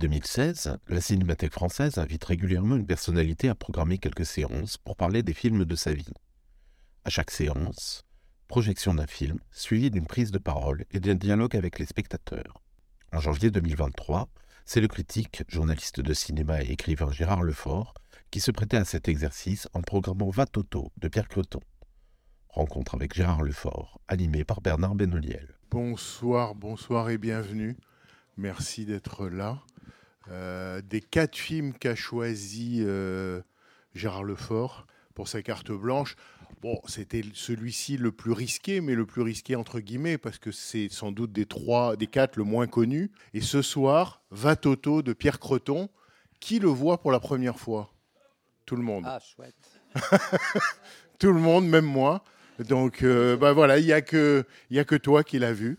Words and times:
2016, 0.00 0.78
la 0.88 1.00
Cinémathèque 1.02 1.52
française 1.52 1.98
invite 1.98 2.24
régulièrement 2.24 2.76
une 2.76 2.86
personnalité 2.86 3.50
à 3.50 3.54
programmer 3.54 3.98
quelques 3.98 4.24
séances 4.24 4.78
pour 4.78 4.96
parler 4.96 5.22
des 5.22 5.34
films 5.34 5.66
de 5.66 5.76
sa 5.76 5.92
vie. 5.92 6.14
À 7.04 7.10
chaque 7.10 7.30
séance, 7.30 8.06
projection 8.48 8.94
d'un 8.94 9.06
film, 9.06 9.38
suivie 9.52 9.90
d'une 9.90 10.06
prise 10.06 10.30
de 10.30 10.38
parole 10.38 10.86
et 10.90 11.00
d'un 11.00 11.14
dialogue 11.14 11.54
avec 11.54 11.78
les 11.78 11.84
spectateurs. 11.84 12.62
En 13.12 13.20
janvier 13.20 13.50
2023, 13.50 14.30
c'est 14.64 14.80
le 14.80 14.88
critique, 14.88 15.42
journaliste 15.48 16.00
de 16.00 16.14
cinéma 16.14 16.62
et 16.62 16.72
écrivain 16.72 17.12
Gérard 17.12 17.42
Lefort 17.42 17.92
qui 18.30 18.40
se 18.40 18.50
prêtait 18.50 18.78
à 18.78 18.86
cet 18.86 19.06
exercice 19.06 19.68
en 19.74 19.82
programmant 19.82 20.30
Va 20.30 20.46
Toto 20.46 20.92
de 20.96 21.08
Pierre 21.08 21.28
Creton. 21.28 21.60
Rencontre 22.48 22.94
avec 22.94 23.14
Gérard 23.14 23.42
Lefort, 23.42 24.00
animé 24.08 24.44
par 24.44 24.62
Bernard 24.62 24.94
Benoliel. 24.94 25.58
Bonsoir, 25.70 26.54
bonsoir 26.54 27.10
et 27.10 27.18
bienvenue. 27.18 27.76
Merci 28.36 28.86
d'être 28.86 29.28
là. 29.28 29.60
Euh, 30.28 30.80
des 30.82 31.00
quatre 31.00 31.36
films 31.36 31.72
qu'a 31.72 31.94
choisi 31.94 32.82
euh, 32.84 33.40
Gérard 33.94 34.24
Lefort 34.24 34.86
pour 35.14 35.28
sa 35.28 35.42
carte 35.42 35.72
blanche, 35.72 36.14
bon, 36.62 36.80
c'était 36.86 37.22
celui-ci 37.34 37.96
le 37.96 38.12
plus 38.12 38.32
risqué, 38.32 38.80
mais 38.80 38.94
le 38.94 39.06
plus 39.06 39.22
risqué 39.22 39.56
entre 39.56 39.80
guillemets, 39.80 40.18
parce 40.18 40.38
que 40.38 40.52
c'est 40.52 40.88
sans 40.90 41.10
doute 41.10 41.32
des 41.32 41.46
trois, 41.46 41.96
des 41.96 42.06
quatre 42.06 42.36
le 42.36 42.44
moins 42.44 42.66
connu. 42.66 43.10
Et 43.34 43.40
ce 43.40 43.62
soir, 43.62 44.22
Va 44.30 44.56
Toto 44.56 45.02
de 45.02 45.12
Pierre 45.12 45.40
Creton. 45.40 45.88
Qui 46.38 46.58
le 46.58 46.68
voit 46.68 47.02
pour 47.02 47.12
la 47.12 47.20
première 47.20 47.58
fois? 47.58 47.92
Tout 48.64 48.76
le 48.76 48.82
monde. 48.82 49.04
Ah, 49.06 49.18
chouette. 49.20 49.54
Tout 51.18 51.32
le 51.32 51.40
monde, 51.40 51.66
même 51.68 51.84
moi. 51.84 52.24
Donc, 52.60 53.02
euh, 53.02 53.36
bah 53.36 53.52
voilà, 53.52 53.78
il 53.78 53.84
n'y 53.84 53.92
a, 53.92 54.00
que- 54.00 54.44
y 54.70 54.78
a 54.78 54.84
que 54.84 54.94
toi 54.94 55.22
qui 55.22 55.38
l'as 55.38 55.52
vu. 55.52 55.78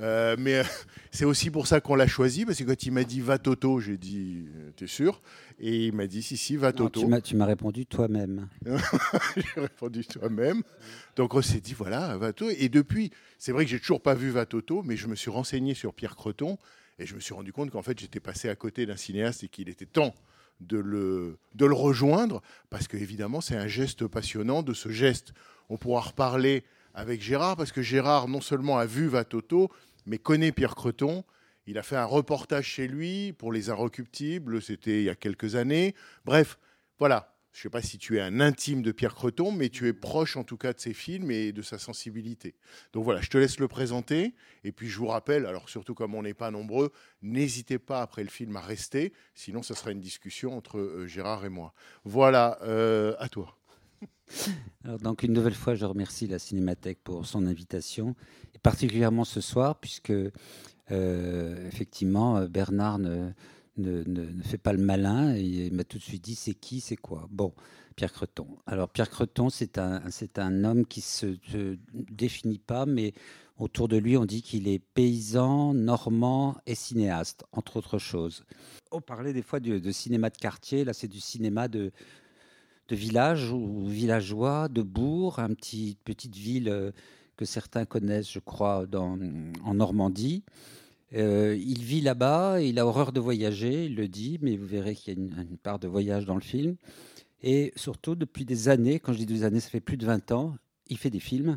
Euh, 0.00 0.34
mais 0.38 0.54
euh, 0.60 0.64
c'est 1.10 1.24
aussi 1.24 1.50
pour 1.50 1.66
ça 1.66 1.80
qu'on 1.80 1.94
l'a 1.94 2.06
choisi, 2.06 2.44
parce 2.46 2.58
que 2.58 2.64
quand 2.64 2.82
il 2.82 2.92
m'a 2.92 3.04
dit 3.04 3.20
va 3.20 3.38
Toto, 3.38 3.80
j'ai 3.80 3.96
dit 3.98 4.44
euh, 4.56 4.70
t'es 4.76 4.86
sûr? 4.86 5.20
Et 5.58 5.86
il 5.88 5.92
m'a 5.94 6.06
dit 6.06 6.22
si, 6.22 6.36
si, 6.36 6.56
va 6.56 6.68
Non, 6.68 6.76
Toto. 6.88 7.00
tu 7.00 7.06
m'as- 7.06 7.20
tu 7.20 7.36
m'as 7.36 7.44
répondu 7.44 7.84
toi-même. 7.86 8.48
j'ai 9.36 9.60
répondu 9.60 10.04
toi-même. 10.06 10.62
Donc 11.16 11.34
on 11.34 11.42
s'est 11.42 11.60
dit 11.60 11.74
voilà, 11.74 12.16
va 12.16 12.32
Toto. 12.32 12.50
Et 12.56 12.68
depuis, 12.68 13.10
c'est 13.38 13.52
vrai 13.52 13.64
que 13.64 13.70
j'ai 13.70 13.80
toujours 13.80 14.00
pas 14.00 14.14
vu 14.14 14.30
va 14.30 14.46
Toto, 14.46 14.82
mais 14.82 14.96
je 14.96 15.06
me 15.06 15.14
suis 15.14 15.30
renseigné 15.30 15.74
sur 15.74 15.92
Pierre 15.92 16.16
Creton 16.16 16.56
et 16.98 17.06
je 17.06 17.14
me 17.14 17.20
suis 17.20 17.34
rendu 17.34 17.52
compte 17.52 17.70
qu'en 17.70 17.82
fait 17.82 17.98
j'étais 17.98 18.20
passé 18.20 18.48
à 18.48 18.54
côté 18.56 18.86
d'un 18.86 18.96
cinéaste 18.96 19.44
et 19.44 19.48
qu'il 19.48 19.68
était 19.68 19.86
temps 19.86 20.14
de 20.60 20.78
le, 20.78 21.38
de 21.54 21.64
le 21.64 21.72
rejoindre, 21.74 22.42
parce 22.68 22.86
que 22.88 22.96
évidemment 22.98 23.40
c'est 23.40 23.56
un 23.56 23.66
geste 23.68 24.06
passionnant. 24.06 24.62
De 24.62 24.74
ce 24.74 24.90
geste, 24.90 25.32
on 25.70 25.76
pourra 25.78 26.00
reparler 26.02 26.64
avec 26.92 27.22
Gérard, 27.22 27.56
parce 27.56 27.72
que 27.72 27.80
Gérard 27.82 28.28
non 28.28 28.40
seulement 28.40 28.76
a 28.78 28.84
vu 28.84 29.06
Va 29.06 29.24
Toto, 29.24 29.70
mais 30.06 30.18
connaît 30.18 30.52
Pierre 30.52 30.74
Creton. 30.74 31.24
Il 31.66 31.78
a 31.78 31.82
fait 31.82 31.96
un 31.96 32.04
reportage 32.04 32.66
chez 32.66 32.88
lui 32.88 33.32
pour 33.32 33.52
Les 33.52 33.70
Inrecuptibles, 33.70 34.60
c'était 34.60 35.00
il 35.00 35.04
y 35.04 35.10
a 35.10 35.14
quelques 35.14 35.54
années. 35.54 35.94
Bref, 36.24 36.58
voilà. 36.98 37.36
Je 37.52 37.58
ne 37.58 37.62
sais 37.62 37.70
pas 37.70 37.82
si 37.82 37.98
tu 37.98 38.16
es 38.16 38.20
un 38.20 38.38
intime 38.38 38.80
de 38.80 38.92
Pierre 38.92 39.14
Creton, 39.14 39.50
mais 39.50 39.70
tu 39.70 39.88
es 39.88 39.92
proche 39.92 40.36
en 40.36 40.44
tout 40.44 40.56
cas 40.56 40.72
de 40.72 40.78
ses 40.78 40.94
films 40.94 41.32
et 41.32 41.50
de 41.50 41.62
sa 41.62 41.78
sensibilité. 41.78 42.54
Donc 42.92 43.02
voilà, 43.02 43.20
je 43.20 43.28
te 43.28 43.38
laisse 43.38 43.58
le 43.58 43.66
présenter. 43.66 44.34
Et 44.62 44.70
puis 44.70 44.88
je 44.88 44.96
vous 44.96 45.08
rappelle, 45.08 45.46
alors 45.46 45.68
surtout 45.68 45.94
comme 45.94 46.14
on 46.14 46.22
n'est 46.22 46.32
pas 46.34 46.52
nombreux, 46.52 46.92
n'hésitez 47.22 47.80
pas 47.80 48.02
après 48.02 48.22
le 48.22 48.28
film 48.28 48.54
à 48.56 48.60
rester, 48.60 49.12
sinon 49.34 49.64
ça 49.64 49.74
sera 49.74 49.90
une 49.90 50.00
discussion 50.00 50.56
entre 50.56 50.78
euh, 50.78 51.08
Gérard 51.08 51.44
et 51.44 51.48
moi. 51.48 51.74
Voilà, 52.04 52.56
euh, 52.62 53.16
à 53.18 53.28
toi. 53.28 53.58
Alors, 54.84 54.98
donc, 54.98 55.22
une 55.22 55.32
nouvelle 55.32 55.54
fois, 55.54 55.74
je 55.74 55.84
remercie 55.84 56.26
la 56.26 56.38
Cinémathèque 56.38 57.02
pour 57.02 57.26
son 57.26 57.46
invitation, 57.46 58.14
particulièrement 58.62 59.24
ce 59.24 59.40
soir, 59.40 59.78
puisque, 59.80 60.12
euh, 60.90 61.68
effectivement, 61.68 62.44
Bernard 62.46 62.98
ne, 62.98 63.30
ne- 63.76 64.02
ne- 64.04 64.42
fait 64.42 64.58
pas 64.58 64.72
le 64.72 64.82
malin, 64.82 65.34
et 65.34 65.42
il 65.42 65.72
m'a 65.72 65.84
tout 65.84 65.98
de 65.98 66.02
suite 66.02 66.22
dit 66.24 66.34
c'est 66.34 66.54
qui, 66.54 66.80
c'est 66.80 66.96
quoi? 66.96 67.28
Bon, 67.30 67.52
Pierre 67.96 68.12
Creton. 68.12 68.46
Alors, 68.66 68.88
Pierre 68.88 69.10
Creton, 69.10 69.50
c'est 69.50 69.78
un, 69.78 70.02
c'est 70.10 70.38
un 70.38 70.64
homme 70.64 70.86
qui 70.86 71.00
se, 71.00 71.36
se 71.50 71.76
définit 71.92 72.58
pas, 72.58 72.86
mais 72.86 73.12
autour 73.58 73.88
de 73.88 73.96
lui, 73.96 74.16
on 74.16 74.24
dit 74.24 74.42
qu'il 74.42 74.68
est 74.68 74.78
paysan, 74.78 75.74
normand 75.74 76.56
et 76.66 76.74
cinéaste, 76.74 77.44
entre 77.52 77.76
autres 77.76 77.98
choses. 77.98 78.44
On 78.90 79.00
parlait 79.00 79.32
des 79.32 79.42
fois 79.42 79.60
de, 79.60 79.78
de 79.78 79.92
cinéma 79.92 80.30
de 80.30 80.36
quartier, 80.36 80.84
là, 80.84 80.92
c'est 80.92 81.08
du 81.08 81.20
cinéma 81.20 81.68
de 81.68 81.92
de 82.88 82.96
village 82.96 83.52
ou 83.52 83.86
villageois, 83.86 84.66
de 84.68 84.82
bourg, 84.82 85.38
une 85.38 85.54
petite, 85.54 86.00
petite 86.02 86.34
ville 86.34 86.68
euh, 86.68 86.90
que 87.40 87.46
certains 87.46 87.86
connaissent, 87.86 88.30
je 88.30 88.38
crois, 88.38 88.84
dans, 88.84 89.18
en 89.64 89.72
Normandie. 89.72 90.44
Euh, 91.14 91.56
il 91.58 91.82
vit 91.82 92.02
là-bas, 92.02 92.60
il 92.60 92.78
a 92.78 92.86
horreur 92.86 93.12
de 93.12 93.18
voyager, 93.18 93.86
il 93.86 93.96
le 93.96 94.08
dit, 94.08 94.38
mais 94.42 94.58
vous 94.58 94.66
verrez 94.66 94.94
qu'il 94.94 95.14
y 95.14 95.16
a 95.16 95.18
une, 95.18 95.56
part 95.56 95.78
de 95.78 95.88
voyage 95.88 96.26
dans 96.26 96.34
le 96.34 96.42
film. 96.42 96.76
Et 97.42 97.72
surtout, 97.76 98.14
depuis 98.14 98.44
des 98.44 98.68
années, 98.68 99.00
quand 99.00 99.14
je 99.14 99.18
dis 99.18 99.24
des 99.26 99.42
années, 99.44 99.60
ça 99.60 99.70
fait 99.70 99.80
plus 99.80 99.96
de 99.96 100.04
20 100.04 100.32
ans, 100.32 100.54
il 100.88 100.98
fait 100.98 101.08
des 101.08 101.18
films 101.18 101.56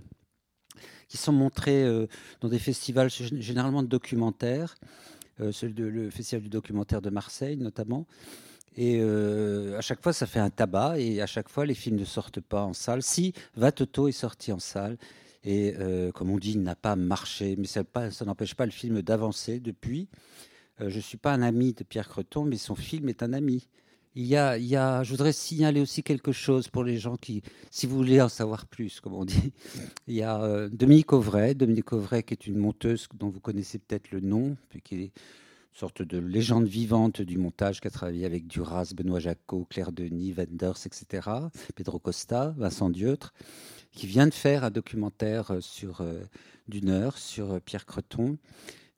qui 1.09 1.17
sont 1.17 1.33
montrés 1.33 1.83
euh, 1.83 2.07
dans 2.39 2.47
des 2.47 2.59
festivals 2.59 3.09
gé- 3.09 3.41
généralement 3.41 3.83
de 3.83 3.89
documentaires, 3.89 4.75
euh, 5.41 5.51
celui 5.51 5.73
de, 5.73 5.83
le 5.83 6.09
Festival 6.09 6.43
du 6.43 6.49
documentaire 6.49 7.01
de 7.01 7.09
Marseille 7.09 7.57
notamment. 7.57 8.07
Et 8.77 9.01
à 9.01 9.81
chaque 9.81 10.01
fois, 10.01 10.13
ça 10.13 10.25
fait 10.25 10.39
un 10.39 10.49
tabac. 10.49 10.97
Et 10.97 11.21
à 11.21 11.27
chaque 11.27 11.47
fois, 11.47 11.63
les 11.63 11.75
films 11.75 11.97
ne 11.97 12.05
sortent 12.05 12.41
pas 12.41 12.63
en 12.63 12.73
salle. 12.73 13.03
Si, 13.03 13.31
Va 13.55 13.71
Toto 13.71 14.07
est 14.07 14.11
sorti 14.11 14.51
en 14.51 14.57
salle. 14.57 14.97
Et 15.43 15.75
euh, 15.77 16.11
comme 16.11 16.29
on 16.29 16.37
dit, 16.37 16.51
il 16.51 16.63
n'a 16.63 16.75
pas 16.75 16.95
marché. 16.95 17.55
Mais 17.57 17.67
ça, 17.67 17.83
n'empêche 18.25 18.55
pas 18.55 18.65
le 18.65 18.71
film 18.71 19.01
d'avancer 19.01 19.59
depuis. 19.59 20.07
Euh, 20.81 20.89
je 20.89 20.97
ne 20.97 21.01
suis 21.01 21.17
pas 21.17 21.33
un 21.33 21.41
ami 21.41 21.73
de 21.73 21.83
Pierre 21.83 22.07
Creton, 22.07 22.45
mais 22.45 22.57
son 22.57 22.75
film 22.75 23.09
est 23.09 23.23
un 23.23 23.33
ami. 23.33 23.67
Il 24.15 24.25
y 24.25 24.35
a, 24.35 24.59
il 24.59 24.65
y 24.65 24.75
a, 24.75 25.01
je 25.01 25.09
voudrais 25.09 25.33
signaler 25.33 25.81
aussi 25.81 26.03
quelque 26.03 26.31
chose 26.31 26.67
pour 26.67 26.83
les 26.83 26.97
gens 26.97 27.17
qui, 27.17 27.41
si 27.71 27.87
vous 27.87 27.97
voulez 27.97 28.21
en 28.21 28.29
savoir 28.29 28.67
plus, 28.67 28.99
comme 28.99 29.13
on 29.13 29.25
dit. 29.25 29.51
Il 30.07 30.13
y 30.13 30.21
a 30.21 30.39
euh, 30.43 30.69
Dominique 30.69 31.13
Auvray, 31.13 31.55
Dominique 31.55 31.93
Auvray 31.93 32.21
qui 32.21 32.35
est 32.35 32.45
une 32.45 32.57
monteuse 32.57 33.07
dont 33.15 33.29
vous 33.29 33.39
connaissez 33.39 33.79
peut-être 33.79 34.11
le 34.11 34.19
nom, 34.19 34.55
puis 34.69 34.83
qui 34.83 34.95
est 35.01 35.11
sorte 35.73 36.03
de 36.03 36.19
légende 36.19 36.67
vivante 36.67 37.21
du 37.21 37.37
montage 37.37 37.81
qui 37.81 37.87
a 37.87 37.91
travaillé 37.91 38.25
avec 38.25 38.45
Duras, 38.45 38.93
Benoît 38.95 39.19
Jacot, 39.19 39.65
Claire 39.69 39.91
Denis, 39.91 40.33
Wenders, 40.33 40.85
etc., 40.85 41.27
Pedro 41.75 41.97
Costa, 41.97 42.53
Vincent 42.57 42.91
Dieutre, 42.91 43.33
qui 43.93 44.07
vient 44.07 44.27
de 44.27 44.33
faire 44.33 44.63
un 44.63 44.71
documentaire 44.71 45.51
euh, 45.51 45.61
sur 45.61 46.01
euh, 46.01 46.21
d'une 46.67 46.89
heure 46.89 47.17
sur 47.17 47.53
euh, 47.53 47.59
Pierre 47.59 47.85
Creton. 47.85 48.37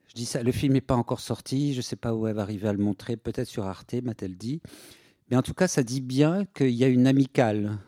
Je 0.07 0.13
dis 0.13 0.25
ça, 0.25 0.41
le 0.41 0.51
film 0.51 0.73
n'est 0.73 0.81
pas 0.81 0.95
encore 0.95 1.19
sorti, 1.19 1.73
je 1.73 1.79
ne 1.79 1.83
sais 1.83 1.95
pas 1.95 2.13
où 2.13 2.27
elle 2.27 2.35
va 2.35 2.41
arriver 2.41 2.67
à 2.67 2.73
le 2.73 2.79
montrer, 2.79 3.17
peut-être 3.17 3.47
sur 3.47 3.65
Arte, 3.65 3.95
m'a-t-elle 4.01 4.37
dit. 4.37 4.61
Mais 5.29 5.35
en 5.35 5.41
tout 5.41 5.53
cas, 5.53 5.67
ça 5.67 5.83
dit 5.83 6.01
bien 6.01 6.45
qu'il 6.45 6.69
y 6.69 6.83
a 6.83 6.87
une 6.87 7.07
amicale 7.07 7.79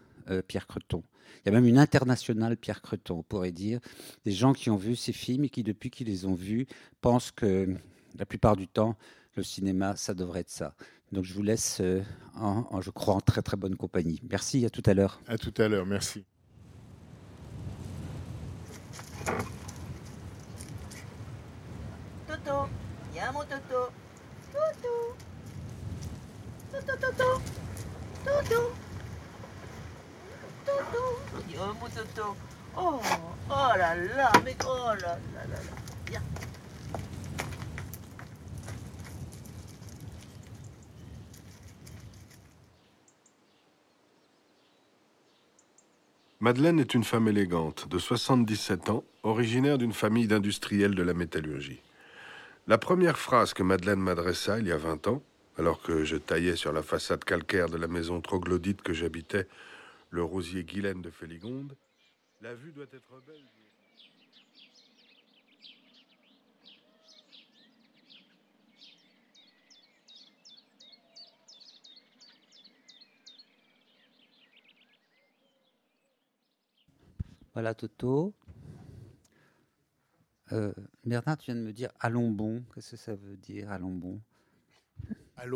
Pierre 0.47 0.67
Creton. 0.67 1.03
Il 1.37 1.41
y 1.45 1.49
a 1.49 1.51
même 1.51 1.67
une 1.67 1.77
internationale 1.77 2.57
Pierre 2.57 2.81
Creton, 2.81 3.19
on 3.19 3.23
pourrait 3.23 3.53
dire. 3.53 3.79
Des 4.25 4.31
gens 4.31 4.51
qui 4.51 4.69
ont 4.69 4.75
vu 4.75 4.95
ces 4.95 5.13
films 5.13 5.45
et 5.45 5.49
qui, 5.49 5.63
depuis 5.63 5.89
qu'ils 5.89 6.07
les 6.07 6.25
ont 6.25 6.33
vus, 6.33 6.65
pensent 6.99 7.31
que 7.31 7.75
la 8.17 8.25
plupart 8.25 8.57
du 8.57 8.67
temps, 8.67 8.97
le 9.35 9.43
cinéma, 9.43 9.95
ça 9.95 10.13
devrait 10.15 10.41
être 10.41 10.49
ça. 10.49 10.73
Donc 11.13 11.23
je 11.23 11.33
vous 11.33 11.43
laisse, 11.43 11.81
en, 12.35 12.81
je 12.81 12.89
crois, 12.89 13.13
en 13.13 13.21
très 13.21 13.43
très 13.43 13.55
bonne 13.55 13.75
compagnie. 13.75 14.19
Merci, 14.27 14.65
à 14.65 14.69
tout 14.69 14.83
à 14.85 14.95
l'heure. 14.95 15.21
À 15.27 15.37
tout 15.37 15.53
à 15.59 15.69
l'heure, 15.69 15.85
merci. 15.85 16.25
Toto, 22.27 22.69
andiamo 23.07 23.43
Toto. 23.43 23.91
Toto. 24.53 25.15
Toto, 26.71 26.93
Toto. 26.97 27.41
Toto. 28.23 28.59
Toto. 30.65 31.01
Andiamo 31.35 31.87
Toto. 31.89 32.35
Oh, 32.75 33.01
oh 33.49 33.73
là 33.75 33.95
là, 33.95 34.31
mais 34.45 34.55
oh 34.65 34.93
là 34.95 35.17
là 35.35 35.43
là 35.49 35.59
là. 35.59 35.73
Viens. 36.05 36.21
Madeleine 46.39 46.79
est 46.79 46.93
une 46.93 47.03
femme 47.03 47.27
élégante, 47.27 47.87
de 47.87 47.97
77 47.97 48.91
ans, 48.91 49.03
originaire 49.23 49.79
d'une 49.79 49.91
famille 49.91 50.27
d'industriels 50.27 50.93
de 50.93 51.01
la 51.01 51.15
métallurgie. 51.15 51.81
La 52.67 52.77
première 52.77 53.17
phrase 53.17 53.55
que 53.55 53.63
Madeleine 53.63 53.99
m'adressa 53.99 54.59
il 54.59 54.67
y 54.67 54.71
a 54.71 54.77
20 54.77 55.07
ans, 55.07 55.23
alors 55.57 55.81
que 55.81 56.05
je 56.05 56.15
taillais 56.15 56.55
sur 56.55 56.71
la 56.71 56.83
façade 56.83 57.23
calcaire 57.23 57.69
de 57.69 57.77
la 57.77 57.87
maison 57.87 58.21
troglodyte 58.21 58.83
que 58.83 58.93
j'habitais, 58.93 59.47
le 60.11 60.21
rosier 60.21 60.63
Guylaine 60.63 61.01
de 61.01 61.09
Féligonde, 61.09 61.75
la 62.41 62.53
vue 62.53 62.71
doit 62.71 62.85
être 62.93 63.19
belle. 63.25 63.41
Voilà 77.57 77.73
Toto. 77.73 78.35
Euh, 80.51 80.71
Bernard, 81.03 81.39
tu 81.39 81.49
viens 81.51 81.59
de 81.59 81.65
me 81.65 81.73
dire 81.73 81.89
allons 81.99 82.29
bon. 82.29 82.63
Qu'est-ce 82.75 82.91
que 82.91 82.97
ça 82.97 83.15
veut 83.15 83.35
dire 83.35 83.71
allons 83.71 83.95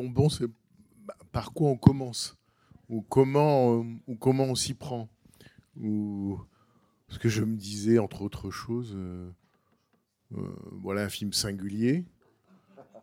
bon 0.09 0.27
c'est 0.27 0.47
par 1.31 1.53
quoi 1.53 1.69
on 1.69 1.77
commence? 1.77 2.35
Ou 2.89 3.03
comment, 3.03 3.75
euh, 3.75 3.83
ou 4.07 4.15
comment 4.15 4.45
on 4.45 4.55
s'y 4.55 4.73
prend? 4.73 5.09
Ou 5.79 6.39
ce 7.07 7.19
que 7.19 7.29
je 7.29 7.43
me 7.43 7.55
disais 7.55 7.99
entre 7.99 8.23
autres 8.23 8.49
choses. 8.49 8.95
euh, 8.95 9.31
voilà 10.71 11.03
un 11.03 11.09
film 11.09 11.33
singulier. 11.33 12.03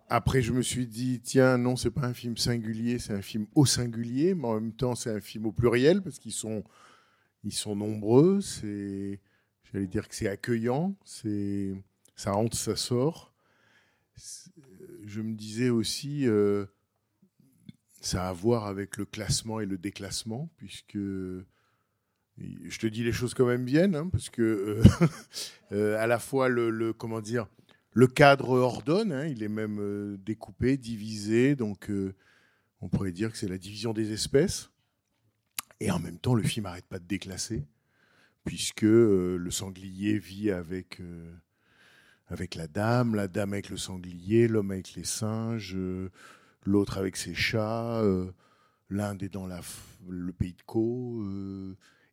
Après, 0.09 0.43
je 0.43 0.53
me 0.53 0.63
suis 0.63 0.89
dit, 0.89 1.21
tiens, 1.21 1.57
non, 1.57 1.77
c'est 1.77 1.93
pas 1.93 2.05
un 2.05 2.15
film 2.15 2.37
singulier, 2.37 2.99
c'est 2.99 3.13
un 3.13 3.23
film 3.23 3.47
au 3.55 3.65
singulier, 3.65 4.35
mais 4.35 4.49
en 4.49 4.55
même 4.55 4.73
temps, 4.73 4.97
c'est 4.97 5.13
un 5.13 5.21
film 5.21 5.47
au 5.47 5.53
pluriel 5.53 6.03
parce 6.03 6.19
qu'ils 6.19 6.33
sont, 6.33 6.65
ils 7.45 7.53
sont 7.53 7.77
nombreux. 7.77 8.41
C'est, 8.41 9.21
j'allais 9.65 9.87
dire 9.87 10.09
que 10.09 10.15
c'est 10.15 10.29
accueillant, 10.29 10.97
c'est, 11.05 11.75
ça 12.17 12.33
rentre, 12.33 12.57
ça 12.57 12.77
sort. 12.77 13.35
Je 15.05 15.21
me 15.21 15.35
disais 15.35 15.71
aussi, 15.71 16.27
euh, 16.27 16.67
ça 18.01 18.27
a 18.27 18.31
à 18.31 18.33
voir 18.33 18.67
avec 18.67 18.97
le 18.97 19.05
classement 19.05 19.61
et 19.61 19.67
le 19.67 19.79
déclassement, 19.79 20.51
puisque 20.57 20.99
je 22.65 22.79
te 22.79 22.87
dis 22.87 23.03
les 23.03 23.13
choses 23.13 23.35
quand 23.35 23.47
même 23.47 23.65
viennent, 23.65 23.95
hein, 23.95 24.09
parce 24.11 24.31
que 24.31 24.43
euh, 24.43 24.83
euh, 25.73 25.99
à 25.99 26.07
la 26.07 26.19
fois 26.19 26.49
le, 26.49 26.93
comment 26.93 27.21
dire, 27.21 27.49
le 27.93 28.07
cadre 28.07 28.51
ordonne, 28.51 29.13
hein, 29.13 29.27
il 29.27 29.43
est 29.43 29.49
même 29.49 29.79
euh, 29.81 30.17
découpé, 30.19 30.77
divisé, 30.77 31.57
donc 31.57 31.91
on 32.81 32.89
pourrait 32.89 33.13
dire 33.13 33.33
que 33.33 33.39
c'est 33.39 33.49
la 33.49 33.59
division 33.59 33.93
des 33.93 34.13
espèces. 34.13 34.71
Et 35.81 35.91
en 35.91 35.99
même 35.99 36.19
temps, 36.19 36.35
le 36.35 36.43
film 36.43 36.65
n'arrête 36.65 36.87
pas 36.87 36.99
de 36.99 37.07
déclasser, 37.07 37.67
puisque 38.45 38.85
euh, 38.85 39.37
le 39.37 39.51
sanglier 39.51 40.19
vit 40.19 40.51
avec, 40.51 41.01
euh, 41.01 41.33
avec 42.27 42.55
la 42.55 42.67
dame, 42.67 43.15
la 43.15 43.29
dame 43.29 43.53
avec 43.53 43.69
le 43.69 43.77
sanglier, 43.77 44.49
l'homme 44.49 44.73
avec 44.73 44.95
les 44.95 45.05
singes, 45.05 45.75
euh, 45.77 46.11
l'autre 46.65 46.99
avec 46.99 47.17
ses 47.17 47.35
chats, 47.35 48.03
l'Inde 48.91 49.23
est 49.23 49.29
dans 49.29 49.47
le 50.09 50.33
pays 50.33 50.55
de 50.55 50.63
Caux. 50.63 51.25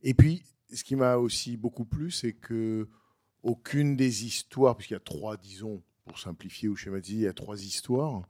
Et 0.03 0.13
puis, 0.13 0.43
ce 0.71 0.83
qui 0.83 0.95
m'a 0.95 1.17
aussi 1.17 1.57
beaucoup 1.57 1.85
plu, 1.85 2.11
c'est 2.11 2.33
que 2.33 2.87
aucune 3.43 3.95
des 3.95 4.25
histoires, 4.25 4.75
puisqu'il 4.75 4.93
y 4.93 4.97
a 4.97 5.01
trois, 5.01 5.37
disons, 5.37 5.81
pour 6.05 6.19
simplifier 6.19 6.69
ou 6.69 6.75
schématiser, 6.75 7.17
il 7.17 7.23
y 7.23 7.27
a 7.27 7.33
trois 7.33 7.61
histoires, 7.63 8.27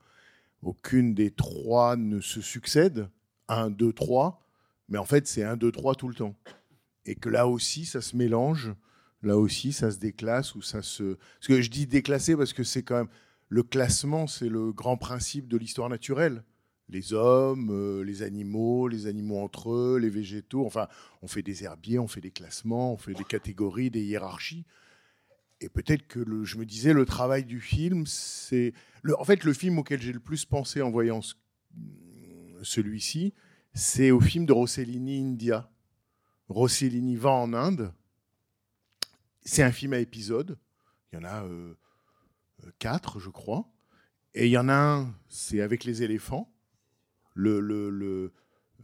aucune 0.61 1.13
des 1.13 1.31
trois 1.31 1.95
ne 1.95 2.19
se 2.19 2.41
succède. 2.41 3.09
Un, 3.47 3.69
deux, 3.69 3.93
trois. 3.93 4.44
Mais 4.89 4.97
en 4.97 5.05
fait, 5.05 5.27
c'est 5.27 5.43
un, 5.43 5.57
deux, 5.57 5.71
trois 5.71 5.95
tout 5.95 6.07
le 6.07 6.15
temps. 6.15 6.35
Et 7.05 7.15
que 7.15 7.29
là 7.29 7.47
aussi, 7.47 7.85
ça 7.85 8.01
se 8.01 8.15
mélange. 8.15 8.73
Là 9.23 9.37
aussi, 9.37 9.73
ça 9.73 9.89
se 9.91 9.97
déclasse 9.97 10.55
ou 10.55 10.61
ça 10.61 10.81
se. 10.81 11.15
Parce 11.15 11.47
que 11.47 11.61
je 11.61 11.69
dis 11.69 11.87
déclasser 11.87 12.35
parce 12.35 12.53
que 12.53 12.63
c'est 12.63 12.83
quand 12.83 12.95
même. 12.97 13.09
Le 13.49 13.63
classement, 13.63 14.27
c'est 14.27 14.49
le 14.49 14.71
grand 14.71 14.97
principe 14.97 15.47
de 15.47 15.57
l'histoire 15.57 15.89
naturelle. 15.89 16.43
Les 16.89 17.13
hommes, 17.13 17.69
euh, 17.71 18.03
les 18.03 18.21
animaux, 18.21 18.87
les 18.87 19.07
animaux 19.07 19.39
entre 19.39 19.71
eux, 19.71 19.97
les 19.97 20.09
végétaux. 20.09 20.65
Enfin, 20.65 20.87
on 21.23 21.27
fait 21.27 21.41
des 21.41 21.63
herbiers, 21.63 21.97
on 21.97 22.07
fait 22.07 22.21
des 22.21 22.31
classements, 22.31 22.93
on 22.93 22.97
fait 22.97 23.13
des 23.13 23.23
catégories, 23.23 23.89
des 23.89 24.03
hiérarchies. 24.03 24.65
Et 25.61 25.69
peut-être 25.69 26.05
que 26.07 26.23
je 26.43 26.57
me 26.57 26.65
disais, 26.65 26.93
le 26.93 27.05
travail 27.05 27.45
du 27.45 27.59
film, 27.61 28.05
c'est. 28.05 28.73
En 29.17 29.23
fait, 29.23 29.43
le 29.43 29.53
film 29.53 29.79
auquel 29.79 30.01
j'ai 30.01 30.13
le 30.13 30.19
plus 30.19 30.45
pensé 30.45 30.81
en 30.81 30.91
voyant 30.91 31.21
ce- 31.21 31.35
celui-ci, 32.63 33.33
c'est 33.75 34.09
au 34.09 34.21
film 34.21 34.45
de 34.45 34.53
Rossellini 34.53 35.19
India. 35.19 35.69
Rossellini 36.47 37.17
va 37.17 37.31
en 37.31 37.53
Inde. 37.53 37.93
C'est 39.43 39.63
un 39.63 39.71
film 39.73 39.91
à 39.91 39.99
épisodes. 39.99 40.57
Il 41.11 41.17
y 41.17 41.19
en 41.19 41.25
a 41.25 41.43
euh, 41.43 41.75
quatre, 42.79 43.19
je 43.19 43.29
crois. 43.29 43.69
Et 44.33 44.45
il 44.45 44.51
y 44.51 44.57
en 44.57 44.69
a 44.69 44.73
un, 44.73 45.13
c'est 45.27 45.59
avec 45.59 45.83
les 45.83 46.03
éléphants. 46.03 46.49
Le, 47.33 48.31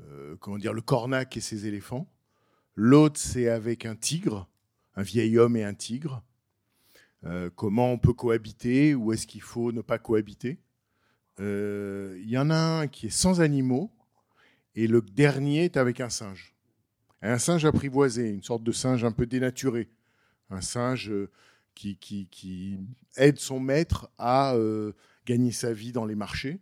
euh, 0.02 0.36
comment 0.42 0.58
dire, 0.58 0.74
le 0.74 0.82
cornac 0.82 1.38
et 1.38 1.42
ses 1.42 1.68
éléphants. 1.68 2.12
L'autre, 2.76 3.18
c'est 3.18 3.48
avec 3.48 3.86
un 3.86 3.96
tigre, 3.96 4.50
un 4.96 5.04
vieil 5.04 5.38
homme 5.38 5.56
et 5.56 5.64
un 5.64 5.74
tigre. 5.74 6.22
Euh, 7.24 7.50
comment 7.56 7.94
on 7.94 7.98
peut 7.98 8.14
cohabiter 8.14 8.94
ou 8.94 9.14
est-ce 9.14 9.26
qu'il 9.26 9.42
faut 9.42 9.72
ne 9.72 9.82
pas 9.82 10.00
cohabiter 10.00 10.60
Il 11.40 12.28
y 12.30 12.38
en 12.38 12.50
a 12.50 12.82
un 12.82 12.88
qui 12.88 13.08
est 13.08 13.10
sans 13.10 13.40
animaux 13.40 13.90
et 14.76 14.88
le 14.88 15.02
dernier 15.02 15.66
est 15.66 15.78
avec 15.78 16.00
un 16.00 16.10
singe. 16.10 16.56
Un 17.22 17.38
singe 17.38 17.66
apprivoisé, 17.66 18.30
une 18.30 18.44
sorte 18.44 18.64
de 18.64 18.72
singe 18.72 19.04
un 19.04 19.12
peu 19.12 19.26
dénaturé. 19.26 19.90
Un 20.50 20.62
singe 20.62 21.10
euh, 21.12 21.30
qui, 21.76 22.80
aide 23.18 23.40
son 23.40 23.60
maître 23.60 24.10
à 24.18 24.56
euh, 24.56 24.94
gagner 25.26 25.52
sa 25.52 25.74
vie 25.74 25.92
dans 25.92 26.06
les 26.06 26.16
marchés. 26.16 26.60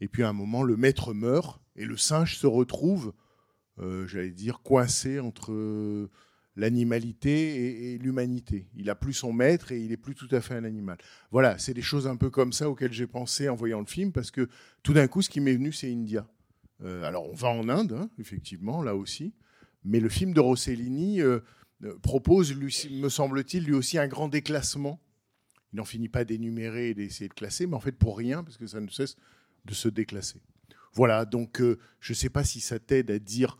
Et 0.00 0.08
puis 0.08 0.22
à 0.22 0.28
un 0.28 0.32
moment, 0.32 0.62
le 0.62 0.76
maître 0.76 1.12
meurt 1.14 1.60
et 1.74 1.84
le 1.84 1.96
singe 1.96 2.36
se 2.36 2.46
retrouve, 2.46 3.14
euh, 3.78 4.06
j'allais 4.06 4.30
dire, 4.30 4.60
coincé 4.62 5.18
entre 5.18 6.08
l'animalité 6.54 7.56
et, 7.56 7.94
et 7.94 7.98
l'humanité. 7.98 8.68
Il 8.74 8.88
a 8.90 8.94
plus 8.94 9.12
son 9.12 9.32
maître 9.32 9.72
et 9.72 9.80
il 9.80 9.92
est 9.92 9.96
plus 9.96 10.14
tout 10.14 10.28
à 10.30 10.40
fait 10.40 10.54
un 10.54 10.64
animal. 10.64 10.98
Voilà, 11.30 11.58
c'est 11.58 11.74
des 11.74 11.82
choses 11.82 12.06
un 12.06 12.16
peu 12.16 12.30
comme 12.30 12.52
ça 12.52 12.70
auxquelles 12.70 12.92
j'ai 12.92 13.06
pensé 13.06 13.48
en 13.48 13.56
voyant 13.56 13.80
le 13.80 13.86
film, 13.86 14.12
parce 14.12 14.30
que 14.30 14.48
tout 14.82 14.92
d'un 14.92 15.08
coup, 15.08 15.20
ce 15.20 15.28
qui 15.28 15.40
m'est 15.40 15.54
venu, 15.54 15.72
c'est 15.72 15.90
India. 15.90 16.26
Euh, 16.82 17.04
alors, 17.04 17.28
on 17.28 17.34
va 17.34 17.48
en 17.48 17.68
Inde, 17.68 17.92
hein, 17.92 18.10
effectivement, 18.18 18.82
là 18.82 18.94
aussi, 18.94 19.34
mais 19.84 20.00
le 20.00 20.08
film 20.08 20.32
de 20.32 20.40
Rossellini 20.40 21.20
euh, 21.20 21.40
euh, 21.84 21.98
propose, 22.02 22.54
lui, 22.54 22.74
me 22.90 23.08
semble-t-il, 23.08 23.64
lui 23.64 23.74
aussi 23.74 23.98
un 23.98 24.08
grand 24.08 24.28
déclassement. 24.28 25.00
Il 25.72 25.76
n'en 25.76 25.84
finit 25.84 26.08
pas 26.08 26.24
d'énumérer 26.24 26.90
et 26.90 26.94
d'essayer 26.94 27.28
de 27.28 27.34
classer, 27.34 27.66
mais 27.66 27.76
en 27.76 27.80
fait 27.80 27.92
pour 27.92 28.16
rien, 28.16 28.42
parce 28.42 28.56
que 28.56 28.66
ça 28.66 28.80
ne 28.80 28.88
cesse 28.88 29.16
de 29.64 29.74
se 29.74 29.88
déclasser. 29.88 30.40
Voilà, 30.92 31.24
donc 31.24 31.60
je 31.60 32.12
ne 32.12 32.14
sais 32.14 32.30
pas 32.30 32.44
si 32.44 32.60
ça 32.60 32.78
t'aide 32.78 33.10
à 33.10 33.18
dire 33.18 33.58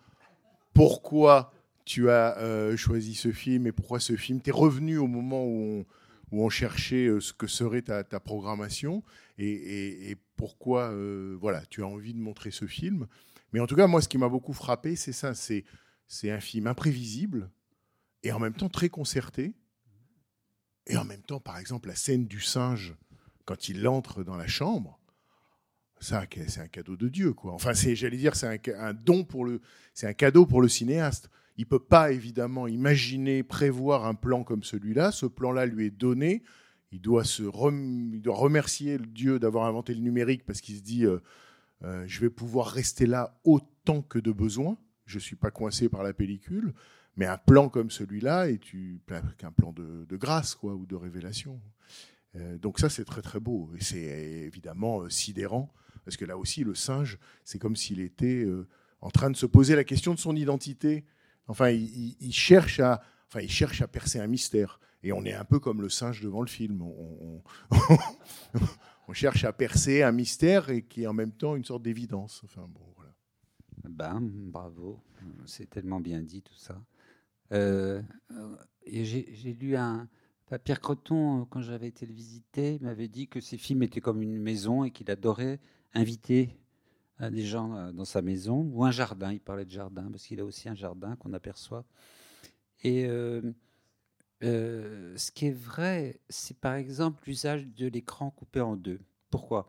pourquoi 0.72 1.52
tu 1.84 2.08
as 2.08 2.74
choisi 2.76 3.14
ce 3.14 3.32
film 3.32 3.66
et 3.66 3.72
pourquoi 3.72 4.00
ce 4.00 4.16
film. 4.16 4.40
Tu 4.40 4.48
es 4.48 4.52
revenu 4.52 4.96
au 4.96 5.06
moment 5.06 5.44
où 5.44 5.58
on, 5.80 5.86
où 6.32 6.44
on 6.44 6.48
cherchait 6.48 7.06
euh, 7.06 7.20
ce 7.20 7.32
que 7.32 7.46
serait 7.46 7.82
ta, 7.82 8.04
ta 8.04 8.20
programmation 8.20 9.02
et, 9.38 10.16
pourquoi 10.36 10.90
euh, 10.90 11.36
voilà, 11.40 11.64
tu 11.66 11.82
as 11.82 11.86
envie 11.86 12.12
de 12.12 12.18
montrer 12.18 12.50
ce 12.50 12.66
film. 12.66 13.06
Mais 13.52 13.60
en 13.60 13.66
tout 13.66 13.76
cas, 13.76 13.86
moi, 13.86 14.02
ce 14.02 14.08
qui 14.08 14.18
m'a 14.18 14.28
beaucoup 14.28 14.52
frappé, 14.52 14.96
c'est 14.96 15.12
ça 15.12 15.34
c'est, 15.34 15.64
c'est 16.06 16.30
un 16.30 16.40
film 16.40 16.66
imprévisible 16.66 17.50
et 18.22 18.32
en 18.32 18.38
même 18.38 18.54
temps 18.54 18.68
très 18.68 18.88
concerté. 18.88 19.54
Et 20.86 20.96
en 20.96 21.04
même 21.04 21.22
temps, 21.22 21.40
par 21.40 21.58
exemple, 21.58 21.88
la 21.88 21.96
scène 21.96 22.26
du 22.26 22.40
singe, 22.40 22.94
quand 23.44 23.68
il 23.68 23.86
entre 23.88 24.22
dans 24.22 24.36
la 24.36 24.46
chambre, 24.46 25.00
ça, 25.98 26.24
c'est 26.48 26.60
un 26.60 26.68
cadeau 26.68 26.96
de 26.96 27.08
Dieu, 27.08 27.32
quoi. 27.32 27.52
Enfin, 27.52 27.74
c'est, 27.74 27.96
j'allais 27.96 28.18
dire, 28.18 28.36
c'est 28.36 28.68
un, 28.74 28.94
don 28.94 29.24
pour 29.24 29.44
le, 29.44 29.60
c'est 29.94 30.06
un 30.06 30.12
cadeau 30.12 30.46
pour 30.46 30.60
le 30.60 30.68
cinéaste. 30.68 31.30
Il 31.56 31.66
peut 31.66 31.82
pas 31.82 32.12
évidemment 32.12 32.66
imaginer, 32.66 33.42
prévoir 33.42 34.04
un 34.04 34.14
plan 34.14 34.44
comme 34.44 34.62
celui-là. 34.62 35.10
Ce 35.10 35.26
plan-là 35.26 35.64
lui 35.66 35.86
est 35.86 35.90
donné. 35.90 36.42
Il 36.92 37.00
doit 37.00 37.24
se, 37.24 37.42
il 37.42 38.20
doit 38.20 38.36
remercier 38.36 38.98
Dieu 38.98 39.38
d'avoir 39.38 39.64
inventé 39.66 39.94
le 39.94 40.00
numérique 40.00 40.44
parce 40.44 40.60
qu'il 40.60 40.76
se 40.76 40.82
dit, 40.82 41.06
euh, 41.06 41.18
euh, 41.82 42.04
je 42.06 42.20
vais 42.20 42.30
pouvoir 42.30 42.68
rester 42.68 43.06
là 43.06 43.38
autant 43.44 44.02
que 44.02 44.18
de 44.18 44.32
besoin. 44.32 44.76
Je 45.06 45.18
suis 45.18 45.36
pas 45.36 45.50
coincé 45.50 45.88
par 45.88 46.02
la 46.02 46.12
pellicule. 46.12 46.74
Mais 47.16 47.24
un 47.24 47.38
plan 47.38 47.70
comme 47.70 47.90
celui-là 47.90 48.50
est 48.50 48.60
un 49.42 49.52
plan 49.52 49.72
de, 49.72 50.16
grâce, 50.16 50.54
quoi, 50.54 50.74
ou 50.74 50.84
de 50.84 50.94
révélation. 50.94 51.58
Euh, 52.34 52.58
donc 52.58 52.78
ça, 52.78 52.90
c'est 52.90 53.06
très 53.06 53.22
très 53.22 53.40
beau. 53.40 53.70
Et 53.78 53.82
c'est 53.82 53.96
évidemment 53.98 55.08
sidérant, 55.08 55.72
parce 56.06 56.16
que 56.16 56.24
là 56.24 56.38
aussi, 56.38 56.62
le 56.62 56.76
singe, 56.76 57.18
c'est 57.42 57.58
comme 57.58 57.74
s'il 57.74 58.00
était 58.00 58.44
euh, 58.44 58.68
en 59.00 59.10
train 59.10 59.28
de 59.28 59.36
se 59.36 59.44
poser 59.44 59.74
la 59.74 59.82
question 59.82 60.14
de 60.14 60.20
son 60.20 60.36
identité. 60.36 61.04
Enfin, 61.48 61.70
il, 61.70 62.16
il- 62.20 62.32
cherche 62.32 62.78
à, 62.78 63.02
enfin, 63.26 63.40
il 63.40 63.50
cherche 63.50 63.82
à 63.82 63.88
percer 63.88 64.20
un 64.20 64.28
mystère. 64.28 64.78
Et 65.02 65.12
on 65.12 65.24
est 65.24 65.32
un 65.32 65.44
peu 65.44 65.58
comme 65.58 65.82
le 65.82 65.88
singe 65.88 66.22
devant 66.22 66.42
le 66.42 66.46
film. 66.46 66.80
On, 69.08 69.12
cherche 69.12 69.42
à 69.42 69.52
percer 69.52 70.04
un 70.04 70.12
mystère 70.12 70.70
et 70.70 70.82
qui 70.82 71.02
est 71.02 71.06
en 71.08 71.12
même 71.12 71.32
temps 71.32 71.56
une 71.56 71.64
sorte 71.64 71.82
d'évidence. 71.82 72.40
Enfin, 72.44 72.68
bon, 72.68 72.86
voilà. 72.94 73.12
Ben, 73.88 74.20
bravo. 74.22 75.02
C'est 75.44 75.68
tellement 75.68 76.00
bien 76.00 76.22
dit 76.22 76.42
tout 76.42 76.56
ça. 76.56 76.80
Euh, 77.52 78.00
euh, 78.30 78.56
j'ai 78.86 79.56
lu 79.60 79.74
un. 79.74 80.08
Enfin, 80.46 80.58
Pierre 80.58 80.80
Creton, 80.80 81.42
euh, 81.42 81.44
quand 81.48 81.60
j'avais 81.60 81.88
été 81.88 82.06
le 82.06 82.14
visiter, 82.14 82.78
m'avait 82.80 83.08
dit 83.08 83.28
que 83.28 83.40
ses 83.40 83.58
films 83.58 83.82
étaient 83.82 84.00
comme 84.00 84.22
une 84.22 84.38
maison 84.38 84.84
et 84.84 84.90
qu'il 84.90 85.10
adorait 85.10 85.60
inviter 85.94 86.56
euh, 87.20 87.30
des 87.30 87.44
gens 87.44 87.74
euh, 87.74 87.92
dans 87.92 88.04
sa 88.04 88.22
maison 88.22 88.70
ou 88.72 88.84
un 88.84 88.90
jardin. 88.90 89.32
Il 89.32 89.40
parlait 89.40 89.64
de 89.64 89.70
jardin 89.70 90.08
parce 90.10 90.24
qu'il 90.26 90.40
a 90.40 90.44
aussi 90.44 90.68
un 90.68 90.74
jardin 90.74 91.16
qu'on 91.16 91.32
aperçoit. 91.32 91.84
Et 92.84 93.06
ce 94.40 95.30
qui 95.32 95.46
est 95.46 95.56
vrai, 95.56 96.20
c'est 96.28 96.56
par 96.58 96.74
exemple 96.74 97.24
l'usage 97.26 97.66
de 97.66 97.88
l'écran 97.88 98.30
coupé 98.30 98.60
en 98.60 98.76
deux. 98.76 99.00
Pourquoi? 99.30 99.68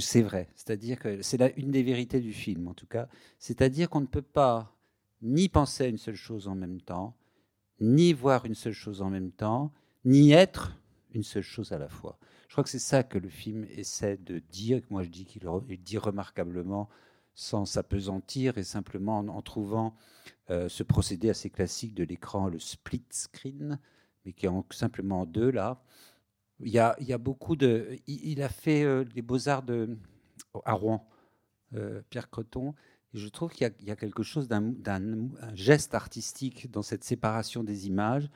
C'est 0.00 0.22
vrai, 0.22 0.48
c'est-à-dire 0.54 0.98
que 0.98 1.22
c'est 1.22 1.36
là 1.36 1.52
une 1.56 1.70
des 1.70 1.84
vérités 1.84 2.20
du 2.20 2.32
film, 2.32 2.66
en 2.66 2.74
tout 2.74 2.86
cas. 2.86 3.08
C'est-à-dire 3.38 3.88
qu'on 3.88 4.00
ne 4.00 4.06
peut 4.06 4.22
pas 4.22 4.74
ni 5.22 5.48
penser 5.48 5.84
à 5.84 5.86
une 5.86 5.98
seule 5.98 6.16
chose 6.16 6.48
en 6.48 6.56
même 6.56 6.80
temps, 6.80 7.16
ni 7.80 8.12
voir 8.12 8.44
une 8.46 8.54
seule 8.54 8.72
chose 8.72 9.02
en 9.02 9.10
même 9.10 9.32
temps, 9.32 9.72
ni 10.04 10.32
être 10.32 10.76
une 11.12 11.22
seule 11.22 11.42
chose 11.42 11.72
à 11.72 11.78
la 11.78 11.88
fois. 11.88 12.18
Je 12.48 12.54
crois 12.54 12.64
que 12.64 12.70
c'est 12.70 12.78
ça 12.78 13.02
que 13.02 13.18
le 13.18 13.28
film 13.28 13.66
essaie 13.70 14.16
de 14.16 14.38
dire. 14.38 14.80
Moi, 14.90 15.02
je 15.02 15.08
dis 15.08 15.24
qu'il 15.24 15.42
dit 15.82 15.98
remarquablement 15.98 16.88
sans 17.34 17.66
s'apesantir 17.66 18.56
et 18.56 18.64
simplement 18.64 19.18
en, 19.18 19.42
trouvant 19.42 19.94
euh, 20.50 20.68
ce 20.68 20.82
procédé 20.82 21.28
assez 21.28 21.50
classique 21.50 21.94
de 21.94 22.04
l'écran, 22.04 22.48
le 22.48 22.58
split 22.58 23.04
screen, 23.10 23.78
mais 24.24 24.32
qui 24.32 24.46
est 24.46 24.48
en- 24.48 24.64
simplement 24.70 25.22
en 25.22 25.26
deux 25.26 25.50
là. 25.50 25.82
Il 26.60 26.70
y 26.70 26.78
a, 26.78 27.18
beaucoup 27.18 27.56
de. 27.56 27.98
Il, 28.06 28.24
il 28.30 28.42
a 28.42 28.48
fait 28.48 28.82
euh, 28.84 29.04
les 29.14 29.20
beaux-arts 29.20 29.62
de, 29.62 29.98
à 30.64 30.72
Rouen, 30.72 31.06
euh, 31.74 32.00
Pierre 32.08 32.30
Creton. 32.30 32.74
Je 33.16 33.28
trouve 33.28 33.50
qu'il 33.50 33.72
y, 33.80 33.90
a- 33.90 33.96
quelque 33.96 34.22
chose 34.22 34.46
d'un 34.46 34.60
d'un- 34.60 35.30
un 35.40 35.54
geste 35.54 35.94
artistique 35.94 36.70
dans 36.70 36.82
cette 36.82 37.02
séparation 37.02 37.64
des 37.64 37.86
images, 37.88 38.28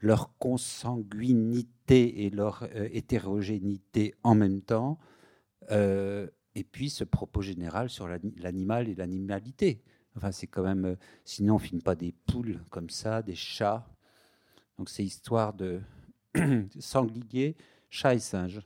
leur 0.00 0.36
consanguinité 0.38 2.24
et 2.26 2.30
leur 2.30 2.62
euh, 2.64 2.88
hétérogénéité 2.92 4.14
en 4.22 4.34
même 4.34 4.60
temps, 4.60 4.98
euh, 5.70 6.28
et 6.54 6.64
puis 6.64 6.90
ce 6.90 7.04
propos 7.04 7.42
général 7.42 7.90
sur 7.90 8.08
l'ani- 8.08 8.34
l'animal 8.38 8.88
et 8.90 8.94
l'animalité. 8.94 9.82
Enfin, 10.16 10.32
c'est 10.32 10.46
quand 10.48 10.62
même. 10.64 10.84
euh, 10.86 10.96
sinon, 11.24 11.54
on 11.56 11.58
ne 11.58 11.62
filme 11.64 11.82
pas 11.82 11.94
des 11.96 12.12
poules 12.26 12.62
comme 12.70 12.90
ça, 12.90 13.22
des 13.22 13.34
chats. 13.36 13.86
Donc, 14.78 14.90
c'est 14.90 15.04
histoire 15.04 15.54
de 15.54 15.80
sanglier, 16.80 17.56
chat 17.90 18.14
et 18.14 18.18
singe. 18.20 18.60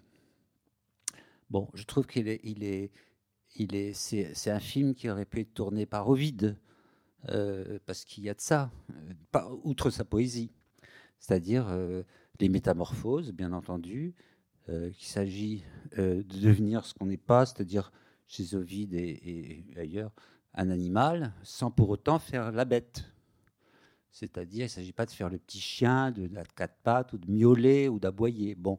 Bon, 1.50 1.68
je 1.74 1.84
trouve 1.84 2.06
qu'il 2.06 2.28
est, 2.28 2.40
il 2.44 2.64
est, 2.64 2.90
c'est, 3.95 4.50
un 4.50 4.61
film 4.61 4.95
qui 4.95 5.09
aurait 5.11 5.25
pu 5.25 5.40
être 5.40 5.54
tourné 5.54 5.87
par 5.87 6.09
Ovide, 6.09 6.57
euh, 7.28 7.78
parce 7.87 8.04
qu'il 8.04 8.25
y 8.25 8.30
a 8.30 8.35
de 8.35 8.40
ça, 8.40 8.71
euh, 9.37 9.57
outre 9.64 9.90
sa 9.90 10.04
poésie, 10.04 10.50
c'est-à-dire 11.19 11.66
euh, 11.69 12.02
les 12.38 12.49
métamorphoses, 12.49 13.33
bien 13.33 13.52
entendu, 13.52 14.14
euh, 14.69 14.90
qu'il 14.90 15.07
s'agit 15.07 15.64
de 15.97 16.23
devenir 16.23 16.85
ce 16.85 16.95
qu'on 16.95 17.07
n'est 17.07 17.16
pas, 17.16 17.45
c'est-à-dire 17.45 17.92
chez 18.26 18.54
Ovide 18.54 18.95
et, 18.95 19.64
ailleurs, 19.76 20.12
un 20.54 20.71
animal, 20.71 21.35
sans 21.42 21.71
pour 21.71 21.90
autant 21.90 22.19
faire 22.19 22.52
la 22.52 22.64
bête. 22.64 23.04
C'est-à-dire, 24.12 24.61
il 24.61 24.69
ne 24.69 24.69
s'agit 24.69 24.92
pas 24.92 25.07
de 25.07 25.11
faire 25.11 25.28
le 25.28 25.38
petit 25.38 25.61
chien 25.61 26.11
de, 26.12 26.28
la 26.33 26.45
quatre 26.45 26.76
pattes, 26.83 27.12
ou 27.12 27.19
de 27.19 27.30
miauler, 27.30 27.88
ou 27.88 27.99
d'aboyer, 27.99 28.54
bon, 28.54 28.78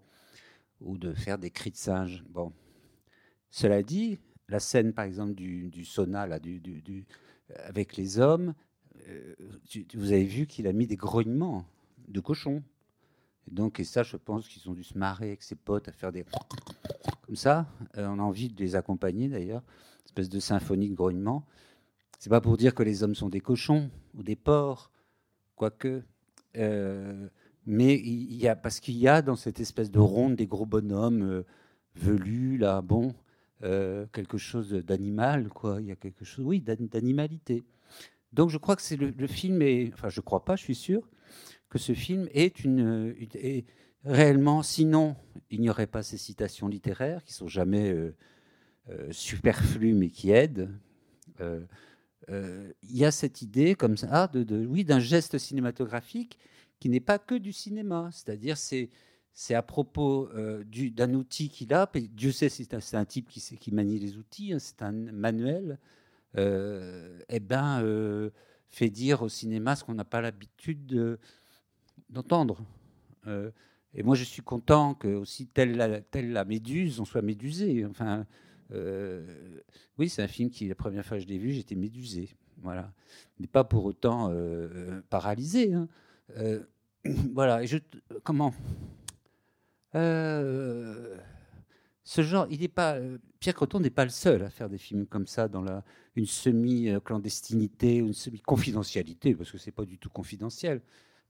ou 0.79 0.97
de 0.97 1.13
faire 1.13 1.37
des 1.37 1.51
cris 1.51 1.71
de 1.71 1.77
singe. 1.77 2.23
Bon. 2.29 2.53
Cela 3.49 3.83
dit, 3.83 4.19
la 4.51 4.59
scène, 4.59 4.93
par 4.93 5.05
exemple, 5.05 5.33
du, 5.33 5.85
sauna, 5.85 6.27
là, 6.27 6.37
du, 6.39 6.61
avec 7.55 7.95
les 7.95 8.19
hommes, 8.19 8.53
euh, 9.07 9.33
vous 9.95 10.11
avez 10.11 10.25
vu 10.25 10.45
qu'il 10.45 10.67
a 10.67 10.73
mis 10.73 10.87
des 10.87 10.97
grognements 10.97 11.65
de 12.09 12.19
cochon. 12.19 12.61
Et 13.47 13.51
donc, 13.55 13.79
et 13.79 13.85
ça, 13.85 14.03
je 14.03 14.17
pense 14.17 14.47
qu'ils 14.47 14.69
ont 14.69 14.73
dû 14.73 14.83
se 14.83 14.97
marrer 14.97 15.27
avec 15.27 15.41
ses 15.41 15.55
potes 15.55 15.87
à 15.87 15.93
faire 15.93 16.11
des 16.11 16.25
comme 17.25 17.35
ça. 17.37 17.65
Euh, 17.97 18.07
on 18.07 18.19
a 18.19 18.21
envie 18.21 18.49
de 18.49 18.59
les 18.59 18.75
accompagner 18.75 19.29
d'ailleurs, 19.29 19.63
espèce 20.05 20.29
de 20.29 20.39
symphonie 20.39 20.89
de 20.89 20.95
grognements. 20.95 21.45
C'est 22.19 22.29
pas 22.29 22.41
pour 22.41 22.57
dire 22.57 22.75
que 22.75 22.83
les 22.83 23.03
hommes 23.03 23.15
sont 23.15 23.29
des 23.29 23.39
cochons 23.39 23.89
ou 24.15 24.21
des 24.21 24.35
porcs, 24.35 24.91
quoique. 25.55 26.03
Euh, 26.57 27.29
mais 27.65 27.95
il 27.95 28.35
y 28.35 28.49
a, 28.49 28.55
parce 28.57 28.81
qu'il 28.81 28.97
y 28.97 29.07
a 29.07 29.21
dans 29.21 29.37
cette 29.37 29.61
espèce 29.61 29.89
de 29.89 29.99
ronde 29.99 30.35
des 30.35 30.45
gros 30.45 30.65
bonhommes 30.65 31.43
velus, 31.95 32.57
là, 32.57 32.81
bon, 32.81 33.15
euh, 33.63 34.05
quelque 34.13 34.37
chose 34.37 34.71
d'animal, 34.71 35.49
quoi. 35.49 35.81
Il 35.81 35.87
y 35.87 35.91
a 35.91 35.95
quelque 35.95 36.25
chose, 36.25 36.45
oui, 36.45 36.61
d'an- 36.61 36.75
d'animalité. 36.79 37.63
Donc 38.33 38.49
je 38.49 38.57
crois 38.57 38.75
que 38.75 38.81
c'est 38.81 38.95
le, 38.97 39.27
film 39.27 39.61
est, 39.61 39.91
enfin 39.93 40.09
je 40.09 40.21
crois 40.21 40.45
pas, 40.45 40.55
je 40.55 40.63
suis 40.63 40.75
sûr 40.75 41.07
que 41.69 41.77
ce 41.77 41.93
film 41.93 42.27
est 42.33 42.63
une, 42.63 43.13
réellement, 44.05 44.63
sinon 44.63 45.15
il 45.49 45.61
n'y 45.61 45.69
aurait 45.69 45.87
pas 45.87 46.01
ces 46.03 46.17
citations 46.17 46.67
littéraires 46.69 47.23
qui 47.25 47.33
sont 47.33 47.47
jamais 47.49 47.91
euh, 47.91 48.15
euh, 48.89 49.07
superflues 49.11 49.93
mais 49.93 50.09
qui 50.09 50.31
aident. 50.31 50.69
Il 52.29 52.97
y 52.97 53.03
a 53.05 53.11
cette 53.11 53.41
idée 53.41 53.75
comme 53.75 53.97
ça, 53.97 54.27
de, 54.27 54.43
de- 54.43 54.65
oui, 54.65 54.85
d'un 54.85 54.99
geste 54.99 55.37
cinématographique 55.37 56.37
qui 56.79 56.89
n'est 56.89 56.99
pas 56.99 57.19
que 57.19 57.35
du 57.35 57.51
cinéma. 57.51 58.09
C'est-à-dire, 58.13 58.57
c'est 58.57 58.89
c'est 59.33 59.55
à 59.55 59.61
propos 59.61 60.29
euh, 60.35 60.63
du- 60.65 60.91
d'un 60.91 61.13
outil 61.13 61.49
qu'il 61.49 61.73
a. 61.73 61.89
Dieu 62.13 62.31
sait, 62.31 62.49
c'est 62.49 62.93
un, 62.95 63.05
type 63.05 63.29
qui, 63.29 63.71
manie 63.71 63.99
les 63.99 64.17
outils. 64.17 64.53
hein, 64.53 64.59
c'est 64.59 64.81
un 64.81 64.91
manuel. 64.91 65.79
Euh, 66.37 67.19
eh 67.29 67.39
ben, 67.39 67.81
euh, 67.83 68.29
fait 68.69 68.89
dire 68.89 69.21
au 69.21 69.29
cinéma 69.29 69.75
ce 69.75 69.83
qu'on 69.83 69.93
n'a 69.95 70.05
pas 70.05 70.21
l'habitude 70.21 70.85
de- 70.85 71.19
d'entendre. 72.09 72.63
Et 73.93 74.03
moi, 74.03 74.15
je 74.15 74.23
suis 74.23 74.41
content 74.41 74.93
que 74.95 75.07
aussi 75.09 75.47
telle 75.47 75.75
la, 75.77 76.45
méduse, 76.45 76.99
on 76.99 77.05
soit 77.05 77.21
médusé. 77.21 77.85
Enfin, 77.85 78.25
oui, 79.97 80.09
c'est 80.09 80.23
un 80.23 80.27
film 80.27 80.49
qui, 80.49 80.67
la 80.67 80.75
première 80.75 81.05
fois 81.05 81.17
que 81.17 81.23
je 81.23 81.27
l'ai 81.27 81.37
vu, 81.37 81.51
j'étais 81.51 81.75
médusé. 81.75 82.29
Voilà. 82.61 82.91
Mais 83.39 83.47
pas 83.47 83.63
pour 83.63 83.85
autant 83.85 84.33
paralysé. 85.09 85.73
hein. 85.73 85.87
Voilà. 87.33 87.61
Comment 88.23 88.53
Euh, 89.95 91.17
Ce 92.03 92.21
genre, 92.23 92.47
il 92.49 92.59
n'est 92.61 92.67
pas. 92.67 92.97
Pierre 93.39 93.55
Croton 93.55 93.79
n'est 93.79 93.89
pas 93.89 94.03
le 94.05 94.09
seul 94.11 94.43
à 94.43 94.49
faire 94.49 94.69
des 94.69 94.77
films 94.77 95.05
comme 95.05 95.27
ça 95.27 95.47
dans 95.47 95.61
la, 95.61 95.83
une 96.15 96.25
semi-clandestinité, 96.25 97.97
une 97.97 98.13
semi-confidentialité, 98.13 99.35
parce 99.35 99.51
que 99.51 99.57
c'est 99.57 99.71
pas 99.71 99.85
du 99.85 99.97
tout 99.97 100.09
confidentiel. 100.09 100.81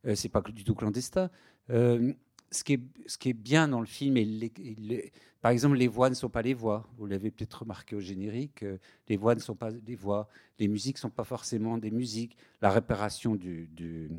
Euh, 0.08 0.16
c'est 0.16 0.30
pas 0.30 0.42
du 0.42 0.64
tout 0.64 0.74
clandestin. 0.76 1.30
Euh, 1.70 2.14
ce, 2.52 2.64
qui 2.64 2.74
est, 2.74 2.82
ce 3.06 3.18
qui 3.18 3.30
est 3.30 3.34
bien 3.34 3.68
dans 3.68 3.80
le 3.80 3.86
film, 3.86 4.18
et 4.18 5.12
par 5.42 5.52
exemple, 5.52 5.78
les 5.78 5.88
voix 5.88 6.10
ne 6.10 6.16
sont 6.16 6.30
pas 6.30 6.42
les 6.42 6.54
voix. 6.54 6.88
Vous 6.98 7.06
l'avez 7.06 7.32
peut-être 7.32 7.60
remarqué 7.62 7.96
au 7.96 8.00
générique. 8.00 8.64
euh, 8.64 8.78
les 9.08 9.18
voix 9.18 9.36
ne 9.36 9.40
sont 9.40 9.56
pas 9.56 9.72
des 9.72 9.96
voix. 9.96 10.28
Les 10.60 10.68
musiques 10.68 10.98
ne 10.98 11.02
sont 11.02 11.10
pas 11.10 11.24
forcément 11.24 11.78
des 11.78 11.92
musiques. 11.92 12.36
La 12.62 12.72
réparation 12.72 13.36
du, 13.36 13.68
du, 13.68 14.10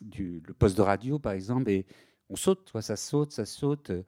du- 0.00 0.42
poste 0.58 0.76
de 0.76 0.82
radio, 0.82 1.18
par 1.18 1.32
exemple, 1.32 1.70
et 1.70 1.84
on 2.28 2.36
saute, 2.36 2.70
quoi, 2.72 2.82
ça 2.82 2.96
saute, 2.96 3.32
ça 3.32 3.44
saute. 3.46 3.90
euh, 3.90 4.02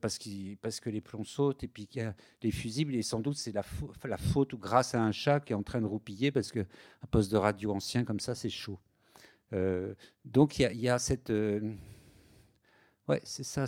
Parce, 0.00 0.18
que 0.18 0.90
les 0.90 1.00
plombs 1.00 1.24
sautent 1.24 1.62
et 1.64 1.68
puis 1.68 1.86
qu'il 1.86 2.02
y 2.02 2.04
a 2.04 2.14
les 2.42 2.50
fusibles 2.50 2.94
et 2.94 3.02
sans 3.02 3.20
doute 3.20 3.36
c'est 3.36 3.52
la, 3.52 3.62
fau- 3.62 3.92
la 4.04 4.18
faute 4.18 4.52
ou 4.52 4.58
grâce 4.58 4.94
à 4.94 5.02
un 5.02 5.12
chat 5.12 5.40
qui 5.40 5.52
est 5.52 5.56
en 5.56 5.62
train 5.62 5.80
de 5.80 5.86
roupiller 5.86 6.30
parce 6.32 6.52
qu'un 6.52 6.66
poste 7.10 7.32
de 7.32 7.36
radio 7.38 7.72
ancien 7.72 8.04
comme 8.04 8.20
ça 8.20 8.34
c'est 8.34 8.50
chaud. 8.50 8.78
Euh, 9.52 9.94
donc 10.24 10.58
il 10.58 10.70
y 10.72 10.82
y 10.82 10.88
a 10.88 10.98
cette 10.98 11.30
euh, 11.30 11.60
ouais 13.08 13.20
c'est 13.24 13.42
ça 13.44 13.64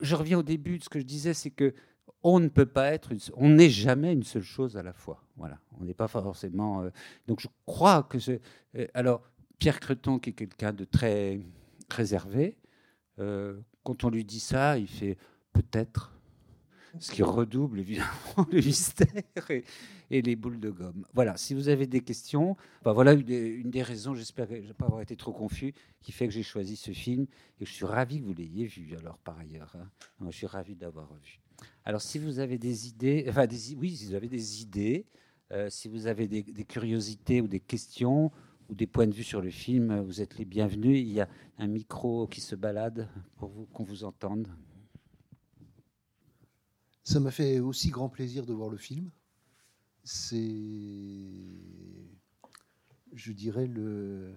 je 0.00 0.14
reviens 0.14 0.38
au 0.38 0.42
début 0.42 0.78
de 0.78 0.84
ce 0.84 0.88
que 0.88 1.00
je 1.00 1.04
disais 1.04 1.34
c'est 1.34 1.50
que 1.50 1.74
on 2.22 2.40
ne 2.40 2.48
peut 2.48 2.66
pas 2.66 2.92
être 2.92 3.10
on 3.34 3.48
n'est 3.50 3.68
jamais 3.70 4.12
une 4.12 4.22
seule 4.22 4.42
chose 4.42 4.76
à 4.76 4.82
la 4.82 4.92
fois 4.92 5.22
voilà 5.36 5.58
on 5.80 5.84
n'est 5.84 5.94
pas 5.94 6.08
forcément 6.08 6.82
euh, 6.82 6.90
donc 7.26 7.40
je 7.40 7.48
crois 7.66 8.04
que 8.04 8.18
alors 8.94 9.22
Pierre 9.58 9.80
Creton 9.80 10.18
qui 10.18 10.30
est 10.30 10.34
quelqu'un 10.34 10.72
de 10.72 10.84
très 10.84 11.40
réservé 11.90 12.56
euh, 13.18 13.60
quand 13.82 14.04
on 14.04 14.10
lui 14.10 14.24
dit 14.24 14.40
ça 14.40 14.78
il 14.78 14.88
fait 14.88 15.16
peut-être 15.52 16.12
ce 16.98 17.12
qui 17.12 17.22
redouble 17.22 17.80
évidemment 17.80 18.08
le 18.52 18.60
mystère 18.60 19.50
et, 19.50 19.64
les 20.22 20.36
boules 20.36 20.60
de 20.60 20.70
gomme. 20.70 21.04
Voilà, 21.14 21.36
si 21.36 21.54
vous 21.54 21.68
avez 21.68 21.86
des 21.86 22.00
questions, 22.00 22.56
bah 22.82 22.92
voilà 22.92 23.12
une 23.12 23.70
des, 23.70 23.82
raisons, 23.82 24.14
j'espère 24.14 24.48
ne 24.50 24.72
pas 24.72 24.86
avoir 24.86 25.00
été 25.00 25.16
trop 25.16 25.32
confus, 25.32 25.74
qui 26.00 26.12
fait 26.12 26.26
que 26.26 26.32
j'ai 26.32 26.42
choisi 26.42 26.76
ce 26.76 26.92
film 26.92 27.26
et 27.60 27.66
je 27.66 27.72
suis 27.72 27.84
ravi 27.84 28.20
que 28.20 28.24
vous 28.24 28.34
l'ayez 28.34 28.66
vu 28.66 28.94
alors 28.96 29.18
par 29.18 29.38
ailleurs. 29.38 29.74
hein. 29.76 29.88
Je 30.30 30.36
suis 30.36 30.46
ravi 30.46 30.74
de 30.74 30.82
l'avoir 30.82 31.12
vu. 31.14 31.40
Alors 31.84 32.00
si 32.00 32.18
vous 32.18 32.38
avez 32.38 32.58
des 32.58 32.88
idées, 32.88 33.26
enfin 33.28 33.46
des, 33.46 33.74
oui, 33.74 33.96
si 33.96 34.06
vous 34.06 34.14
avez 34.14 34.28
des 34.28 34.62
idées, 34.62 35.06
euh, 35.52 35.68
si 35.70 35.88
vous 35.88 36.06
avez 36.06 36.26
des 36.28 36.64
curiosités 36.64 37.40
ou 37.40 37.48
des 37.48 37.60
questions 37.60 38.30
ou 38.68 38.74
des 38.74 38.86
points 38.86 39.06
de 39.06 39.14
vue 39.14 39.24
sur 39.24 39.40
le 39.40 39.50
film, 39.50 39.90
euh, 39.90 40.02
vous 40.02 40.20
êtes 40.20 40.38
les 40.38 40.44
bienvenus. 40.44 41.00
Il 41.00 41.12
y 41.12 41.20
a 41.20 41.28
un 41.58 41.66
micro 41.66 42.26
qui 42.26 42.40
se 42.40 42.54
balade 42.54 43.08
pour 43.36 43.68
qu'on 43.72 43.84
vous 43.84 44.04
entende. 44.04 44.48
Ça 47.02 47.20
m'a 47.20 47.30
fait 47.30 47.60
aussi 47.60 47.90
grand 47.90 48.08
plaisir 48.08 48.46
de 48.46 48.52
voir 48.52 48.68
le 48.68 48.76
film. 48.76 49.10
C'est, 50.02 50.54
je 53.12 53.32
dirais, 53.32 53.66
le 53.66 54.34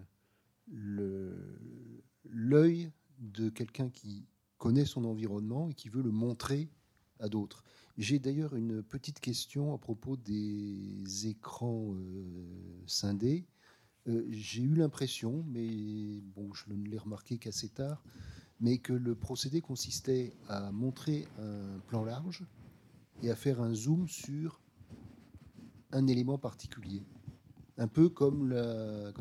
l'œil 2.29 2.91
de 3.19 3.49
quelqu'un 3.49 3.89
qui 3.89 4.25
connaît 4.57 4.85
son 4.85 5.05
environnement 5.05 5.69
et 5.69 5.73
qui 5.73 5.89
veut 5.89 6.01
le 6.01 6.11
montrer 6.11 6.69
à 7.19 7.27
d'autres. 7.27 7.63
J'ai 7.97 8.19
d'ailleurs 8.19 8.55
une 8.55 8.81
petite 8.81 9.19
question 9.19 9.73
à 9.73 9.77
propos 9.77 10.15
des 10.15 11.27
écrans 11.27 11.93
euh, 11.93 12.83
scindés. 12.85 13.45
Euh, 14.09 14.25
J'ai 14.29 14.63
eu 14.63 14.75
l'impression, 14.75 15.43
mais 15.47 16.21
bon, 16.35 16.53
je 16.53 16.65
ne 16.71 16.87
l'ai 16.87 16.97
remarqué 16.97 17.37
qu'assez 17.37 17.69
tard, 17.69 18.03
mais 18.59 18.79
que 18.79 18.93
le 18.93 19.15
procédé 19.15 19.61
consistait 19.61 20.33
à 20.47 20.71
montrer 20.71 21.27
un 21.39 21.79
plan 21.87 22.03
large 22.03 22.43
et 23.21 23.29
à 23.29 23.35
faire 23.35 23.61
un 23.61 23.73
zoom 23.73 24.07
sur 24.07 24.59
un 25.91 26.07
élément 26.07 26.37
particulier. 26.37 27.03
Un 27.77 27.87
peu 27.87 28.09
comme, 28.09 28.53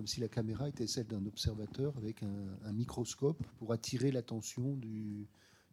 si 0.07 0.21
la 0.21 0.29
caméra 0.29 0.69
était 0.69 0.89
celle 0.89 1.07
d'un 1.07 1.25
observateur 1.27 1.97
avec 1.97 2.25
un, 2.25 2.73
microscope 2.73 3.41
pour 3.59 3.73
attirer 3.73 4.11
l'attention 4.11 4.75
du, 4.77 5.29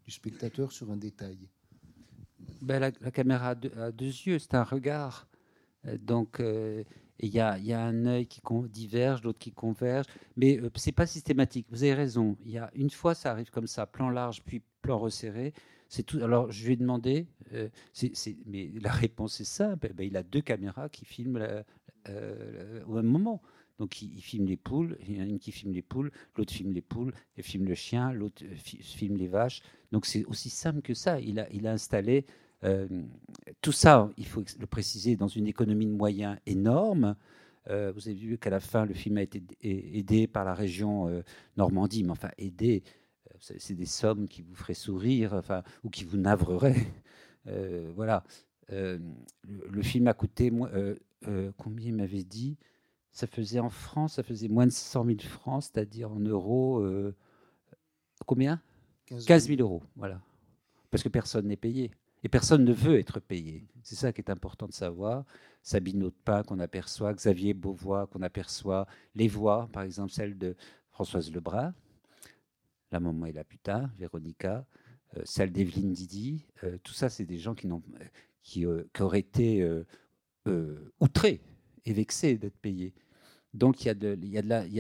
spectateur 0.08 0.72
sur 0.72 0.92
un 0.92 0.98
détail. 0.98 1.50
Ben, 2.62 2.80
la, 2.80 2.92
caméra 2.92 3.50
a 3.50 3.56
deux, 3.56 3.72
a 3.76 3.92
deux 3.92 4.06
yeux, 4.06 4.38
c'est 4.38 4.54
un 4.54 4.64
regard. 4.64 5.28
Euh, 5.86 5.98
Donc, 5.98 6.40
euh, 6.40 6.84
il 7.20 7.30
y, 7.30 7.40
a, 7.40 7.58
il 7.58 7.66
y 7.66 7.74
a 7.74 7.82
un 7.82 8.06
œil 8.06 8.28
qui 8.28 8.42
diverge, 8.70 9.24
l'autre 9.24 9.40
qui 9.40 9.52
converge, 9.52 10.06
mais 10.36 10.60
euh, 10.60 10.70
c'est 10.76 10.92
pas 10.92 11.08
systématique. 11.08 11.66
Vous 11.70 11.84
avez 11.84 11.94
raison. 11.94 12.38
Il 12.46 12.52
y 12.52 12.58
a 12.58 12.70
une 12.76 12.90
fois, 12.90 13.16
ça 13.16 13.32
arrive 13.32 13.50
comme 13.52 13.68
ça, 13.68 13.86
plan 13.86 14.10
large 14.10 14.44
puis 14.44 14.62
plan 14.82 14.98
resserré. 15.00 15.54
C'est 15.88 16.04
tout. 16.04 16.20
Alors, 16.22 16.52
je 16.52 16.66
lui 16.66 16.74
ai 16.74 16.76
demandé, 16.76 17.28
euh, 17.54 17.70
mais 18.46 18.72
la 18.82 18.92
réponse 18.92 19.40
est 19.40 19.46
simple. 19.46 19.94
Ben, 19.94 20.06
il 20.06 20.18
a 20.18 20.24
deux 20.24 20.42
caméras 20.42 20.90
qui 20.90 21.06
filment 21.06 21.64
euh, 22.10 22.84
au 22.86 22.96
même 22.96 23.06
moment. 23.06 23.42
Donc, 23.78 24.02
il, 24.02 24.14
il 24.16 24.22
filme 24.22 24.48
les 24.48 24.58
poules. 24.58 24.98
Il 25.08 25.16
y 25.16 25.20
en 25.20 25.24
a 25.24 25.28
une 25.28 25.40
qui 25.40 25.52
filme 25.52 25.74
les 25.74 25.82
poules, 25.82 26.12
l'autre 26.36 26.54
filme 26.54 26.74
les 26.74 26.82
poules, 26.82 27.14
elle 27.38 27.44
filme 27.44 27.66
le 27.66 27.76
chien, 27.76 28.12
l'autre 28.12 28.44
euh, 28.44 28.56
fi- 28.56 28.82
filme 28.82 29.16
les 29.16 29.28
vaches. 29.28 29.62
Donc, 29.92 30.06
c'est 30.06 30.26
aussi 30.26 30.50
simple 30.50 30.82
que 30.82 30.94
ça. 30.94 31.20
Il 31.20 31.40
a, 31.40 31.48
il 31.52 31.68
a 31.68 31.72
installé 31.72 32.26
euh, 32.66 32.88
tout 33.62 33.72
ça, 33.72 34.10
il 34.18 34.26
faut 34.26 34.44
le 34.60 34.66
préciser, 34.66 35.16
dans 35.16 35.28
une 35.28 35.48
économie 35.48 35.86
de 35.86 35.92
moyens 35.92 36.38
énorme. 36.46 37.16
Euh, 37.70 37.92
vous 37.94 38.08
avez 38.08 38.18
vu 38.18 38.38
qu'à 38.38 38.50
la 38.50 38.60
fin, 38.60 38.86
le 38.86 38.94
film 38.94 39.18
a 39.18 39.22
été 39.22 39.44
aidé 39.62 40.28
par 40.28 40.46
la 40.46 40.54
région 40.54 41.08
euh, 41.08 41.22
Normandie, 41.58 42.04
mais 42.04 42.12
enfin, 42.12 42.32
aidé, 42.38 42.84
c'est 43.40 43.76
des 43.76 43.86
sommes 43.86 44.28
qui 44.28 44.42
vous 44.42 44.56
feraient 44.56 44.74
sourire, 44.74 45.34
enfin, 45.34 45.64
ou 45.84 45.90
qui 45.90 46.04
vous 46.04 46.18
navreraient. 46.18 46.86
Voilà. 47.96 48.24
Le, 48.70 49.00
le 49.44 49.82
film 49.84 50.08
a 50.08 50.16
coûté, 50.16 50.52
combien 51.58 51.88
il 51.90 51.94
m'avait 51.94 52.24
dit? 52.24 52.58
Ça 53.12 53.28
faisait 53.28 53.60
en 53.60 53.70
France, 53.70 54.16
ça 54.16 54.24
faisait 54.24 54.48
moins 54.48 54.66
de 54.66 54.72
100 54.72 55.06
000 55.06 55.20
francs, 55.20 55.62
c'est-à-dire 55.62 56.12
en 56.12 56.20
euros. 56.20 56.84
combien? 58.26 58.60
15 59.28 59.48
000 59.48 59.62
euros, 59.62 59.84
voilà. 59.96 60.20
Parce 60.90 61.04
que 61.04 61.10
personne 61.10 61.46
n'est 61.46 61.56
payé. 61.56 61.92
Et 62.26 62.28
personne 62.28 62.66
ne 62.66 62.74
veut 62.74 62.98
être 62.98 63.20
payé. 63.20 63.68
C'est 63.84 63.94
ça 63.94 64.12
qui 64.12 64.20
est 64.20 64.32
important 64.32 64.66
de 64.66 64.74
savoir. 64.74 65.26
Sabine 65.62 66.02
Audepin 66.06 66.42
qu'on 66.42 66.60
aperçoit, 66.60 67.14
Xavier 67.14 67.54
Beauvois 67.54 68.08
qu'on 68.08 68.24
aperçoit, 68.24 68.88
les 69.14 69.28
voix, 69.28 69.70
par 69.72 69.84
exemple 69.84 70.12
celle 70.12 70.36
de 70.36 70.56
Françoise 70.90 71.32
Lebrun, 71.32 71.76
La 72.92 73.00
maman 73.00 73.28
et 73.28 73.32
la 73.32 73.44
putain, 73.44 73.92
Véronica, 74.00 74.66
euh, 75.16 75.22
celle 75.24 75.52
d'Evelyne 75.52 75.94
Didi. 75.94 76.48
euh, 76.64 76.80
tout 76.82 76.94
ça, 76.94 77.10
c'est 77.10 77.26
des 77.26 77.38
gens 77.38 77.54
qui, 77.54 77.68
n'ont, 77.68 77.84
qui, 78.42 78.66
euh, 78.66 78.84
qui 78.92 79.04
auraient 79.04 79.20
été 79.20 79.62
euh, 79.62 79.86
euh, 80.48 80.92
outrés 81.00 81.42
et 81.86 81.94
vexés 81.94 82.40
d'être 82.40 82.58
payés. 82.58 82.96
Donc 83.54 83.84
il 83.84 83.88
y 83.88 83.92
a 83.92 83.94
de, 83.94 84.18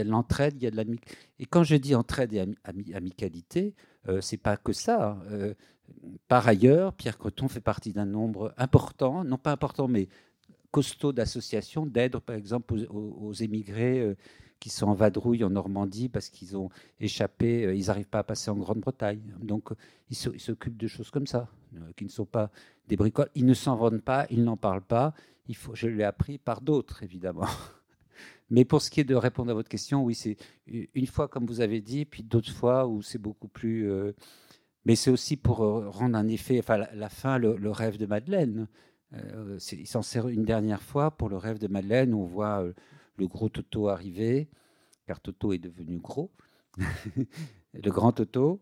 l'entraide, 0.03 0.55
il 0.57 0.63
y 0.63 0.67
a 0.67 0.71
de 0.71 0.75
l'ami. 0.77 0.99
Et 1.39 1.45
quand 1.45 1.63
je 1.63 1.75
dis 1.75 1.93
entraide 1.93 2.33
et 2.33 2.39
ami- 2.39 2.57
ami- 2.63 2.93
amicalité, 2.95 3.75
euh, 4.07 4.19
c'est 4.19 4.37
pas 4.37 4.57
que 4.57 4.73
ça. 4.73 5.11
hein. 5.11 5.23
Euh, 5.31 5.53
par 6.28 6.48
ailleurs, 6.48 6.93
Pierre 6.93 7.17
Creton 7.17 7.48
fait 7.48 7.62
partie 7.62 7.93
d'un 7.93 8.06
nombre 8.06 8.54
important, 8.58 9.24
non 9.24 9.38
pas 9.38 9.52
important, 9.52 9.88
mais 9.88 10.08
costaud 10.76 11.13
d'associations 11.13 11.86
d'aide, 11.86 12.17
par 12.19 12.36
exemple, 12.36 12.76
aux, 12.89 13.32
émigrés 13.32 14.02
euh, 14.02 14.17
qui 14.60 14.69
sont 14.69 14.88
en 14.88 14.93
vadrouille 14.93 15.43
en 15.45 15.50
Normandie 15.50 16.10
parce 16.10 16.30
qu'ils 16.30 16.58
ont 16.58 16.69
échappé, 17.00 17.65
euh, 17.65 17.76
ils 17.76 17.86
n'arrivent 17.86 18.10
pas 18.10 18.19
à 18.19 18.24
passer 18.24 18.52
en 18.52 18.58
Grande-Bretagne. 18.58 19.21
Donc, 19.41 19.69
ils 20.10 20.17
s'occupent 20.17 20.76
de 20.76 20.88
choses 20.88 21.12
comme 21.12 21.28
ça, 21.28 21.48
euh, 21.76 21.80
qui 21.95 22.04
ne 22.04 22.10
sont 22.10 22.26
pas 22.26 22.52
des 22.89 22.98
bricoles. 22.98 23.30
Ils 23.36 23.45
ne 23.45 23.54
s'en 23.54 23.78
vendent 23.78 24.02
pas, 24.02 24.28
ils 24.30 24.43
n'en 24.43 24.58
parlent 24.58 24.82
pas. 24.82 25.13
Je 25.48 25.88
l'ai 25.88 26.04
appris 26.04 26.39
par 26.39 26.60
d'autres, 26.60 27.04
évidemment. 27.04 27.48
Mais 28.50 28.65
pour 28.65 28.82
ce 28.82 28.91
qui 28.91 29.00
est 29.00 29.06
de 29.06 29.15
répondre 29.15 29.52
à 29.52 29.54
votre 29.54 29.69
question, 29.69 30.04
oui, 30.04 30.13
c'est 30.13 30.36
une 30.67 31.08
fois, 31.08 31.30
comme 31.30 31.45
vous 31.45 31.62
avez 31.62 31.80
dit, 31.80 32.04
puis 32.04 32.21
d'autres 32.21 32.52
fois 32.52 32.86
où 32.86 33.02
c'est 33.02 33.17
beaucoup 33.17 33.48
plus. 33.48 33.89
Mais 34.86 34.95
c'est 34.95 35.10
aussi 35.10 35.36
pour 35.36 35.63
euh, 35.63 35.89
rendre 35.89 36.17
un 36.17 36.28
effet, 36.28 36.60
enfin, 36.60 36.78
la, 36.78 37.10
fin, 37.10 37.38
le, 37.38 37.71
rêve 37.71 37.98
de 37.98 38.06
Madeleine. 38.06 38.67
Euh, 39.13 39.58
il 39.71 39.88
s'en 39.88 40.02
sert 40.02 40.28
une 40.28 40.45
dernière 40.45 40.82
fois 40.82 41.12
pour 41.12 41.30
le 41.30 41.38
rêve 41.38 41.60
de 41.60 41.67
Madeleine, 41.67 42.13
où 42.13 42.21
on 42.21 42.26
voit 42.26 42.63
euh, 42.63 42.74
le 43.17 43.28
gros 43.28 43.50
Toto 43.50 43.89
arriver, 43.89 44.50
car 45.08 45.19
Toto 45.19 45.54
est 45.54 45.60
devenu 45.60 45.98
gros, 45.98 46.32
le 46.78 47.91
grand 47.91 48.12
Toto. 48.12 48.62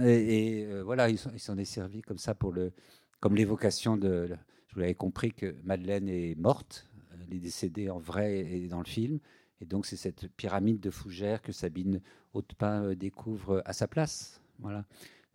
Et, 0.00 0.64
euh, 0.66 0.82
voilà, 0.82 1.10
il 1.10 1.18
s'en 1.18 1.58
est 1.58 1.64
servi 1.64 2.00
comme 2.00 2.18
ça 2.18 2.34
pour 2.34 2.52
le, 2.52 2.72
comme 3.20 3.34
l'évocation 3.34 3.96
de. 3.96 4.28
Je 4.68 4.74
vous 4.74 4.80
l'avais 4.80 4.94
compris 4.94 5.32
que 5.32 5.54
Madeleine 5.64 6.08
est 6.08 6.34
morte, 6.36 6.88
elle 7.28 7.36
est 7.36 7.40
décédée 7.40 7.90
en 7.90 7.98
vrai 7.98 8.38
et 8.38 8.68
dans 8.68 8.78
le 8.78 8.86
film. 8.86 9.18
Et 9.60 9.66
donc, 9.66 9.84
c'est 9.84 9.96
cette 9.96 10.28
pyramide 10.28 10.80
de 10.80 10.90
fougères 10.90 11.42
que 11.42 11.52
Sabine 11.52 12.00
Hautepin 12.32 12.94
découvre 12.94 13.62
à 13.66 13.74
sa 13.74 13.86
place. 13.86 14.40
Voilà. 14.60 14.86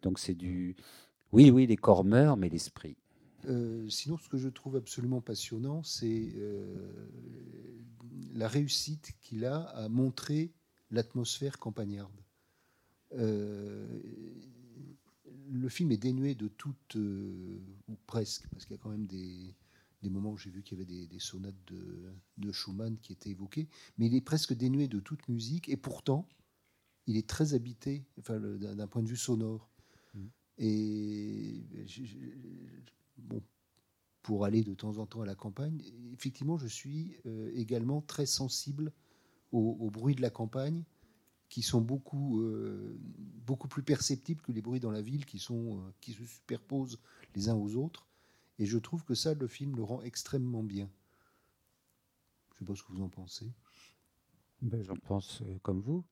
Donc, 0.07 0.19
c'est 0.19 0.35
du. 0.35 0.77
Oui, 1.33 1.51
oui, 1.51 1.67
les 1.67 1.75
corps 1.75 2.05
meurent, 2.05 2.37
mais 2.37 2.47
l'esprit. 2.47 2.95
Euh, 3.49 3.89
sinon, 3.89 4.17
ce 4.17 4.29
que 4.29 4.37
je 4.37 4.47
trouve 4.47 4.77
absolument 4.77 5.19
passionnant, 5.19 5.83
c'est 5.83 6.31
euh, 6.37 7.09
la 8.33 8.47
réussite 8.47 9.11
qu'il 9.19 9.43
a 9.43 9.63
à 9.63 9.89
montrer 9.89 10.53
l'atmosphère 10.91 11.59
campagnarde. 11.59 12.23
Euh, 13.15 13.85
le 15.49 15.67
film 15.67 15.91
est 15.91 15.97
dénué 15.97 16.35
de 16.35 16.47
toute, 16.47 16.95
ou 16.95 17.97
presque, 18.05 18.47
parce 18.53 18.65
qu'il 18.65 18.77
y 18.77 18.79
a 18.79 18.81
quand 18.81 18.89
même 18.89 19.07
des, 19.07 19.53
des 20.03 20.09
moments 20.09 20.31
où 20.31 20.37
j'ai 20.37 20.51
vu 20.51 20.63
qu'il 20.63 20.77
y 20.77 20.81
avait 20.81 20.89
des, 20.89 21.05
des 21.05 21.19
sonates 21.19 21.65
de, 21.67 22.13
de 22.37 22.51
Schumann 22.53 22.97
qui 22.99 23.11
étaient 23.11 23.31
évoquées, 23.31 23.67
mais 23.97 24.05
il 24.07 24.15
est 24.15 24.21
presque 24.21 24.53
dénué 24.53 24.87
de 24.87 25.01
toute 25.01 25.27
musique, 25.27 25.67
et 25.67 25.75
pourtant, 25.75 26.29
il 27.07 27.17
est 27.17 27.27
très 27.27 27.53
habité, 27.53 28.05
enfin, 28.19 28.39
d'un 28.39 28.87
point 28.87 29.03
de 29.03 29.09
vue 29.09 29.17
sonore. 29.17 29.69
Et 30.57 31.63
je- 31.85 32.03
bon, 33.17 33.41
pour 34.23 34.45
aller 34.45 34.63
de 34.63 34.73
temps 34.73 34.97
en 34.99 35.05
temps 35.05 35.21
à 35.21 35.25
la 35.25 35.35
campagne, 35.35 35.81
effectivement, 36.13 36.57
je 36.57 36.67
suis 36.67 37.15
euh, 37.25 37.51
également 37.55 38.01
très 38.01 38.25
sensible 38.25 38.91
au, 39.53 39.77
au 39.79 39.89
bruit 39.91 40.15
de 40.15 40.21
la 40.21 40.29
campagne, 40.31 40.83
qui 41.49 41.61
sont 41.63 41.81
beaucoup, 41.81 42.41
euh, 42.41 42.97
beaucoup 43.45 43.67
plus 43.69 43.83
perceptibles 43.83 44.41
que 44.41 44.51
les 44.51 44.61
bruits 44.61 44.79
dans 44.81 44.91
la 44.91 45.01
ville, 45.01 45.25
qui, 45.25 45.39
sont, 45.39 45.79
euh, 45.79 45.91
qui 46.01 46.13
se 46.13 46.25
superposent 46.25 46.99
les 47.35 47.49
uns 47.49 47.55
aux 47.55 47.75
autres. 47.75 48.07
Et 48.59 48.65
je 48.65 48.77
trouve 48.77 49.03
que 49.05 49.15
ça, 49.15 49.33
le 49.35 49.47
film 49.47 49.75
le 49.75 49.83
rend 49.83 50.01
extrêmement 50.01 50.63
bien. 50.63 50.89
Je 52.49 52.55
ne 52.55 52.59
sais 52.59 52.65
pas 52.65 52.75
ce 52.75 52.83
que 52.83 52.91
vous 52.91 53.01
en 53.03 53.09
pensez. 53.09 53.53
Ben, 54.61 54.83
J'en 54.83 54.95
pense 54.97 55.41
euh, 55.41 55.57
comme 55.63 55.79
vous. 55.81 56.03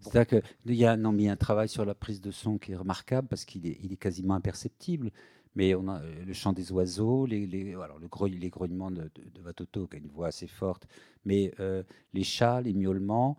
C'est-à-dire 0.00 0.42
qu'il 0.64 0.74
y 0.74 0.84
a, 0.84 0.96
non, 0.96 1.12
un 1.28 1.36
travail 1.36 1.68
sur 1.68 1.84
la 1.84 1.94
prise 1.94 2.20
de 2.20 2.30
son 2.30 2.58
qui 2.58 2.72
est 2.72 2.76
remarquable 2.76 3.28
parce 3.28 3.44
qu'il 3.44 3.66
est, 3.66 3.96
quasiment 3.96 4.34
imperceptible. 4.34 5.10
Mais 5.56 5.74
on 5.74 5.88
a 5.88 6.00
euh, 6.02 6.24
le 6.24 6.32
chant 6.32 6.52
des 6.52 6.72
oiseaux, 6.72 7.26
les, 7.26 7.46
les, 7.46 7.74
alors 7.74 7.98
le 7.98 8.08
les 8.28 8.50
grognements 8.50 8.90
de, 8.90 9.10
de, 9.14 9.40
Vatoto, 9.40 9.86
qui 9.86 9.96
a 9.96 9.98
une 10.00 10.08
voix 10.08 10.26
assez 10.28 10.48
forte, 10.48 10.86
mais 11.24 11.52
euh, 11.60 11.84
les 12.12 12.24
chats, 12.24 12.60
les 12.60 12.74
miaulements, 12.74 13.38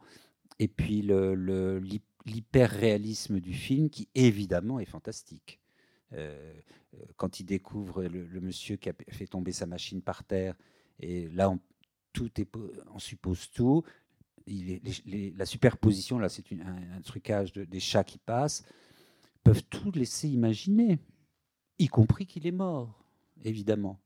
et 0.60 0.68
puis 0.70 1.02
le- 1.02 1.36
le- 1.36 1.80
l'hy- 1.80 2.02
l'hyper-réalisme 2.26 3.39
du 3.39 3.54
film 3.54 3.89
qui, 3.89 4.10
évidemment, 4.15 4.80
est 4.80 4.86
fantastique. 4.86 5.60
Euh, 6.13 6.54
quand 7.18 7.39
il 7.39 7.46
découvre 7.46 8.04
le, 8.04 8.41
monsieur 8.41 8.78
qui 8.78 8.89
a 8.89 8.94
fait 9.10 9.28
tomber 9.28 9.52
sa 9.52 9.65
machine 9.65 10.02
par 10.02 10.24
terre, 10.24 10.56
et 11.00 11.28
là, 11.30 11.54
tout 12.13 12.30
est, 12.39 12.48
on 12.94 13.00
suppose 13.00 13.50
tout. 13.52 13.84
La 14.48 15.46
superposition, 15.46 16.20
là, 16.20 16.30
c'est 16.30 16.44
un, 16.54 17.02
trucage 17.02 17.54
de- 17.54 17.64
des 17.64 17.80
chats 17.80 18.04
qui 18.04 18.20
passent, 18.20 18.64
peuvent 19.44 19.64
tout 19.64 19.92
laisser 19.92 20.28
imaginer, 20.28 21.00
y 21.80 21.88
compris 21.88 22.26
qu'il 22.26 22.46
est 22.46 22.52
mort, 22.52 23.04
évidemment, 23.44 24.00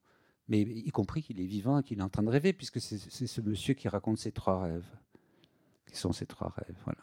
mais 0.47 0.61
y 0.61 0.89
compris 0.91 1.21
qu'il 1.21 1.39
est 1.41 1.45
vivant 1.45 1.79
et 1.79 1.83
qu'il 1.83 1.99
est 1.99 2.03
en 2.03 2.09
train 2.09 2.23
de 2.23 2.29
rêver, 2.29 2.53
puisque 2.53 2.79
c'est 2.79 2.97
ce 2.97 3.41
monsieur 3.41 3.73
qui 3.73 3.87
raconte 3.87 4.17
ses 4.17 4.31
trois 4.31 4.61
rêves, 4.61 4.89
qui 5.87 5.97
sont 5.97 6.13
ses 6.13 6.25
trois 6.25 6.53
rêves, 6.55 6.77
voilà. 6.85 7.01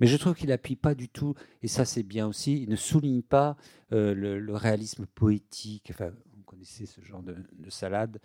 Mais 0.00 0.06
je 0.06 0.16
trouve 0.16 0.34
qu'il 0.34 0.52
appuie 0.52 0.76
pas 0.76 0.94
du 0.94 1.08
tout, 1.08 1.34
et 1.62 1.68
ça 1.68 1.84
c'est 1.84 2.02
bien 2.02 2.26
aussi, 2.28 2.62
il 2.62 2.68
ne 2.68 2.76
souligne 2.76 3.22
pas 3.22 3.56
euh, 3.92 4.14
le, 4.14 4.54
réalisme 4.54 5.06
poétique. 5.06 5.88
Enfin, 5.90 6.12
vous 6.36 6.42
connaissez 6.44 6.86
ce 6.86 7.00
genre 7.00 7.22
de 7.22 7.70
salade. 7.70 8.20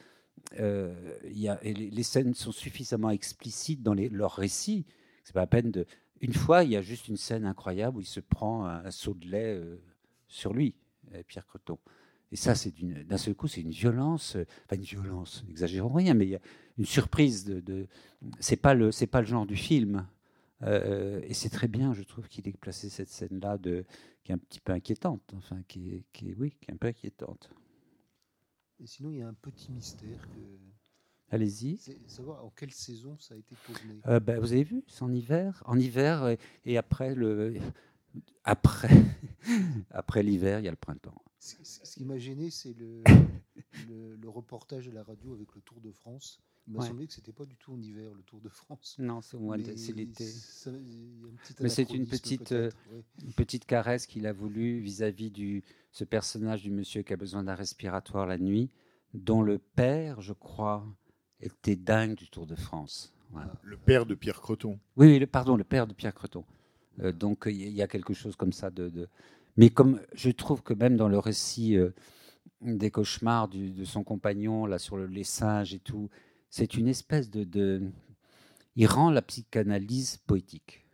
Euh, 0.60 0.94
y 1.26 1.48
a, 1.48 1.60
les, 1.64 2.04
scènes 2.04 2.34
sont 2.34 2.52
suffisamment 2.52 3.10
explicites 3.10 3.82
dans 3.82 3.94
les, 3.94 4.10
leurs 4.10 4.36
récits. 4.36 4.86
C'est 5.24 5.34
pas 5.34 5.42
la 5.42 5.48
peine 5.48 5.72
de. 5.72 5.86
une 6.22 6.34
fois, 6.34 6.64
il 6.64 6.72
y 6.72 6.76
a 6.76 6.82
juste 6.82 7.08
une 7.08 7.18
scène 7.18 7.46
incroyable 7.46 7.98
où 7.98 8.02
il 8.02 8.06
se 8.06 8.20
prend 8.20 8.66
un, 8.66 8.86
un 8.86 8.92
seau 8.92 9.14
de 9.14 9.28
lait 9.28 9.56
euh, 9.56 9.78
sur 10.28 10.54
lui, 10.54 10.76
euh, 11.14 11.24
Pierre 11.28 11.46
Creton. 11.46 11.78
Et 12.32 12.36
ça, 12.36 12.56
c'est 12.56 12.74
d'un 13.08 13.18
seul 13.18 13.36
coup, 13.36 13.48
c'est 13.48 13.62
une 13.62 13.70
violence, 13.70 14.36
euh, 14.36 14.46
enfin 14.66 14.76
une 14.76 14.82
violence, 14.82 15.44
n'exagérons 15.48 15.94
rien, 15.94 16.16
mais 16.16 16.26
il 16.26 16.32
y 16.32 16.36
a 16.36 16.42
une 16.78 16.86
surprise 16.86 17.46
de. 17.46 17.60
de 17.60 17.88
c'est 18.40 18.56
pas 18.58 18.74
le, 18.74 18.92
c'est 18.92 19.08
pas 19.08 19.22
le 19.22 19.28
genre 19.28 19.46
du 19.46 19.56
film. 19.56 20.08
Euh, 20.64 21.22
et 21.24 21.34
c'est 21.34 21.50
très 21.50 21.68
bien, 21.68 21.94
je 21.94 22.04
trouve, 22.04 22.28
qu'il 22.28 22.48
ait 22.48 22.54
placé 22.54 22.90
cette 22.90 23.10
scène-là 23.10 23.58
qui 24.24 24.32
est 24.32 24.36
un 24.36 24.38
petit 24.38 24.62
peu 24.62 24.72
inquiétante, 24.72 25.22
enfin, 25.36 25.62
qui 25.68 25.94
est, 25.94 26.04
qui 26.14 26.30
est- 26.32 26.36
oui, 26.36 26.56
qui 26.62 26.72
est 26.72 26.74
un 26.74 26.78
peu 26.78 26.88
inquiétante. 26.88 27.50
Et 28.80 28.88
sinon, 28.88 29.12
il 29.12 29.18
y 29.20 29.22
a 29.22 29.28
un 29.28 29.34
petit 29.34 29.72
mystère. 29.72 30.28
que- 30.30 30.60
Allez-y. 31.30 31.78
C'est 31.78 31.98
savoir 32.10 32.46
en 32.46 32.50
quelle 32.52 32.72
saison 32.72 33.18
ça 33.18 33.34
a 33.34 33.38
été 33.38 33.56
tourné. 33.66 34.02
Euh, 34.08 34.20
ben, 34.20 34.40
vous 34.40 34.52
avez 34.52 34.64
vu, 34.64 34.84
c'est 34.88 35.02
en 35.04 35.12
hiver. 35.12 35.64
En 35.66 35.80
hiver, 35.80 36.28
et, 36.28 36.38
et 36.66 36.78
après 36.78 37.16
le. 37.16 37.56
Après, 38.44 38.90
après 39.90 40.22
l'hiver, 40.22 40.60
il 40.60 40.66
y 40.66 40.68
a 40.68 40.72
le 40.72 40.78
printemps. 40.78 41.20
Ce 41.40 41.56
qui 41.96 42.06
m'a 42.06 42.20
gêné, 42.20 42.52
c'est 42.52 42.74
le, 42.74 43.02
le, 43.90 44.16
le 44.18 44.30
reportage 44.30 44.86
de 44.86 44.92
la 44.92 45.02
radio 45.02 45.34
avec 45.34 45.56
le 45.56 45.62
Tour 45.62 45.82
de 45.82 45.92
France. 45.92 46.40
Il 46.68 46.74
m'a 46.74 46.80
Ouais. 46.80 46.88
semblé 46.88 47.08
que 47.08 47.14
c'était 47.14 47.34
pas 47.34 47.46
du 47.46 47.58
tout 47.58 47.74
en 47.74 47.82
hiver, 47.82 48.14
le 48.16 48.22
Tour 48.24 48.40
de 48.40 48.48
France. 48.50 48.96
Non, 48.98 49.22
c'est 49.22 49.36
au 49.36 49.42
mois 49.42 49.58
de- 49.58 49.64
Mais 49.64 49.76
c'est 49.76 49.92
l'été. 49.92 50.24
un 50.68 50.72
Mais 51.60 51.70
c'est 51.70 51.90
une 51.94 52.08
petite, 52.08 52.54
euh, 52.54 52.70
ouais. 52.92 53.04
une 53.26 53.34
petite 53.34 53.66
caresse 53.66 54.06
qu'il 54.08 54.26
a 54.28 54.32
voulu 54.34 54.80
vis-à-vis 54.80 55.30
du 55.30 55.62
ce 55.92 56.06
personnage 56.06 56.64
du 56.64 56.72
monsieur 56.72 57.02
qui 57.02 57.12
a 57.14 57.18
besoin 57.18 57.44
d'un 57.44 57.54
respiratoire 57.56 58.26
la 58.26 58.38
nuit, 58.38 58.70
dont 59.14 59.42
le 59.42 59.60
père, 59.60 60.22
je 60.22 60.32
crois, 60.34 60.86
était 61.42 61.76
dingue 61.76 62.16
du 62.16 62.30
Tour 62.30 62.48
de 62.48 62.56
France. 62.56 63.14
Voilà. 63.32 63.54
Le 63.64 63.76
père 63.78 64.06
de 64.06 64.16
Pierre 64.16 64.40
Creton. 64.42 64.80
Oui, 64.96 65.08
oui, 65.08 65.20
le, 65.20 65.28
pardon, 65.28 65.58
le 65.58 65.64
père 65.66 65.86
de 65.86 65.94
Pierre 65.94 66.14
Creton. 66.14 66.46
Euh, 67.02 67.12
donc 67.12 67.44
il 67.48 67.56
y, 67.62 67.72
y 67.72 67.82
a 67.82 67.88
quelque 67.88 68.14
chose 68.14 68.36
comme 68.38 68.54
ça 68.54 68.70
de, 68.70 68.88
de- 68.90 69.10
Mais 69.58 69.70
comme 69.70 70.00
je 70.14 70.30
trouve 70.30 70.62
que 70.64 70.74
même 70.74 70.96
dans 70.96 71.10
le 71.10 71.18
récit 71.20 71.76
euh, 71.76 71.90
des 72.62 72.90
cauchemars 72.92 73.48
du- 73.50 73.72
de 73.72 73.84
son 73.84 74.04
compagnon 74.04 74.66
là 74.66 74.78
sur 74.80 74.96
le- 74.98 75.08
les 75.08 75.24
singes 75.24 75.74
et 75.74 75.80
tout, 75.80 76.10
c'est 76.54 76.76
une 76.76 76.88
espèce 76.88 77.32
de, 77.32 77.82
Il 78.76 78.86
rend 78.86 79.10
la 79.10 79.24
psychanalyse 79.24 80.18
poétique. 80.18 80.86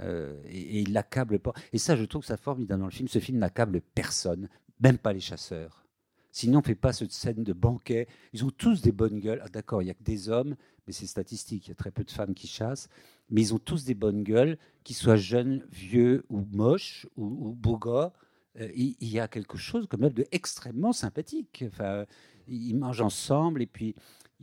Euh, 0.00 0.38
et, 0.44 0.60
et 0.60 0.80
il 0.82 0.92
l'accable 0.92 1.38
pas. 1.38 1.54
Et 1.72 1.78
ça, 1.78 1.96
je 1.96 2.04
trouve 2.04 2.22
ça 2.22 2.36
formidable 2.36 2.80
dans 2.80 2.86
le 2.88 2.92
film. 2.92 3.08
Ce 3.08 3.18
film 3.18 3.38
n'accable 3.38 3.80
personne, 3.80 4.50
même 4.80 4.98
pas 4.98 5.14
les 5.14 5.20
chasseurs. 5.20 5.86
Sinon, 6.32 6.58
on 6.58 6.60
ne 6.60 6.66
fait 6.66 6.74
pas 6.74 6.92
cette 6.92 7.12
scène 7.12 7.42
de 7.42 7.54
banquet. 7.54 8.08
Ils 8.34 8.44
ont 8.44 8.50
tous 8.50 8.82
des 8.82 8.92
bonnes 8.92 9.20
gueules. 9.20 9.40
Ah, 9.42 9.48
D'accord, 9.48 9.80
il 9.80 9.86
n'y 9.86 9.90
a 9.90 9.94
que 9.94 10.02
des 10.02 10.28
hommes, 10.28 10.54
mais 10.86 10.92
c'est 10.92 11.06
statistique. 11.06 11.66
Il 11.66 11.70
y 11.70 11.72
a 11.72 11.76
très 11.76 11.90
peu 11.90 12.04
de 12.04 12.10
femmes 12.10 12.34
qui 12.34 12.46
chassent. 12.46 12.90
Mais 13.30 13.40
ils 13.40 13.54
ont 13.54 13.58
tous 13.58 13.86
des 13.86 13.94
bonnes 13.94 14.22
gueules, 14.22 14.58
qu'ils 14.82 14.96
soient 14.96 15.16
jeunes, 15.16 15.64
vieux 15.72 16.26
ou 16.28 16.44
moches 16.52 17.06
ou, 17.16 17.24
ou 17.24 17.54
beaux 17.54 17.78
gars. 17.78 18.12
Euh, 18.60 18.70
il, 18.74 19.08
y 19.08 19.18
a 19.18 19.28
quelque 19.28 19.56
chose 19.56 19.86
quand 19.88 19.98
même 19.98 20.12
de 20.12 20.26
extrêmement 20.30 20.92
sympathique. 20.92 21.64
Enfin, 21.66 22.04
ils 22.48 22.74
mangent 22.74 23.00
ensemble 23.00 23.62
et 23.62 23.66
puis 23.66 23.94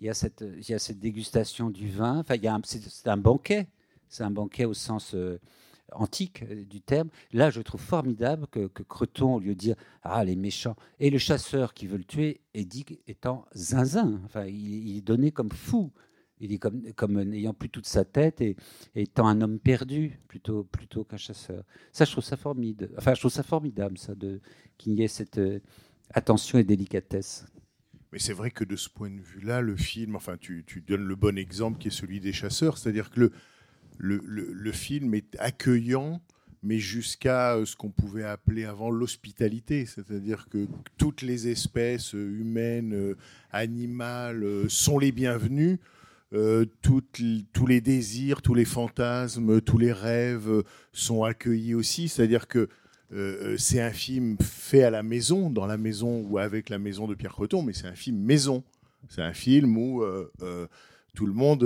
il 0.01 0.07
y 0.07 0.09
a 0.09 0.15
cette, 0.15 0.43
il 0.57 0.67
y 0.67 0.73
a 0.73 0.79
cette 0.79 0.99
dégustation 0.99 1.69
du 1.69 1.89
vin. 1.89 2.19
Enfin, 2.19 2.35
il 2.35 2.43
y 2.43 2.47
a 2.47 2.59
c'est 2.63 3.07
un 3.07 3.17
banquet. 3.17 3.67
C'est 4.09 4.23
un 4.23 4.31
banquet 4.31 4.65
au 4.65 4.73
sens 4.73 5.13
euh, 5.13 5.39
antique 5.93 6.43
euh, 6.43 6.65
du 6.65 6.81
terme. 6.81 7.09
Là, 7.31 7.51
je 7.51 7.61
trouve 7.61 7.79
formidable 7.79 8.47
que, 8.47 8.67
que 8.67 8.83
Creton, 8.83 9.35
au 9.35 9.39
lieu 9.39 9.53
de 9.53 9.59
dire 9.59 9.75
Ah, 10.01 10.25
les 10.25 10.35
méchants, 10.35 10.75
et 10.99 11.11
le 11.11 11.19
chasseur 11.19 11.73
qui 11.75 11.85
veut 11.85 11.97
le 11.97 12.03
tuer 12.03 12.41
est 12.55 12.65
dit 12.65 12.85
étant 13.07 13.45
zinzin. 13.53 14.19
Enfin, 14.25 14.45
il, 14.47 14.97
est 14.97 15.01
donné 15.01 15.31
comme 15.31 15.51
fou. 15.51 15.91
Il 16.39 16.51
est 16.51 16.57
comme, 16.57 16.81
comme 16.95 17.21
n'ayant 17.21 17.53
plus 17.53 17.69
toute 17.69 17.85
sa 17.85 18.03
tête 18.03 18.41
et, 18.41 18.55
et 18.95 19.03
étant 19.03 19.27
un 19.27 19.39
homme 19.41 19.59
perdu 19.59 20.19
plutôt, 20.27 20.63
plutôt 20.63 21.03
qu'un 21.03 21.17
chasseur. 21.17 21.63
Ça, 21.93 22.05
je 22.05 22.11
trouve 22.11 22.23
ça 22.23 22.37
formidable. 22.37 22.95
Enfin, 22.97 23.13
je 23.13 23.19
trouve 23.19 23.31
ça 23.31 23.43
formidable, 23.43 23.99
ça, 23.99 24.15
de, 24.15 24.41
qu'il 24.79 24.93
y 24.93 25.03
ait 25.03 25.07
cette 25.07 25.37
euh, 25.37 25.59
attention 26.09 26.57
et 26.57 26.63
délicatesse. 26.63 27.45
Mais 28.11 28.19
c'est 28.19 28.33
vrai 28.33 28.51
que 28.51 28.63
de 28.63 28.75
ce 28.75 28.89
point 28.89 29.09
de 29.09 29.21
vue-là, 29.21 29.61
le 29.61 29.75
film, 29.77 30.15
enfin, 30.15 30.35
tu, 30.37 30.65
donnes 30.85 31.05
le 31.05 31.15
bon 31.15 31.37
exemple 31.37 31.79
qui 31.79 31.87
est 31.87 31.91
celui 31.91 32.19
des 32.19 32.33
chasseurs, 32.33 32.77
c'est-à-dire 32.77 33.09
que 33.09 33.31
le, 33.97 34.71
film 34.71 35.13
est 35.13 35.37
accueillant, 35.39 36.21
mais 36.63 36.77
jusqu'à 36.77 37.55
euh, 37.55 37.65
ce 37.65 37.75
qu'on 37.75 37.89
pouvait 37.89 38.23
appeler 38.23 38.65
avant 38.65 38.91
l'hospitalité, 38.91 39.85
c'est-à-dire 39.85 40.47
que 40.49 40.67
toutes 40.97 41.21
les 41.21 41.47
espèces 41.47 42.13
euh, 42.13 42.39
humaines, 42.39 42.93
euh, 42.93 43.17
animales 43.51 44.69
sont 44.69 44.99
les 44.99 45.11
bienvenues. 45.11 45.79
Tous 46.81 47.65
les 47.67 47.81
désirs, 47.81 48.41
tous 48.41 48.53
les 48.53 48.63
fantasmes, 48.63 49.59
tous 49.59 49.77
les 49.77 49.91
rêves 49.91 50.63
sont 50.93 51.23
accueillis 51.23 51.75
aussi. 51.75 52.07
C'est-à-dire 52.07 52.47
que 52.47 52.69
euh, 53.13 53.53
euh, 53.53 53.57
c'est 53.57 53.81
un 53.81 53.91
film 53.91 54.37
fait 54.41 54.83
à 54.83 54.89
la 54.89 55.03
maison, 55.03 55.49
dans 55.49 55.65
la 55.65 55.77
maison 55.77 56.21
ou 56.29 56.37
avec 56.37 56.69
la 56.69 56.79
maison 56.79 57.07
de 57.07 57.15
Pierre 57.15 57.33
Creton, 57.33 57.61
mais 57.61 57.73
c'est 57.73 57.87
un 57.87 57.95
film 57.95 58.17
maison. 58.17 58.63
C'est 59.09 59.21
un 59.21 59.33
film 59.33 59.77
où 59.77 60.03
euh, 60.03 60.29
tout 61.15 61.25
le 61.25 61.33
monde, 61.33 61.63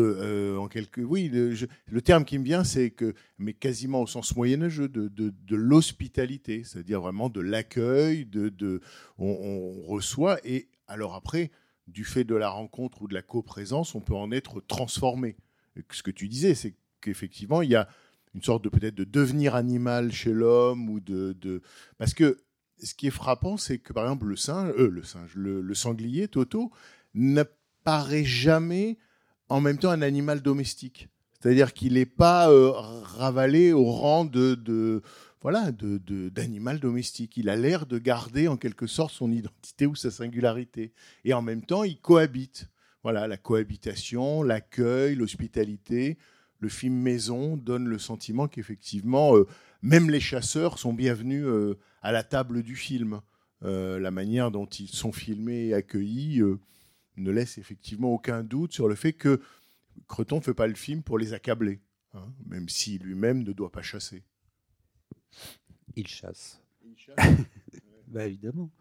en 0.57 0.67
quelque, 0.67 1.01
oui, 1.01 1.29
le, 1.29 2.01
terme 2.01 2.25
qui 2.25 2.39
me 2.39 2.43
vient, 2.43 2.63
c'est 2.63 2.89
que, 2.89 3.13
mais 3.37 3.53
quasiment 3.53 4.01
au 4.01 4.07
sens 4.07 4.35
moyenâgeux, 4.35 4.87
de, 4.87 5.09
de, 5.09 5.55
l'hospitalité, 5.55 6.63
c'est-à-dire 6.63 7.01
vraiment 7.01 7.29
de 7.29 7.41
l'accueil, 7.41 8.25
de, 8.25 8.81
on, 9.19 9.27
on 9.27 9.81
reçoit 9.85 10.39
et 10.43 10.69
alors 10.87 11.13
après, 11.13 11.51
du 11.87 12.03
fait 12.05 12.23
de 12.23 12.35
la 12.35 12.49
rencontre 12.49 13.01
ou 13.03 13.07
de 13.07 13.13
la 13.13 13.21
coprésence, 13.21 13.93
on 13.95 14.01
peut 14.01 14.15
en 14.15 14.31
être 14.31 14.61
transformé. 14.61 15.35
Ce 15.91 16.01
que 16.01 16.11
tu 16.11 16.27
disais, 16.27 16.55
c'est 16.55 16.75
qu'effectivement, 17.01 17.61
il 17.61 17.69
y 17.69 17.75
a 17.75 17.87
une 18.35 18.43
sorte 18.43 18.65
de 18.65 18.69
peut-être 18.69 18.95
de 18.95 19.05
devenir 19.05 19.55
animal 19.55 20.11
chez 20.11 20.33
l'homme 20.33 20.89
ou 20.89 20.99
de, 20.99 21.33
de 21.39 21.61
parce 21.97 22.13
que 22.13 22.37
ce 22.83 22.93
qui 22.93 23.07
est 23.07 23.11
frappant, 23.11 23.55
c'est 23.55 23.79
que 23.79 23.93
par 23.93 24.03
exemple 24.03 24.25
le 24.25 24.35
singe, 24.35 24.73
euh, 24.77 24.89
le 24.89 25.03
singe, 25.03 25.31
le, 25.35 25.73
sanglier 25.73 26.27
Toto 26.27 26.71
n'apparaît 27.13 28.25
jamais 28.25 28.97
en 29.47 29.61
même 29.61 29.77
temps 29.77 29.91
un 29.91 30.01
animal 30.01 30.41
domestique. 30.41 31.07
C'est-à-dire 31.39 31.73
qu'il 31.73 31.93
n'est 31.93 32.05
pas 32.05 32.49
euh, 32.49 32.71
ravalé 32.71 33.71
au 33.71 33.85
rang 33.85 34.25
de, 34.25 34.55
de 34.55 35.01
voilà 35.41 35.71
de, 35.71 35.97
de- 35.99 36.29
d'animal 36.29 36.79
domestique. 36.79 37.37
Il 37.37 37.49
a 37.49 37.55
l'air 37.55 37.85
de 37.85 37.99
garder 37.99 38.47
en 38.49 38.57
quelque 38.57 38.87
sorte 38.87 39.13
son 39.13 39.31
identité 39.31 39.85
ou 39.85 39.95
sa 39.95 40.11
singularité. 40.11 40.91
Et 41.23 41.33
en 41.33 41.41
même 41.41 41.61
temps, 41.61 41.83
il 41.83 41.99
cohabite. 41.99 42.67
Voilà, 43.03 43.27
la 43.27 43.37
cohabitation, 43.37 44.41
l'accueil, 44.41 45.15
l'hospitalité. 45.15 46.17
Le 46.59 46.69
film 46.69 46.95
Maison 46.95 47.57
donne 47.57 47.87
le 47.87 47.99
sentiment 47.99 48.47
qu'effectivement, 48.47 49.35
euh, 49.35 49.47
même 49.81 50.09
les 50.09 50.19
chasseurs 50.19 50.79
sont 50.79 50.93
bienvenus 50.93 51.45
euh, 51.45 51.77
à 52.01 52.11
la 52.11 52.23
table 52.23 52.63
du 52.63 52.75
film. 52.75 53.21
Euh, 53.63 53.99
la 53.99 54.11
manière 54.11 54.51
dont 54.51 54.65
ils 54.65 54.89
sont 54.89 55.11
filmés 55.11 55.67
et 55.67 55.73
accueillis 55.73 56.41
ne 57.17 57.31
laisse 57.31 57.57
effectivement 57.57 58.09
aucun 58.09 58.43
doute 58.43 58.73
sur 58.73 58.87
le 58.87 58.95
fait 58.95 59.13
que 59.13 59.41
Creton 60.07 60.37
ne 60.37 60.41
fait 60.41 60.53
pas 60.53 60.67
le 60.67 60.75
film 60.75 61.03
pour 61.03 61.17
les 61.17 61.33
accabler, 61.33 61.81
hein, 62.13 62.33
même 62.45 62.69
si 62.69 62.97
lui-même 62.99 63.43
ne 63.43 63.53
doit 63.53 63.71
pas 63.71 63.81
chasser. 63.81 64.23
Il 65.95 66.07
chasse. 66.07 66.61
bah, 68.07 68.25
évidemment. 68.25 68.71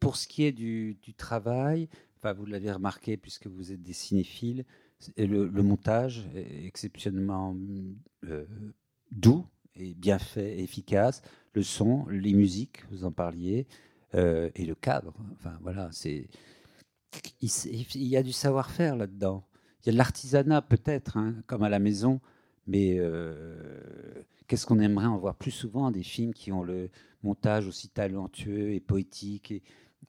Pour 0.00 0.16
ce 0.16 0.28
qui 0.28 0.44
est 0.44 0.52
du, 0.52 0.94
du 1.02 1.14
travail, 1.14 1.88
enfin, 2.16 2.32
vous 2.32 2.46
l'avez 2.46 2.70
remarqué 2.72 3.16
puisque 3.16 3.46
vous 3.46 3.72
êtes 3.72 3.82
des 3.82 3.92
cinéphiles, 3.92 4.64
le, 5.16 5.62
montage 5.62 6.28
est 6.34 6.66
exceptionnellement 6.66 7.56
euh, 8.24 8.44
doux 9.10 9.46
et 9.74 9.94
bien 9.94 10.18
fait, 10.18 10.58
efficace. 10.60 11.22
Le 11.54 11.62
son, 11.62 12.06
les 12.08 12.34
musiques, 12.34 12.84
vous 12.90 13.04
en 13.04 13.12
parliez, 13.12 13.66
euh, 14.14 14.50
et 14.54 14.64
le 14.64 14.74
cadre. 14.74 15.14
Enfin 15.32 15.56
voilà, 15.62 15.88
c'est 15.92 16.28
il, 17.40 18.02
y 18.04 18.16
a 18.16 18.22
du 18.22 18.32
savoir-faire 18.32 18.96
là-dedans. 18.96 19.44
Il 19.82 19.86
y 19.86 19.88
a 19.90 19.92
de 19.92 19.98
l'artisanat 19.98 20.62
peut-être, 20.62 21.16
hein, 21.16 21.36
comme 21.46 21.62
à 21.62 21.68
la 21.68 21.78
maison, 21.78 22.20
mais 22.66 22.96
euh, 22.98 23.56
qu'est-ce 24.46 24.66
qu'on 24.66 24.80
aimerait 24.80 25.06
en 25.06 25.16
voir 25.16 25.36
plus 25.36 25.50
souvent 25.50 25.90
des 25.90 26.02
films 26.02 26.34
qui 26.34 26.52
ont 26.52 26.62
le 26.62 26.90
montage 27.22 27.66
aussi 27.66 27.88
talentueux 27.88 28.72
et 28.72 28.80
poétique 28.80 29.62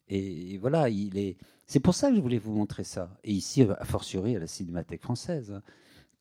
et 0.10 0.58
voilà, 0.58 0.90
il 0.90 1.18
est. 1.18 1.38
C'est 1.70 1.80
pour 1.80 1.96
ça 1.96 2.10
que 2.10 2.18
je 2.18 2.22
voulais 2.22 2.40
vous 2.40 2.54
montrer 2.54 2.84
ça. 2.84 3.18
Et 3.24 3.32
ici, 3.34 3.64
a 3.64 3.86
fortiori 3.86 4.36
à 4.36 4.40
la 4.40 4.48
Cinémathèque 4.48 5.04
française, 5.04 5.54
hein, 5.54 5.64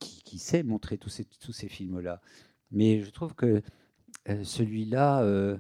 qui, 0.01 0.23
qui 0.25 0.39
sait 0.39 0.63
montrer 0.65 0.99
tous 0.99 1.11
ces, 1.11 1.25
tous 1.27 1.53
ces 1.53 1.69
films-là. 1.69 2.21
Mais 2.73 3.03
je 3.03 3.11
trouve 3.11 3.35
que 3.35 3.63
euh, 4.31 4.45
celui-là. 4.45 5.23
euh, 5.23 5.59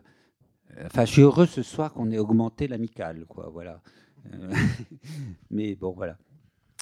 Enfin, 0.86 1.04
je 1.06 1.12
suis 1.12 1.22
heureux 1.22 1.46
ce 1.46 1.62
soir 1.62 1.92
qu'on 1.94 2.10
ait 2.12 2.18
augmenté 2.18 2.68
l'amical, 2.68 3.26
quoi. 3.28 3.50
Voilà. 3.52 3.82
Euh, 4.34 4.52
mais 5.50 5.76
bon, 5.76 5.92
voilà. 5.92 6.18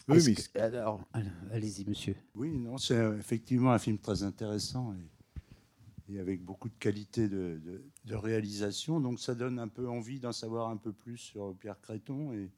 Oui, 0.09 0.19
mais 0.27 0.35
que- 0.35 0.59
alors, 0.61 1.01
alors, 1.13 1.33
allez-y, 1.53 1.85
monsieur. 1.89 2.17
Oui, 2.35 2.59
non, 2.59 2.79
c'est 2.79 2.97
euh, 2.97 3.19
effectivement 3.19 3.73
un 3.73 3.79
film 3.81 3.99
très 3.99 4.23
intéressant 4.25 4.95
et, 4.95 6.15
et 6.15 6.21
avec 6.21 6.45
beaucoup 6.45 6.69
de 6.69 6.75
qualité 6.79 7.29
de, 7.29 7.61
de- 7.65 7.85
de 8.05 8.15
réalisation. 8.15 9.01
Donc 9.01 9.19
ça 9.21 9.35
donne 9.35 9.59
un 9.59 9.69
peu 9.69 9.89
envie 9.89 10.21
d'en 10.21 10.33
savoir 10.33 10.69
un 10.71 10.77
peu 10.77 10.93
plus 10.93 11.17
sur 11.19 11.55
Pierre 11.59 11.81
Créton 11.81 12.33
et, 12.33 12.51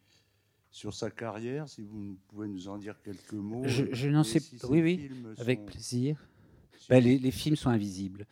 sur 0.79 0.95
sa 0.95 1.11
carrière, 1.11 1.69
si 1.69 1.83
vous 1.83 2.17
pouvez 2.29 2.47
nous 2.47 2.69
en 2.69 2.79
dire 2.79 2.95
quelques 3.03 3.33
mots. 3.33 3.63
Je, 3.67 4.09
n'en 4.09 4.23
sais 4.23 4.39
si 4.39 4.57
Oui, 4.69 4.81
oui, 4.81 5.11
avec 5.39 5.59
sont- 5.59 5.65
plaisir. 5.67 6.29
si- 6.79 6.89
Ben, 6.89 7.03
les, 7.03 7.19
les 7.19 7.31
films 7.33 7.57
sont 7.57 7.71
invisibles. 7.71 8.27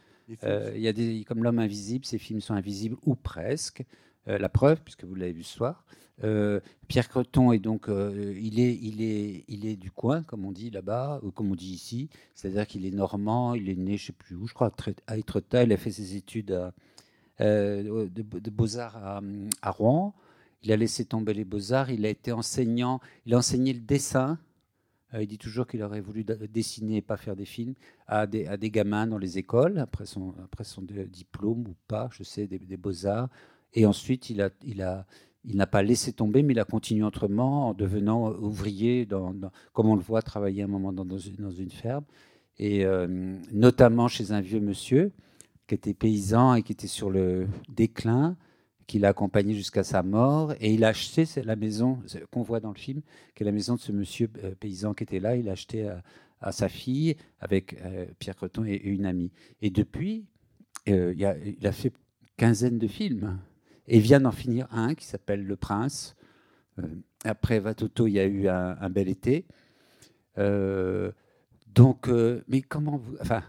Euh, 0.44 0.72
Il 0.76 0.80
y 0.80 0.86
a 0.88 0.92
des, 0.92 1.24
comme 1.24 1.42
l'homme 1.42 1.58
invisible, 1.58 2.04
ces 2.04 2.18
films 2.18 2.40
sont 2.40 2.54
invisibles 2.54 2.96
ou 3.04 3.16
presque. 3.16 3.82
Euh, 4.28 4.38
la 4.38 4.48
preuve, 4.48 4.80
puisque 4.82 5.04
vous 5.04 5.14
l'avez 5.16 5.32
vu 5.32 5.42
ce 5.42 5.56
soir. 5.56 5.84
Euh, 6.24 6.60
Pierre 6.88 7.08
Creton 7.08 7.50
est 7.52 7.58
donc, 7.58 7.88
il 7.88 8.60
est, 8.60 8.74
il 8.76 9.02
est, 9.02 9.44
il 9.48 9.66
est 9.66 9.76
du 9.76 9.90
coin, 9.90 10.22
comme 10.22 10.44
on 10.44 10.52
dit 10.52 10.70
là-bas, 10.70 11.20
ou 11.24 11.30
comme 11.32 11.50
on 11.50 11.56
dit 11.56 11.72
ici. 11.72 12.08
C'est-à-dire 12.36 12.66
qu'il 12.68 12.86
est 12.86 12.90
normand, 12.92 13.54
il 13.54 13.68
est 13.68 13.74
né, 13.74 13.96
je 13.96 14.06
sais 14.06 14.12
plus 14.12 14.36
où, 14.36 14.46
je 14.46 14.54
crois, 14.54 14.68
à 14.68 14.70
Tre- 14.70 14.96
à 15.08 15.16
Étretat. 15.18 15.64
Il 15.64 15.72
a 15.72 15.76
fait 15.76 15.90
ses 15.90 16.14
études 16.16 16.52
à, 16.52 16.72
de, 17.40 18.08
de 18.38 18.50
beaux-arts 18.50 18.96
à, 18.96 19.20
à 19.62 19.70
Rouen. 19.72 20.14
Il 20.62 20.72
a 20.72 20.76
laissé 20.76 21.04
tomber 21.04 21.34
les 21.34 21.44
beaux-arts. 21.44 21.90
Il 21.90 22.04
a 22.06 22.08
été 22.08 22.32
enseignant. 22.32 23.00
Il 23.24 23.34
a 23.34 23.38
enseigné 23.38 23.72
le 23.72 23.80
dessin. 23.80 24.38
Euh, 25.14 25.22
il 25.22 25.28
dit 25.28 25.38
toujours 25.38 25.66
qu'il 25.66 25.82
aurait 25.82 26.00
voulu 26.00 26.24
dessiner 26.24 26.96
et 26.96 27.02
pas 27.02 27.16
faire 27.16 27.36
des 27.36 27.44
films 27.44 27.74
à 28.06 28.26
des, 28.26 28.70
gamins 28.70 29.06
dans 29.06 29.18
les 29.18 29.38
écoles, 29.38 29.78
après 29.78 30.06
son, 30.06 30.34
après 30.44 30.64
son 30.64 30.82
diplôme 30.82 31.60
ou 31.68 31.74
pas, 31.88 32.08
je 32.12 32.22
sais, 32.22 32.46
des, 32.46 32.76
beaux-arts. 32.76 33.28
Et 33.74 33.86
ensuite, 33.86 34.30
il 34.30 34.36
n'a 34.74 35.66
pas 35.66 35.82
laissé 35.82 36.12
tomber, 36.12 36.42
mais 36.42 36.54
il 36.54 36.60
a 36.60 36.64
continué 36.64 37.04
autrement 37.04 37.68
en 37.68 37.74
devenant 37.74 38.32
ouvrier, 38.32 39.06
dans, 39.06 39.32
dans- 39.32 39.52
comme 39.72 39.88
on 39.88 39.96
le 39.96 40.02
voit 40.02 40.22
travailler 40.22 40.62
un 40.62 40.68
moment 40.68 40.92
dans, 40.92 41.04
dans 41.04 41.18
une, 41.18 41.36
dans 41.36 41.50
une 41.50 41.70
ferme, 41.70 42.04
et 42.58 42.84
euh, 42.84 43.06
notamment 43.52 44.08
chez 44.08 44.32
un 44.32 44.40
vieux 44.40 44.60
monsieur 44.60 45.12
qui 45.66 45.74
était 45.74 45.94
paysan 45.94 46.54
et 46.54 46.62
qui 46.62 46.72
était 46.72 46.86
sur 46.86 47.10
le 47.10 47.48
déclin, 47.68 48.36
qu'il 48.86 49.04
a 49.04 49.08
accompagné 49.08 49.54
jusqu'à 49.54 49.82
sa 49.84 50.02
mort, 50.02 50.52
et 50.60 50.72
il 50.72 50.84
a 50.84 50.88
acheté 50.88 51.24
la 51.42 51.56
maison 51.56 51.98
qu'on 52.30 52.42
voit 52.42 52.60
dans 52.60 52.70
le 52.72 52.78
film, 52.78 53.02
qui 53.34 53.42
est 53.42 53.46
la 53.46 53.52
maison 53.52 53.74
de 53.74 53.80
ce 53.80 53.90
monsieur 53.92 54.28
euh, 54.44 54.54
paysan 54.54 54.94
qui 54.94 55.02
était 55.02 55.20
là, 55.20 55.36
il 55.36 55.48
a 55.48 55.52
acheté 55.52 55.88
à, 55.88 56.02
à 56.40 56.52
sa 56.52 56.68
fille 56.68 57.16
avec 57.40 57.74
euh, 57.84 58.06
Pierre 58.18 58.36
Creton 58.36 58.64
et, 58.64 58.72
et 58.74 58.88
une 58.88 59.06
amie. 59.06 59.32
Et 59.60 59.70
depuis, 59.70 60.24
euh, 60.88 61.12
il, 61.16 61.24
a, 61.24 61.36
il 61.38 61.66
a 61.66 61.72
fait 61.72 61.92
quinzaine 62.36 62.78
de 62.78 62.86
films. 62.86 63.38
Et 63.88 64.00
vient 64.00 64.20
d'en 64.20 64.32
finir 64.32 64.66
un 64.72 64.94
qui 64.96 65.04
s'appelle 65.04 65.44
Le 65.44 65.54
Prince. 65.56 66.16
Euh, 66.80 66.82
après 67.24 67.60
Vatoto, 67.60 68.08
il 68.08 68.14
y 68.14 68.18
a 68.18 68.26
eu 68.26 68.48
un, 68.48 68.76
un 68.80 68.90
bel 68.90 69.08
été. 69.08 69.46
Donc, 71.74 72.08
mais 72.48 72.62
comment 72.62 72.96
vous. 72.96 73.16
Enfin, 73.20 73.42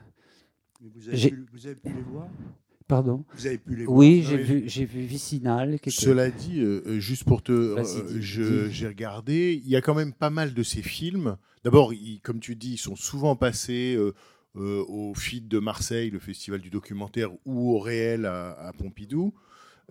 Mais 0.82 0.89
vous, 0.93 1.08
avez 1.08 1.17
j'ai- 1.17 1.30
pu, 1.32 1.45
vous 1.52 1.65
avez 1.65 1.76
pu 1.76 1.89
les 1.93 2.02
voir? 2.02 2.28
Pardon 2.88 3.26
Vous 3.36 3.45
avez 3.47 3.58
pu 3.58 3.76
les 3.76 3.86
voir 3.86 3.97
Oui, 3.97 4.23
j'ai 4.28 4.38
vu, 4.38 4.63
j'ai 4.67 4.86
vu 4.86 5.02
Vicinal. 5.02 5.80
qui 5.80 5.89
était- 5.89 5.91
Cela 5.91 6.30
dit, 6.32 6.60
euh, 6.60 6.82
euh, 6.86 7.00
juste 7.00 7.23
pour 7.26 7.41
te, 7.43 7.52
euh, 7.52 8.69
j'ai 8.69 8.88
regardé, 8.88 9.62
il 9.63 9.69
y 9.69 9.76
a 9.76 9.82
quand 9.82 9.95
même 9.95 10.13
pas 10.13 10.30
mal 10.30 10.54
de 10.54 10.63
ces 10.63 10.82
films. 10.82 11.38
D'abord, 11.63 11.93
ils- 11.93 12.19
comme 12.21 12.39
tu 12.39 12.56
dis, 12.56 12.73
ils 12.73 12.78
sont 12.78 12.95
souvent 12.95 13.36
passés 13.36 13.95
euh, 13.97 14.13
euh, 14.56 14.84
au 14.88 15.13
FID 15.13 15.47
de 15.47 15.60
Marseille, 15.60 16.10
le 16.10 16.19
festival 16.19 16.62
du 16.62 16.69
documentaire, 16.69 17.30
ou 17.45 17.73
au 17.76 17.80
réel 17.80 18.26
à, 18.26 18.52
à 18.54 18.73
Pompidou. 18.73 19.34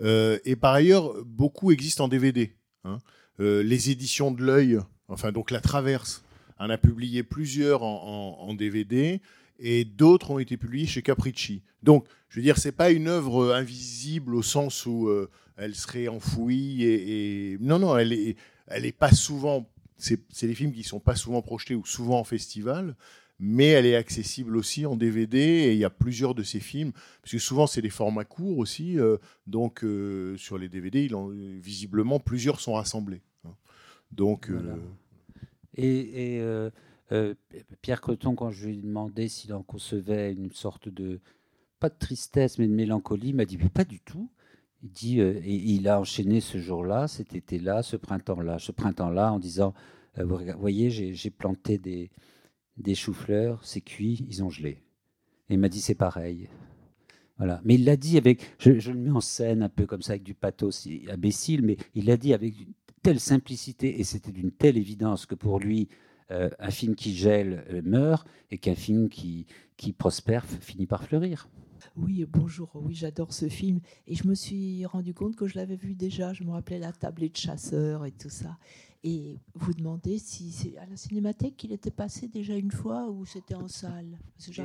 Euh, 0.00 0.38
et 0.44 0.56
par 0.56 0.74
ailleurs, 0.74 1.12
beaucoup 1.24 1.70
existent 1.72 2.04
en 2.04 2.08
DVD. 2.08 2.52
hein. 2.84 2.98
Euh, 3.38 3.62
les 3.62 3.90
éditions 3.90 4.30
de 4.32 4.42
l'œil, 4.42 4.78
enfin 5.08 5.30
donc 5.30 5.50
la 5.50 5.60
Traverse, 5.60 6.24
en 6.58 6.70
a 6.70 6.78
publié 6.78 7.22
plusieurs 7.22 7.82
en, 7.82 8.38
en- 8.42 8.48
en 8.48 8.54
DVD 8.54 9.20
et 9.58 9.84
d'autres 9.84 10.30
ont 10.30 10.38
été 10.38 10.56
publiés 10.56 10.86
chez 10.86 11.02
Capricci. 11.02 11.62
Donc, 11.82 12.06
je 12.28 12.38
veux 12.38 12.42
dire, 12.42 12.58
c'est 12.58 12.72
pas 12.72 12.90
une 12.90 13.08
œuvre 13.08 13.54
invisible 13.54 14.34
au 14.34 14.42
sens 14.42 14.86
où 14.86 15.08
euh, 15.08 15.30
elle 15.56 15.74
serait 15.74 16.08
enfouie 16.08 16.84
et, 16.84 17.56
non, 17.60 17.78
non, 17.78 17.96
elle 17.96 18.12
est, 18.12 18.36
elle 18.66 18.84
est 18.84 18.92
pas 18.96 19.12
souvent. 19.12 19.68
C'est 19.98 20.20
des 20.42 20.54
films 20.54 20.72
qui 20.72 20.82
sont 20.82 21.00
pas 21.00 21.14
souvent 21.14 21.40
projetés 21.40 21.74
ou 21.74 21.86
souvent 21.86 22.20
en 22.20 22.24
festival, 22.24 22.96
mais 23.38 23.68
elle 23.68 23.86
est 23.86 23.96
accessible 23.96 24.56
aussi 24.56 24.86
en 24.86 24.96
DVD 24.96 25.38
et 25.38 25.72
il 25.72 25.78
y 25.78 25.84
a 25.84 25.90
plusieurs 25.90 26.34
de 26.34 26.42
ces 26.42 26.60
films 26.60 26.92
parce 27.22 27.32
que 27.32 27.38
souvent 27.38 27.66
c'est 27.66 27.82
des 27.82 27.90
formats 27.90 28.24
courts 28.24 28.58
aussi, 28.58 28.98
euh, 28.98 29.16
donc 29.46 29.84
euh, 29.84 30.36
sur 30.36 30.58
les 30.58 30.68
DVD, 30.68 31.08
visiblement 31.60 32.20
plusieurs 32.20 32.60
sont 32.60 32.74
rassemblés. 32.74 33.22
hein. 33.44 33.54
Donc, 34.12 34.50
euh, 34.50 34.76
et, 35.76 36.40
euh, 37.12 37.34
Pierre 37.82 38.00
Creton, 38.00 38.34
quand 38.34 38.50
je 38.50 38.66
lui 38.66 38.78
ai 38.78 38.82
demandé 38.82 39.28
s'il 39.28 39.54
en 39.54 39.62
concevait 39.62 40.32
une 40.32 40.52
sorte 40.52 40.88
de, 40.88 41.20
pas 41.78 41.88
de 41.88 41.96
tristesse, 41.98 42.58
mais 42.58 42.66
de 42.66 42.74
mélancolie, 42.74 43.32
m'a 43.32 43.44
dit, 43.44 43.58
mais 43.58 43.68
pas 43.68 43.84
du 43.84 44.00
tout. 44.00 44.30
Il 44.82 44.90
dit, 44.90 45.20
euh, 45.20 45.40
et 45.42 45.54
il 45.54 45.88
a 45.88 46.00
enchaîné 46.00 46.40
ce 46.40 46.58
jour-là, 46.58 47.08
cet 47.08 47.34
été-là, 47.34 47.82
ce 47.82 47.96
printemps-là, 47.96 48.58
ce 48.58 48.72
printemps-là, 48.72 49.32
en 49.32 49.38
disant, 49.38 49.74
euh, 50.18 50.24
vous 50.24 50.38
voyez, 50.58 50.90
j'ai 50.90 51.14
j'ai 51.14 51.30
planté 51.30 51.78
des, 51.78 52.10
des 52.76 52.94
choux-fleurs, 52.94 53.64
c'est 53.64 53.80
cuit, 53.80 54.24
ils 54.28 54.42
ont 54.44 54.50
gelé. 54.50 54.82
Et 55.48 55.54
il 55.54 55.58
m'a 55.58 55.68
dit, 55.68 55.80
c'est 55.80 55.94
pareil. 55.94 56.48
Voilà. 57.38 57.60
Mais 57.64 57.74
il 57.74 57.84
l'a 57.84 57.96
dit 57.96 58.16
avec, 58.18 58.54
je, 58.58 58.78
je 58.78 58.92
le 58.92 58.98
mets 58.98 59.10
en 59.10 59.20
scène 59.20 59.62
un 59.62 59.68
peu 59.68 59.86
comme 59.86 60.02
ça, 60.02 60.12
avec 60.12 60.22
du 60.22 60.34
pathos 60.34 60.88
imbécile, 61.08 61.62
mais 61.62 61.76
il 61.94 62.06
l'a 62.06 62.16
dit 62.16 62.34
avec 62.34 62.58
une 62.60 62.72
telle 63.02 63.20
simplicité 63.20 64.00
et 64.00 64.04
c'était 64.04 64.32
d'une 64.32 64.50
telle 64.50 64.76
évidence 64.76 65.26
que 65.26 65.34
pour 65.34 65.60
lui, 65.60 65.88
euh, 66.30 66.50
un 66.58 66.70
film 66.70 66.94
qui 66.94 67.14
gèle 67.14 67.64
euh, 67.70 67.82
meurt 67.84 68.26
et 68.50 68.58
qu'un 68.58 68.74
film 68.74 69.08
qui, 69.08 69.46
qui 69.76 69.92
prospère 69.92 70.44
finit 70.44 70.86
par 70.86 71.04
fleurir. 71.04 71.48
Oui, 71.96 72.26
bonjour. 72.28 72.70
Oui, 72.74 72.94
j'adore 72.94 73.32
ce 73.32 73.48
film. 73.48 73.80
Et 74.06 74.14
je 74.14 74.26
me 74.26 74.34
suis 74.34 74.84
rendu 74.86 75.14
compte 75.14 75.36
que 75.36 75.46
je 75.46 75.56
l'avais 75.56 75.76
vu 75.76 75.94
déjà. 75.94 76.32
Je 76.32 76.44
me 76.44 76.50
rappelais 76.50 76.78
la 76.78 76.92
tablée 76.92 77.28
de 77.28 77.36
chasseurs 77.36 78.04
et 78.04 78.12
tout 78.12 78.28
ça. 78.28 78.58
Et 79.04 79.38
vous 79.54 79.72
demandez 79.72 80.18
si 80.18 80.50
c'est 80.50 80.76
à 80.78 80.86
la 80.86 80.96
cinémathèque 80.96 81.56
qu'il 81.56 81.72
était 81.72 81.90
passé 81.90 82.28
déjà 82.28 82.56
une 82.56 82.72
fois 82.72 83.08
ou 83.08 83.24
c'était 83.24 83.54
en 83.54 83.68
salle? 83.68 84.18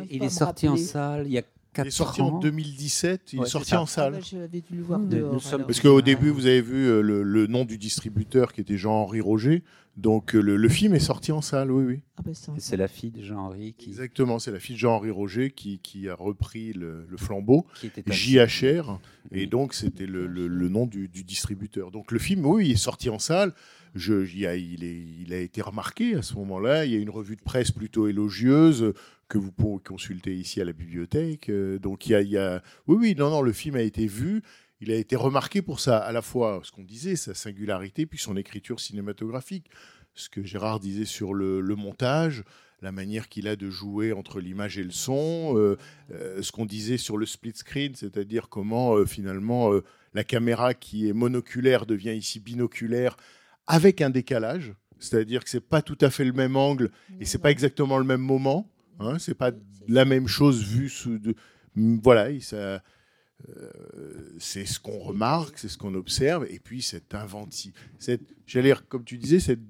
Il 0.09 0.23
est 0.23 0.29
sorti 0.29 0.67
en 0.67 0.77
salle 0.77 1.27
il 1.27 1.33
y 1.33 1.37
a 1.37 1.43
il 1.73 1.75
4 1.75 1.87
est 1.87 1.91
sorti 1.91 2.21
ans. 2.21 2.35
en 2.35 2.39
2017, 2.39 3.33
il 3.33 3.39
Ouais, 3.39 3.45
est 3.45 3.49
sorti 3.49 3.75
en 3.75 3.83
Ah 3.83 3.87
salle. 3.87 4.13
bah, 4.13 4.19
J'avais 4.21 4.61
dû 4.61 4.75
le 4.75 4.83
voir 4.83 4.99
Nous- 4.99 5.07
dehors. 5.09 5.33
nous 5.33 5.39
sommes- 5.39 5.55
alors. 5.55 5.67
Parce 5.67 5.79
qu'au 5.79 6.01
début, 6.01 6.29
vous 6.29 6.45
avez 6.45 6.61
vu 6.61 6.87
euh, 6.87 7.01
le, 7.01 7.23
le 7.23 7.47
nom 7.47 7.65
du 7.65 7.77
distributeur 7.77 8.53
qui 8.53 8.61
était 8.61 8.77
Jean-Henri 8.77 9.21
Roger. 9.21 9.63
Donc 9.97 10.35
euh, 10.35 10.39
le, 10.41 10.55
le 10.55 10.69
film 10.69 10.95
est 10.95 10.99
sorti 10.99 11.33
en 11.33 11.41
salle, 11.41 11.69
oui, 11.69 11.83
oui. 11.83 11.99
Ah 12.17 12.21
bah, 12.25 12.31
c'est 12.57 12.77
la 12.77 12.87
fille 12.87 13.11
de 13.11 13.23
Jean-Henri 13.23 13.73
qui, 13.77 13.89
Exactement, 13.89 14.39
c'est 14.39 14.51
la 14.51 14.59
fille 14.59 14.75
de 14.75 14.79
Jean-Henri 14.79 15.11
Roger 15.11 15.51
qui, 15.51 15.79
qui 15.79 16.07
a 16.07 16.15
repris 16.15 16.71
le, 16.71 17.05
le 17.09 17.17
flambeau, 17.17 17.65
qui 17.75 17.87
était 17.87 18.03
un- 18.09 18.13
JHR, 18.13 18.99
et 19.31 19.47
donc 19.47 19.73
c'était 19.73 20.05
le, 20.05 20.27
le- 20.27 20.47
le 20.47 20.69
nom 20.69 20.85
du, 20.85 21.09
du 21.09 21.25
distributeur. 21.25 21.91
Donc 21.91 22.13
le 22.13 22.19
film, 22.19 22.45
oui, 22.45 22.67
il 22.67 22.71
est 22.71 22.75
sorti 22.77 23.09
en 23.09 23.19
salle. 23.19 23.53
Je, 23.93 24.25
il, 24.33 24.45
a, 24.47 24.55
il, 24.55 24.85
est, 24.85 25.03
il 25.25 25.33
a 25.33 25.37
été 25.39 25.61
remarqué 25.61 26.15
à 26.15 26.21
ce 26.21 26.35
moment-là. 26.35 26.85
Il 26.85 26.93
y 26.93 26.95
a 26.95 26.99
une 26.99 27.09
revue 27.09 27.35
de 27.35 27.41
presse 27.41 27.71
plutôt 27.71 28.07
élogieuse 28.07 28.93
que 29.31 29.37
vous 29.37 29.51
pouvez 29.51 29.81
consulter 29.83 30.35
ici 30.35 30.59
à 30.61 30.65
la 30.65 30.73
bibliothèque. 30.73 31.49
Euh, 31.49 31.79
Donc 31.79 32.05
il 32.07 32.11
y 32.11 32.15
a, 32.15 32.21
il 32.21 32.29
y 32.29 32.37
a- 32.37 32.61
oui, 32.87 32.97
oui, 32.99 33.15
non, 33.17 33.29
non, 33.29 33.41
le 33.41 33.53
film 33.53 33.75
a 33.77 33.81
été 33.81 34.05
vu. 34.05 34.41
Il 34.81 34.91
a 34.91 34.95
été 34.95 35.15
remarqué 35.15 35.61
pour 35.61 35.79
ça, 35.79 35.97
à 35.99 36.11
la 36.11 36.21
fois 36.21 36.59
ce 36.63 36.71
qu'on 36.71 36.83
disait, 36.83 37.15
sa 37.15 37.33
singularité, 37.33 38.05
puis 38.05 38.19
son 38.19 38.35
écriture 38.35 38.79
cinématographique. 38.79 39.67
Ce 40.15 40.27
que 40.29 40.43
Gérard 40.43 40.79
disait 40.79 41.05
sur 41.05 41.33
le, 41.33 41.61
le 41.61 41.75
montage, 41.75 42.43
la 42.81 42.91
manière 42.91 43.29
qu'il 43.29 43.47
a 43.47 43.55
de 43.55 43.69
jouer 43.69 44.11
entre 44.11 44.39
l'image 44.41 44.77
et 44.77 44.83
le 44.83 44.91
son, 44.91 45.53
euh, 45.55 45.77
euh, 46.11 46.41
ce 46.41 46.51
qu'on 46.51 46.65
disait 46.65 46.97
sur 46.97 47.15
le 47.17 47.25
split 47.25 47.53
screen, 47.55 47.93
c'est-à-dire 47.95 48.49
comment 48.49 48.95
euh, 48.95 49.05
finalement 49.05 49.71
la 50.13 50.23
caméra 50.25 50.73
qui 50.73 51.07
est 51.07 51.13
monoculaire 51.13 51.85
devient 51.85 52.15
ici 52.17 52.39
binoculaire 52.41 53.15
avec 53.67 54.01
un 54.01 54.09
décalage, 54.09 54.73
c'est-à-dire 54.99 55.43
que 55.43 55.49
c'est 55.49 55.61
pas 55.65 55.81
tout 55.81 55.97
à 56.01 56.09
fait 56.09 56.25
le 56.25 56.33
même 56.33 56.57
angle 56.57 56.91
et 57.21 57.25
c'est 57.25 57.37
pas 57.37 57.51
exactement 57.51 57.97
le 57.99 58.03
même 58.03 58.19
moment, 58.21 58.67
hein, 59.07 59.19
c'est 59.19 59.33
pas 59.35 59.51
la 59.87 60.05
même 60.05 60.27
chose 60.27 60.63
vue 60.63 60.89
sous 60.89 61.17
de, 61.19 61.35
voilà, 61.75 62.27
ça, 62.41 62.83
euh, 63.49 64.35
c'est 64.39 64.65
ce 64.65 64.79
qu'on 64.79 64.99
remarque, 64.99 65.57
c'est 65.57 65.69
ce 65.69 65.77
qu'on 65.77 65.95
observe, 65.95 66.45
et 66.49 66.59
puis 66.59 66.81
cette 66.81 67.13
inventive, 67.15 67.73
cette, 67.99 68.21
j'allais 68.45 68.69
dire, 68.69 68.87
comme 68.87 69.03
tu 69.03 69.17
disais, 69.17 69.39
cette, 69.39 69.61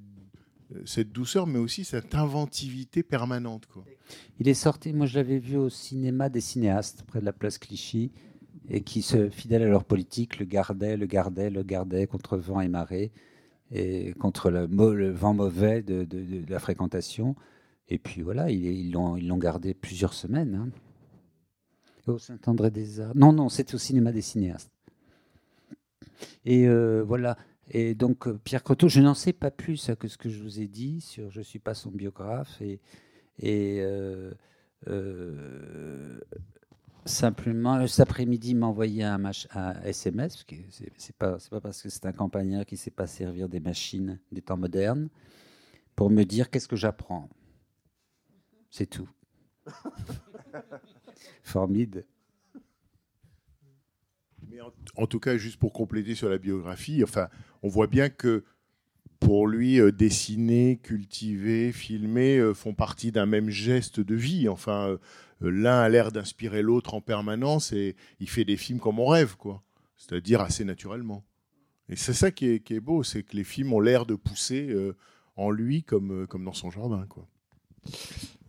cette 0.86 1.12
douceur, 1.12 1.48
mais 1.48 1.60
aussi 1.60 1.84
cette 1.84 2.15
inventivité 2.15 3.04
permanente, 3.04 3.65
quoi. 3.67 3.84
Il 4.39 4.48
est 4.50 4.54
sorti, 4.54 4.94
moi 4.94 5.06
je 5.06 5.15
l'avais 5.15 5.39
vu 5.39 5.56
au 5.58 5.70
cinéma 5.70 6.30
des 6.30 6.41
cinéastes, 6.41 7.04
près 7.04 7.20
de 7.22 7.26
la 7.26 7.34
place 7.34 7.58
Clichy, 7.58 8.12
et 8.70 8.82
qui, 8.82 9.02
se, 9.02 9.30
fidèles 9.30 9.63
à 9.63 9.67
leur 9.67 9.84
politique, 9.86 10.39
le 10.39 10.46
gardaient, 10.46 10.98
le 10.98 11.06
gardaient, 11.06 11.50
le 11.50 11.63
gardaient 11.63 12.08
contre 12.08 12.38
vent 12.38 12.62
et 12.62 12.67
marée, 12.70 13.12
et 13.72 14.13
contre 14.13 14.50
le, 14.52 14.65
vent 15.12 15.34
mauvais 15.34 15.82
de, 15.82 16.04
de- 16.04 16.24
de- 16.24 16.41
de 16.46 16.52
la 16.52 16.60
fréquentation. 16.60 17.36
Et 17.91 17.97
puis 17.99 18.21
voilà, 18.21 18.49
ils 18.49 18.89
l'ont 18.89 19.17
ils 19.17 19.27
l'ont 19.27 19.38
gardé 19.38 19.73
plusieurs 19.73 20.13
semaines. 20.13 20.56
hein. 20.56 20.69
Au 22.08 22.17
Saint-André-des-Arts. 22.17 23.12
Non, 23.15 23.34
non, 23.34 23.49
c'était 23.49 23.75
au 23.75 23.77
cinéma 23.77 24.13
des 24.13 24.21
cinéastes. 24.21 24.71
Et 26.45 26.67
euh, 26.67 27.04
voilà. 27.04 27.38
Et 27.69 27.93
donc, 27.93 28.27
euh, 28.27 28.39
Pierre 28.43 28.63
Croteau, 28.63 28.88
je 28.88 29.01
n'en 29.01 29.13
sais 29.13 29.34
pas 29.34 29.51
plus 29.51 29.89
hein, 29.89 29.95
que 29.95 30.08
ce 30.08 30.17
que 30.17 30.30
je 30.30 30.41
vous 30.41 30.62
ai 30.62 30.67
dit 30.67 31.01
sur 31.01 31.30
Je 31.30 31.39
ne 31.39 31.43
suis 31.43 31.60
pas 31.60 31.73
son 31.73 31.91
biographe. 31.91 32.62
Et, 32.62 32.80
euh, 33.82 34.32
Simplement, 37.06 37.86
cet 37.88 37.99
après-midi, 38.01 38.56
m'a 38.56 38.67
envoyé 38.67 39.04
un, 39.04 39.21
un 39.25 39.82
SMS, 39.84 40.36
parce 40.36 40.43
que 40.45 40.56
c'est 40.69 40.91
c'est 40.97 41.15
pas, 41.15 41.39
c'est 41.39 41.49
pas 41.49 41.60
parce 41.60 41.82
que 41.82 41.89
c'est 41.89 42.06
un 42.06 42.13
campagnard 42.13 42.65
qui 42.65 42.77
sait 42.77 42.91
pas 42.91 43.08
servir 43.08 43.49
des 43.49 43.60
machines 43.60 44.19
des 44.32 44.41
temps 44.41 44.58
modernes, 44.58 45.10
pour 45.95 46.10
me 46.12 46.23
dire 46.23 46.49
qu'est-ce 46.49 46.67
que 46.67 46.75
j'apprends. 46.75 47.27
C'est 48.71 48.89
tout. 48.89 49.10
Formide. 51.43 52.05
Mais 54.49 54.60
en, 54.95 55.07
tout 55.07 55.19
cas, 55.19 55.38
juste 55.38 55.60
pour 55.60 55.73
compléter 55.73 56.15
sur 56.15 56.29
la 56.29 56.38
biographie, 56.38 57.03
enfin, 57.03 57.29
on 57.62 57.69
voit 57.69 57.88
bien 57.88 58.10
que 58.10 58.43
pour 59.19 59.47
lui, 59.47 59.79
euh, 59.79 59.91
dessiner, 59.91 60.79
cultiver, 60.81 61.71
filmer 61.71 62.38
euh, 62.38 62.53
font 62.53 62.73
partie 62.73 63.12
d'un 63.12 63.25
même 63.25 63.49
geste 63.49 63.99
de 63.99 64.15
vie. 64.15 64.49
Enfin, 64.49 64.88
euh, 64.89 64.97
l'un 65.41 65.79
a 65.79 65.89
l'air 65.89 66.12
d'inspirer 66.12 66.62
l'autre 66.62 66.95
en 66.95 67.01
permanence 67.01 67.71
et 67.71 67.95
il 68.19 68.29
fait 68.29 68.45
des 68.45 68.57
films 68.57 68.79
comme 68.79 68.99
on 68.99 69.07
rêve, 69.07 69.36
quoi. 69.36 69.63
C'est-à-dire 69.95 70.41
assez 70.41 70.65
naturellement. 70.65 71.23
Et 71.88 71.95
c'est 71.95 72.13
ça 72.13 72.31
qui 72.31 72.47
est, 72.47 72.79
beau, 72.79 73.03
c'est 73.03 73.23
que 73.23 73.36
les 73.36 73.43
films 73.43 73.73
ont 73.73 73.79
l'air 73.79 74.05
de 74.05 74.15
pousser 74.15 74.73
en 75.36 75.51
lui 75.51 75.84
comme, 75.84 76.25
comme 76.25 76.45
dans 76.45 76.53
son 76.53 76.71
jardin, 76.71 77.05
quoi. 77.07 77.27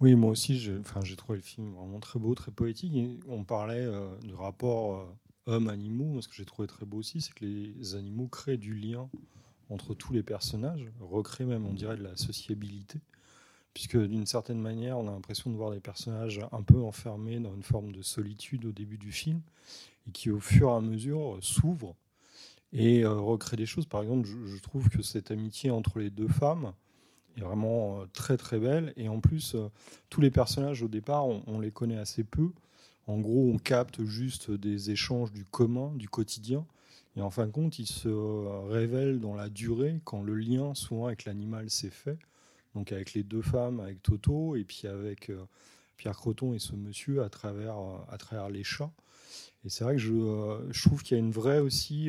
Oui, 0.02 0.16
moi 0.16 0.32
aussi, 0.32 0.58
j'ai 0.58 0.82
trouvé 1.16 1.36
le 1.36 1.42
film 1.42 1.74
vraiment 1.74 2.00
très 2.00 2.18
beau, 2.18 2.34
très 2.34 2.50
poétique. 2.50 2.92
On 3.28 3.44
parlait 3.44 3.84
euh, 3.84 4.08
du 4.18 4.34
rapport 4.34 4.96
euh, 4.96 5.04
homme-animaux. 5.46 6.20
Ce 6.20 6.26
que 6.26 6.34
j'ai 6.34 6.44
trouvé 6.44 6.66
très 6.66 6.84
beau 6.84 6.96
aussi, 6.96 7.20
c'est 7.20 7.32
que 7.32 7.44
les 7.44 7.94
animaux 7.94 8.26
créent 8.26 8.56
du 8.56 8.74
lien 8.74 9.08
entre 9.70 9.94
tous 9.94 10.12
les 10.12 10.24
personnages, 10.24 10.90
recréent 10.98 11.46
même, 11.46 11.66
on 11.66 11.72
dirait, 11.72 11.96
de 11.96 12.02
la 12.02 12.16
sociabilité. 12.16 12.98
Puisque 13.74 13.96
d'une 13.96 14.26
certaine 14.26 14.60
manière, 14.60 14.98
on 14.98 15.06
a 15.06 15.12
l'impression 15.12 15.52
de 15.52 15.56
voir 15.56 15.70
des 15.70 15.78
personnages 15.78 16.40
un 16.50 16.62
peu 16.64 16.82
enfermés 16.82 17.38
dans 17.38 17.54
une 17.54 17.62
forme 17.62 17.92
de 17.92 18.02
solitude 18.02 18.64
au 18.64 18.72
début 18.72 18.98
du 18.98 19.12
film, 19.12 19.40
et 20.08 20.10
qui 20.10 20.32
au 20.32 20.40
fur 20.40 20.70
et 20.70 20.72
à 20.72 20.80
mesure 20.80 21.36
euh, 21.36 21.38
s'ouvrent 21.42 21.94
et 22.72 23.04
euh, 23.04 23.20
recréent 23.20 23.56
des 23.56 23.66
choses. 23.66 23.86
Par 23.86 24.02
exemple, 24.02 24.28
je 24.28 24.60
trouve 24.62 24.88
que 24.88 25.00
cette 25.00 25.30
amitié 25.30 25.70
entre 25.70 26.00
les 26.00 26.10
deux 26.10 26.26
femmes, 26.26 26.72
est 27.36 27.40
vraiment 27.40 28.00
euh, 28.00 28.04
très 28.12 28.36
très 28.36 28.58
belle. 28.58 28.92
Et 28.96 29.08
en 29.08 29.20
plus, 29.20 29.54
euh, 29.54 29.68
tous 30.10 30.20
les 30.20 30.30
personnages 30.30 30.82
au 30.82 30.88
départ, 30.88 31.26
on, 31.26 31.60
les 31.60 31.70
connaît 31.70 31.98
assez 31.98 32.24
peu. 32.24 32.50
En 33.06 33.18
gros, 33.18 33.50
on 33.52 33.58
capte 33.58 34.04
juste 34.04 34.50
des 34.50 34.90
échanges 34.90 35.32
du 35.32 35.44
commun, 35.44 35.92
du 35.94 36.08
quotidien. 36.08 36.66
Et 37.16 37.20
en 37.20 37.30
fin 37.30 37.46
de 37.46 37.52
compte, 37.52 37.78
ils 37.78 37.86
se 37.86 38.08
euh, 38.08 38.60
révèlent 38.68 39.20
dans 39.20 39.34
la 39.34 39.48
durée 39.48 40.00
quand 40.04 40.22
le 40.22 40.34
lien, 40.34 40.74
souvent 40.74 41.06
avec 41.06 41.24
l'animal, 41.24 41.70
s'est 41.70 41.90
fait. 41.90 42.18
Donc 42.74 42.92
avec 42.92 43.12
les 43.12 43.22
deux 43.22 43.42
femmes, 43.42 43.80
avec 43.80 44.02
Toto, 44.02 44.56
et 44.56 44.64
puis 44.64 44.86
avec 44.86 45.30
Pierre 45.98 46.16
Croton 46.16 46.54
et 46.54 46.58
ce 46.58 46.74
monsieur 46.74 47.22
à 47.22 47.28
travers, 47.28 47.76
à 48.10 48.16
travers 48.16 48.48
les 48.48 48.64
chats. 48.64 48.90
Et 49.66 49.68
c'est 49.68 49.84
vrai 49.84 49.96
que 49.96 50.00
je, 50.00 50.58
je 50.70 50.88
trouve 50.88 51.02
qu'il 51.02 51.18
y 51.18 51.20
a 51.20 51.22
une 51.22 51.32
vraie 51.32 51.58
aussi 51.58 52.08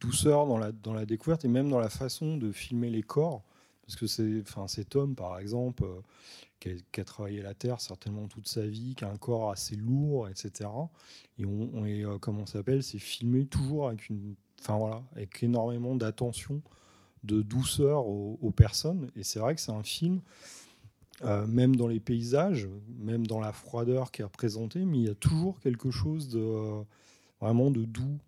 douceur 0.00 0.46
dans 0.46 0.56
la, 0.56 0.70
dans 0.70 0.94
la 0.94 1.04
découverte 1.04 1.44
et 1.44 1.48
même 1.48 1.68
dans 1.68 1.80
la 1.80 1.88
façon 1.88 2.36
de 2.36 2.52
filmer 2.52 2.90
les 2.90 3.02
corps. 3.02 3.42
Parce 3.86 3.96
que 3.96 4.06
c'est, 4.06 4.44
cet 4.68 4.96
homme, 4.96 5.14
par 5.14 5.38
exemple, 5.38 5.84
euh, 5.84 6.00
qui, 6.92 7.00
a, 7.00 7.04
travaillé 7.04 7.42
la 7.42 7.54
terre 7.54 7.80
certainement 7.80 8.28
toute 8.28 8.48
sa 8.48 8.66
vie, 8.66 8.94
qui 8.94 9.04
a 9.04 9.10
un 9.10 9.16
corps 9.16 9.50
assez 9.50 9.76
lourd, 9.76 10.28
etc. 10.28 10.70
Et 11.38 11.44
on, 11.44 11.70
on 11.74 11.84
est, 11.84 12.04
euh, 12.04 12.18
comment 12.18 12.46
s'appelle, 12.46 12.82
c'est 12.82 12.98
filmé 12.98 13.46
toujours 13.46 13.88
avec 13.88 14.08
une, 14.08 14.34
enfin 14.60 14.76
voilà, 14.78 15.02
avec 15.16 15.42
énormément 15.42 15.96
d'attention, 15.96 16.62
de 17.24 17.42
douceur 17.42 18.06
aux, 18.06 18.52
personnes. 18.54 19.10
Et 19.16 19.22
c'est 19.22 19.38
vrai 19.38 19.54
que 19.54 19.60
c'est 19.60 19.72
un 19.72 19.82
film, 19.82 20.20
euh, 21.22 21.46
même 21.46 21.76
dans 21.76 21.86
les 21.86 22.00
paysages, 22.00 22.68
même 22.98 23.26
dans 23.26 23.40
la 23.40 23.52
froideur 23.52 24.10
qui 24.10 24.22
est 24.22 24.24
représentée, 24.24 24.84
mais 24.84 24.98
il 24.98 25.04
y 25.04 25.10
a 25.10 25.14
toujours 25.14 25.60
quelque 25.60 25.90
chose 25.90 26.28
de 26.28 26.40
euh, 26.40 26.82
vraiment 27.40 27.70
de 27.70 27.84
doux. 27.84 28.18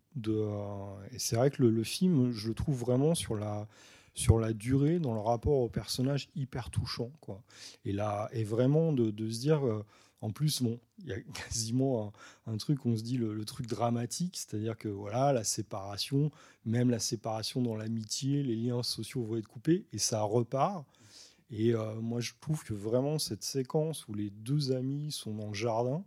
Et 1.10 1.18
c'est 1.18 1.34
vrai 1.34 1.50
que 1.50 1.60
le, 1.60 1.70
le 1.70 1.82
film, 1.82 2.30
je 2.30 2.46
le 2.46 2.54
trouve 2.54 2.78
vraiment 2.78 3.16
sur 3.16 3.34
la 3.34 3.66
sur 4.14 4.38
la 4.38 4.52
durée, 4.52 4.98
dans 4.98 5.14
le 5.14 5.20
rapport 5.20 5.58
au 5.58 5.68
personnage 5.68 6.28
hyper 6.34 6.70
touchant. 6.70 7.10
Quoi. 7.20 7.42
Et 7.84 7.92
là, 7.92 8.28
et 8.32 8.44
vraiment 8.44 8.92
de, 8.92 9.10
se 9.30 9.40
dire, 9.40 9.66
euh, 9.66 9.84
en 10.20 10.30
plus, 10.30 10.62
bon, 10.62 10.78
il 11.00 11.08
y 11.08 11.12
a 11.12 11.20
quasiment 11.44 12.12
un, 12.46 12.56
truc, 12.56 12.86
on 12.86 12.96
se 12.96 13.02
dit 13.02 13.18
le, 13.18 13.34
le 13.34 13.44
truc 13.44 13.66
dramatique, 13.66 14.36
c'est-à-dire 14.36 14.76
que 14.76 14.88
voilà, 14.88 15.32
la 15.32 15.44
séparation, 15.44 16.30
même 16.64 16.90
la 16.90 17.00
séparation 17.00 17.60
dans 17.60 17.76
l'amitié, 17.76 18.42
les 18.42 18.56
liens 18.56 18.82
sociaux 18.82 19.24
vont 19.24 19.36
être 19.36 19.48
coupés, 19.48 19.86
et 19.92 19.98
ça 19.98 20.22
repart. 20.22 20.84
Et 21.50 21.74
euh, 21.74 22.00
moi, 22.00 22.20
je 22.20 22.32
trouve 22.40 22.64
que 22.64 22.74
vraiment 22.74 23.18
cette 23.18 23.44
séquence 23.44 24.08
où 24.08 24.14
les 24.14 24.30
deux 24.30 24.72
amis 24.72 25.12
sont 25.12 25.34
dans 25.34 25.48
le 25.48 25.54
jardin, 25.54 26.04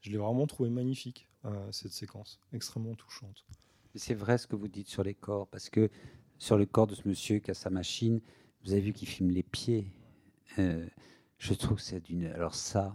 je 0.00 0.10
l'ai 0.10 0.18
vraiment 0.18 0.46
trouvé 0.46 0.70
magnifique, 0.70 1.28
euh, 1.46 1.72
cette 1.72 1.92
séquence, 1.92 2.38
extrêmement 2.52 2.94
touchante. 2.94 3.44
C'est 3.94 4.14
vrai 4.14 4.38
ce 4.38 4.46
que 4.46 4.56
vous 4.56 4.68
dites 4.68 4.88
sur 4.88 5.02
les 5.02 5.14
corps, 5.14 5.46
parce 5.48 5.70
que 5.70 5.90
sur 6.44 6.58
le 6.58 6.66
corps 6.66 6.86
de 6.86 6.94
ce 6.94 7.08
monsieur 7.08 7.38
qui 7.38 7.50
a 7.50 7.54
sa 7.54 7.70
machine, 7.70 8.20
vous 8.62 8.72
avez 8.72 8.82
vu 8.82 8.92
qu'il 8.92 9.08
filme 9.08 9.30
les 9.30 9.42
pieds. 9.42 9.86
Euh, 10.58 10.86
je 11.38 11.54
trouve 11.54 11.82
que 11.82 11.98
d'une. 12.00 12.26
Alors, 12.26 12.54
ça, 12.54 12.94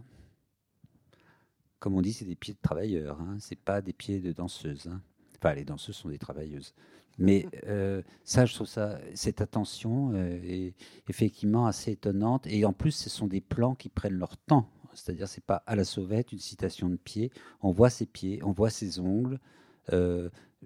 comme 1.79 1.95
on 1.95 2.01
dit, 2.03 2.13
c'est 2.13 2.25
des 2.25 2.35
pieds 2.35 2.53
de 2.53 2.59
travailleurs, 2.61 3.19
hein. 3.19 3.37
c'est 3.39 3.57
pas 3.57 3.81
des 3.81 3.91
pieds 3.91 4.19
de 4.19 4.33
danseuses. 4.33 4.85
hein. 4.85 5.01
Enfin, 5.37 5.55
les 5.55 5.65
danseuses 5.65 5.95
sont 5.95 6.09
des 6.09 6.19
travailleuses. 6.19 6.75
Mais 7.17 7.47
euh, 7.65 8.03
ça, 8.23 8.45
je 8.45 8.53
trouve 8.53 8.67
ça, 8.67 8.99
cette 9.15 9.41
attention 9.41 10.11
euh, 10.13 10.39
est 10.43 10.75
effectivement 11.07 11.65
assez 11.65 11.93
étonnante. 11.93 12.45
Et 12.45 12.65
en 12.65 12.73
plus, 12.73 12.91
ce 12.91 13.09
sont 13.09 13.25
des 13.25 13.41
plans 13.41 13.73
qui 13.73 13.89
prennent 13.89 14.19
leur 14.19 14.37
temps. 14.37 14.69
C'est-à-dire, 14.93 15.27
c'est 15.27 15.43
pas 15.43 15.63
à 15.65 15.75
la 15.75 15.85
sauvette 15.85 16.33
une 16.33 16.39
citation 16.39 16.87
de 16.87 16.97
pied. 16.97 17.31
On 17.61 17.71
voit 17.71 17.89
ses 17.89 18.05
pieds, 18.05 18.43
on 18.43 18.51
voit 18.51 18.69
ses 18.69 18.99
ongles. 18.99 19.39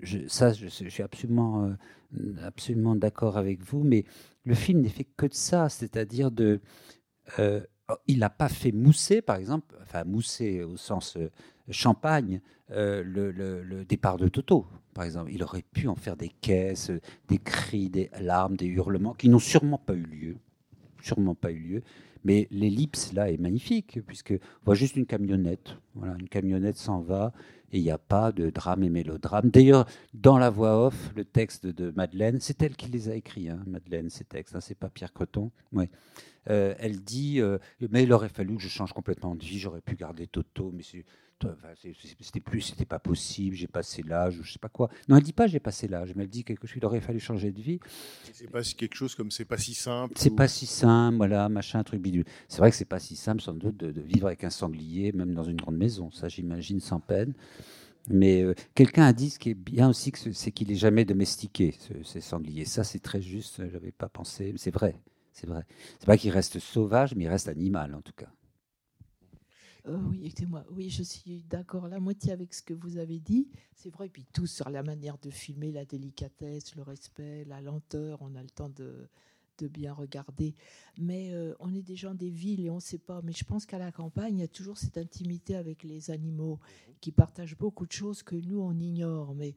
Je, 0.02 0.28
ça, 0.28 0.54
je, 0.54 0.68
suis 0.68 1.04
absolument, 1.04 1.66
euh, 1.66 2.36
absolument 2.44 2.96
d'accord 2.96 3.38
avec 3.38 3.62
vous. 3.62 3.84
Mais 3.84 4.06
le 4.46 4.56
film 4.56 4.82
n'est 4.82 4.90
fait 4.90 5.08
que 5.18 5.26
de 5.28 5.34
ça, 5.34 5.70
c'est-à-dire 5.70 6.32
de. 6.32 6.62
euh, 7.40 7.62
il 8.08 8.20
n'a 8.20 8.30
pas 8.30 8.50
fait 8.50 8.72
mousser, 8.72 9.22
par 9.22 9.36
exemple, 9.36 9.76
enfin 9.82 10.04
mousser 10.06 10.64
au 10.64 10.78
sens 10.78 11.18
euh, 11.18 11.30
champagne, 11.70 12.42
le, 12.70 13.04
le- 13.32 13.86
départ 13.86 14.18
de 14.18 14.28
Toto, 14.30 14.66
par 14.94 15.04
exemple. 15.06 15.32
Il 15.32 15.44
aurait 15.44 15.64
pu 15.74 15.88
en 15.88 15.96
faire 15.96 16.18
des 16.18 16.30
caisses, 16.30 16.92
des 17.28 17.38
cris, 17.38 17.90
des 17.90 18.10
larmes, 18.20 18.58
des 18.58 18.66
hurlements 18.68 19.14
qui 19.14 19.30
n'ont 19.30 19.40
sûrement 19.40 19.78
pas 19.78 19.94
eu 19.94 20.04
lieu. 20.06 20.38
Sûrement 21.02 21.36
pas 21.36 21.52
eu 21.52 21.60
lieu. 21.60 21.84
Mais 22.24 22.48
l'ellipse, 22.52 23.14
là, 23.14 23.30
est 23.30 23.38
magnifique, 23.38 24.00
puisque 24.06 24.32
on 24.32 24.66
voit 24.66 24.76
juste 24.76 24.96
une 24.96 25.06
camionnette. 25.06 25.78
Voilà, 25.96 26.16
une 26.20 26.30
camionnette 26.30 26.78
s'en 26.78 27.02
va, 27.02 27.34
et 27.72 27.80
il 27.80 27.84
n'y 27.84 27.92
a 27.92 27.98
pas 27.98 28.32
de 28.32 28.50
drame 28.50 28.84
et 28.84 28.90
mélodrame. 28.90 29.50
D'ailleurs, 29.50 29.86
dans 30.14 30.38
la 30.38 30.50
voix 30.50 30.86
off, 30.88 31.12
le 31.16 31.26
texte 31.26 31.66
de 31.66 31.92
Madeleine, 31.92 32.40
c'est 32.40 32.62
elle 32.62 32.76
qui 32.76 32.90
les 32.90 33.10
a 33.10 33.16
écrits, 33.16 33.50
hein, 33.50 33.64
Madeleine, 33.68 34.10
ces 34.10 34.24
textes, 34.24 34.56
hein, 34.56 34.62
c'est 34.62 34.78
pas 34.78 34.90
Pierre 34.90 35.12
Creton. 35.12 35.52
Ouais. 35.72 35.90
Euh, 36.50 36.76
elle 36.78 37.02
dit 37.02 37.40
euh, 37.40 37.58
Mais 37.90 38.04
il 38.04 38.14
aurait 38.14 38.30
fallu 38.30 38.56
que 38.56 38.62
je 38.62 38.68
change 38.68 38.94
complètement 38.94 39.36
de 39.36 39.44
vie, 39.44 39.60
j'aurais 39.60 39.82
pu 39.82 39.96
garder 39.96 40.28
Toto, 40.28 40.72
mais 40.74 40.84
enfin, 41.46 41.74
c'était 42.20 42.40
plus, 42.40 42.62
c'était 42.62 42.86
pas 42.86 43.00
possible, 43.00 43.56
j'ai 43.56 43.68
passé 43.68 44.04
l'âge, 44.04 44.40
ou 44.40 44.44
je 44.44 44.54
sais 44.54 44.60
pas 44.60 44.70
quoi. 44.70 44.90
Non, 45.08 45.18
elle 45.18 45.24
dit 45.24 45.34
pas 45.34 45.48
j'ai 45.48 45.60
passé 45.60 45.88
l'âge, 45.88 46.14
mais 46.16 46.24
elle 46.24 46.30
dit 46.30 46.44
quelque 46.44 46.68
chose, 46.68 46.78
il 46.78 46.86
aurait 46.86 47.02
fallu 47.02 47.20
changer 47.20 47.52
de 47.52 47.62
vie. 47.62 47.80
C'est 48.32 48.50
pas 48.50 48.64
si- 48.64 48.76
quelque 48.76 48.96
chose 48.96 49.16
comme 49.16 49.32
c'est 49.32 49.46
pas 49.46 49.58
si 49.58 49.74
simple. 49.74 50.14
C'est 50.18 50.32
ou- 50.32 50.36
pas 50.36 50.48
si 50.48 50.66
simple, 50.66 51.18
voilà, 51.18 51.50
machin, 51.50 51.84
truc 51.84 52.02
bidule. 52.02 52.26
C'est 52.48 52.60
vrai 52.60 52.70
que 52.72 52.76
c'est 52.78 52.86
pas 52.86 53.00
si 53.00 53.16
simple, 53.16 53.42
sans 53.42 53.54
doute, 53.54 53.78
de, 53.78 53.92
de 53.92 54.02
vivre 54.02 54.28
avec 54.28 54.44
un 54.44 54.50
sanglier, 54.50 55.12
même 55.12 55.34
dans 55.34 55.44
une 55.44 55.58
grande 55.58 55.78
maison. 55.78 56.12
Ça, 56.12 56.28
j'imagine, 56.30 56.80
sans 56.80 57.00
peine. 57.00 57.34
Mais 58.10 58.42
euh, 58.44 58.54
quelqu'un 58.76 59.06
a 59.06 59.14
dit 59.14 59.30
ce 59.30 59.40
qui 59.40 59.52
est 59.52 59.54
bien 59.54 59.90
aussi, 59.90 60.12
c'est 60.34 60.52
qu'il 60.52 60.72
est 60.72 60.76
jamais 60.76 61.06
domestiqué, 61.06 61.74
ce, 61.80 61.94
ces 62.04 62.22
sangliers. 62.22 62.66
Ça, 62.66 62.84
c'est 62.84 63.00
très 63.00 63.22
juste. 63.22 63.62
J'avais 63.72 63.92
pas 63.92 64.10
pensé, 64.10 64.54
c'est 64.58 64.72
vrai. 64.74 65.00
C'est 65.32 65.48
vrai. 65.48 65.66
C'est 66.00 66.06
pas 66.06 66.18
qu'il 66.18 66.32
reste 66.32 66.60
sauvage, 66.60 67.16
mais 67.16 67.24
il 67.24 67.28
reste 67.30 67.48
animal, 67.48 67.96
en 67.96 68.02
tout 68.02 68.14
cas. 68.16 68.28
Euh, 69.88 69.98
oui, 70.10 70.22
excusez-moi. 70.26 70.66
Oui, 70.72 70.90
je 70.90 71.04
suis 71.04 71.44
d'accord 71.44 71.88
la 71.88 72.00
moitié 72.00 72.32
avec 72.32 72.54
ce 72.54 72.62
que 72.62 72.74
vous 72.74 72.98
avez 72.98 73.20
dit. 73.20 73.50
C'est 73.76 73.90
vrai, 73.90 74.10
puis 74.10 74.26
tout 74.34 74.48
sur 74.48 74.70
la 74.70 74.84
manière 74.84 75.18
de 75.18 75.30
filmer, 75.30 75.72
la 75.72 75.86
délicatesse, 75.86 76.76
le 76.76 76.84
respect, 76.84 77.44
la 77.46 77.62
lenteur. 77.62 78.20
On 78.22 78.36
a 78.36 78.42
le 78.42 78.50
temps 78.50 78.70
de, 78.70 79.10
de 79.58 79.68
bien 79.68 79.94
regarder. 79.94 80.56
Mais 80.98 81.32
euh, 81.34 81.54
on 81.60 81.74
est 81.74 81.82
des 81.82 81.96
gens 81.96 82.14
des 82.14 82.30
villes 82.30 82.66
et 82.66 82.70
on 82.70 82.76
ne 82.76 82.82
sait 82.82 82.98
pas. 82.98 83.22
Mais 83.24 83.34
je 83.34 83.44
pense 83.44 83.66
qu'à 83.66 83.78
la 83.78 83.92
campagne, 83.92 84.38
il 84.38 84.42
y 84.42 84.46
a 84.46 84.48
toujours 84.48 84.78
cette 84.78 84.98
intimité 84.98 85.56
avec 85.56 85.84
les 85.84 86.12
animaux 86.12 86.60
qui 87.02 87.12
partagent 87.12 87.58
beaucoup 87.58 87.86
de 87.86 87.92
choses 87.92 88.24
que 88.24 88.36
nous, 88.36 88.60
on 88.60 88.80
ignore. 88.80 89.36
Mais 89.36 89.56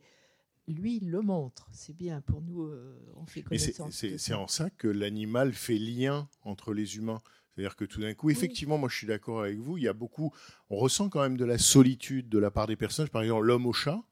lui, 0.69 0.97
il 0.97 1.11
le 1.11 1.21
montre. 1.21 1.69
C'est 1.73 1.97
bien. 1.97 2.21
Pour 2.21 2.43
nous, 2.43 2.65
euh, 2.65 2.99
on 3.17 3.27
fait 3.27 3.43
connaissance. 3.43 4.05
c'est 4.17 4.35
en 4.35 4.49
ça 4.49 4.71
que 4.71 4.89
l'animal 4.89 5.53
fait 5.53 5.79
lien 5.79 6.29
entre 6.43 6.73
les 6.75 6.97
humains. 6.97 7.23
C'est-à-dire 7.57 7.75
que 7.77 7.87
tout 7.87 8.01
d'un 8.03 8.13
coup, 8.13 8.29
effectivement, 8.29 8.77
moi 8.77 8.91
je 8.91 8.97
suis 8.99 9.07
d'accord 9.07 9.41
avec 9.41 9.59
vous, 9.59 9.79
il 9.79 9.85
y 9.85 9.89
a 9.89 9.95
beaucoup, 9.95 10.31
on 10.69 10.77
ressent 10.77 11.09
quand 11.09 11.23
même 11.23 11.39
de 11.39 11.45
la 11.47 11.57
solitude 11.57 12.29
de 12.29 12.39
la 12.39 12.51
part 12.51 12.67
des 12.67 12.77
personnages. 12.77 13.11
Par 13.11 13.23
exemple, 13.23 13.47
l'homme 13.47 13.65
au 13.65 13.73
chat, 13.73 14.03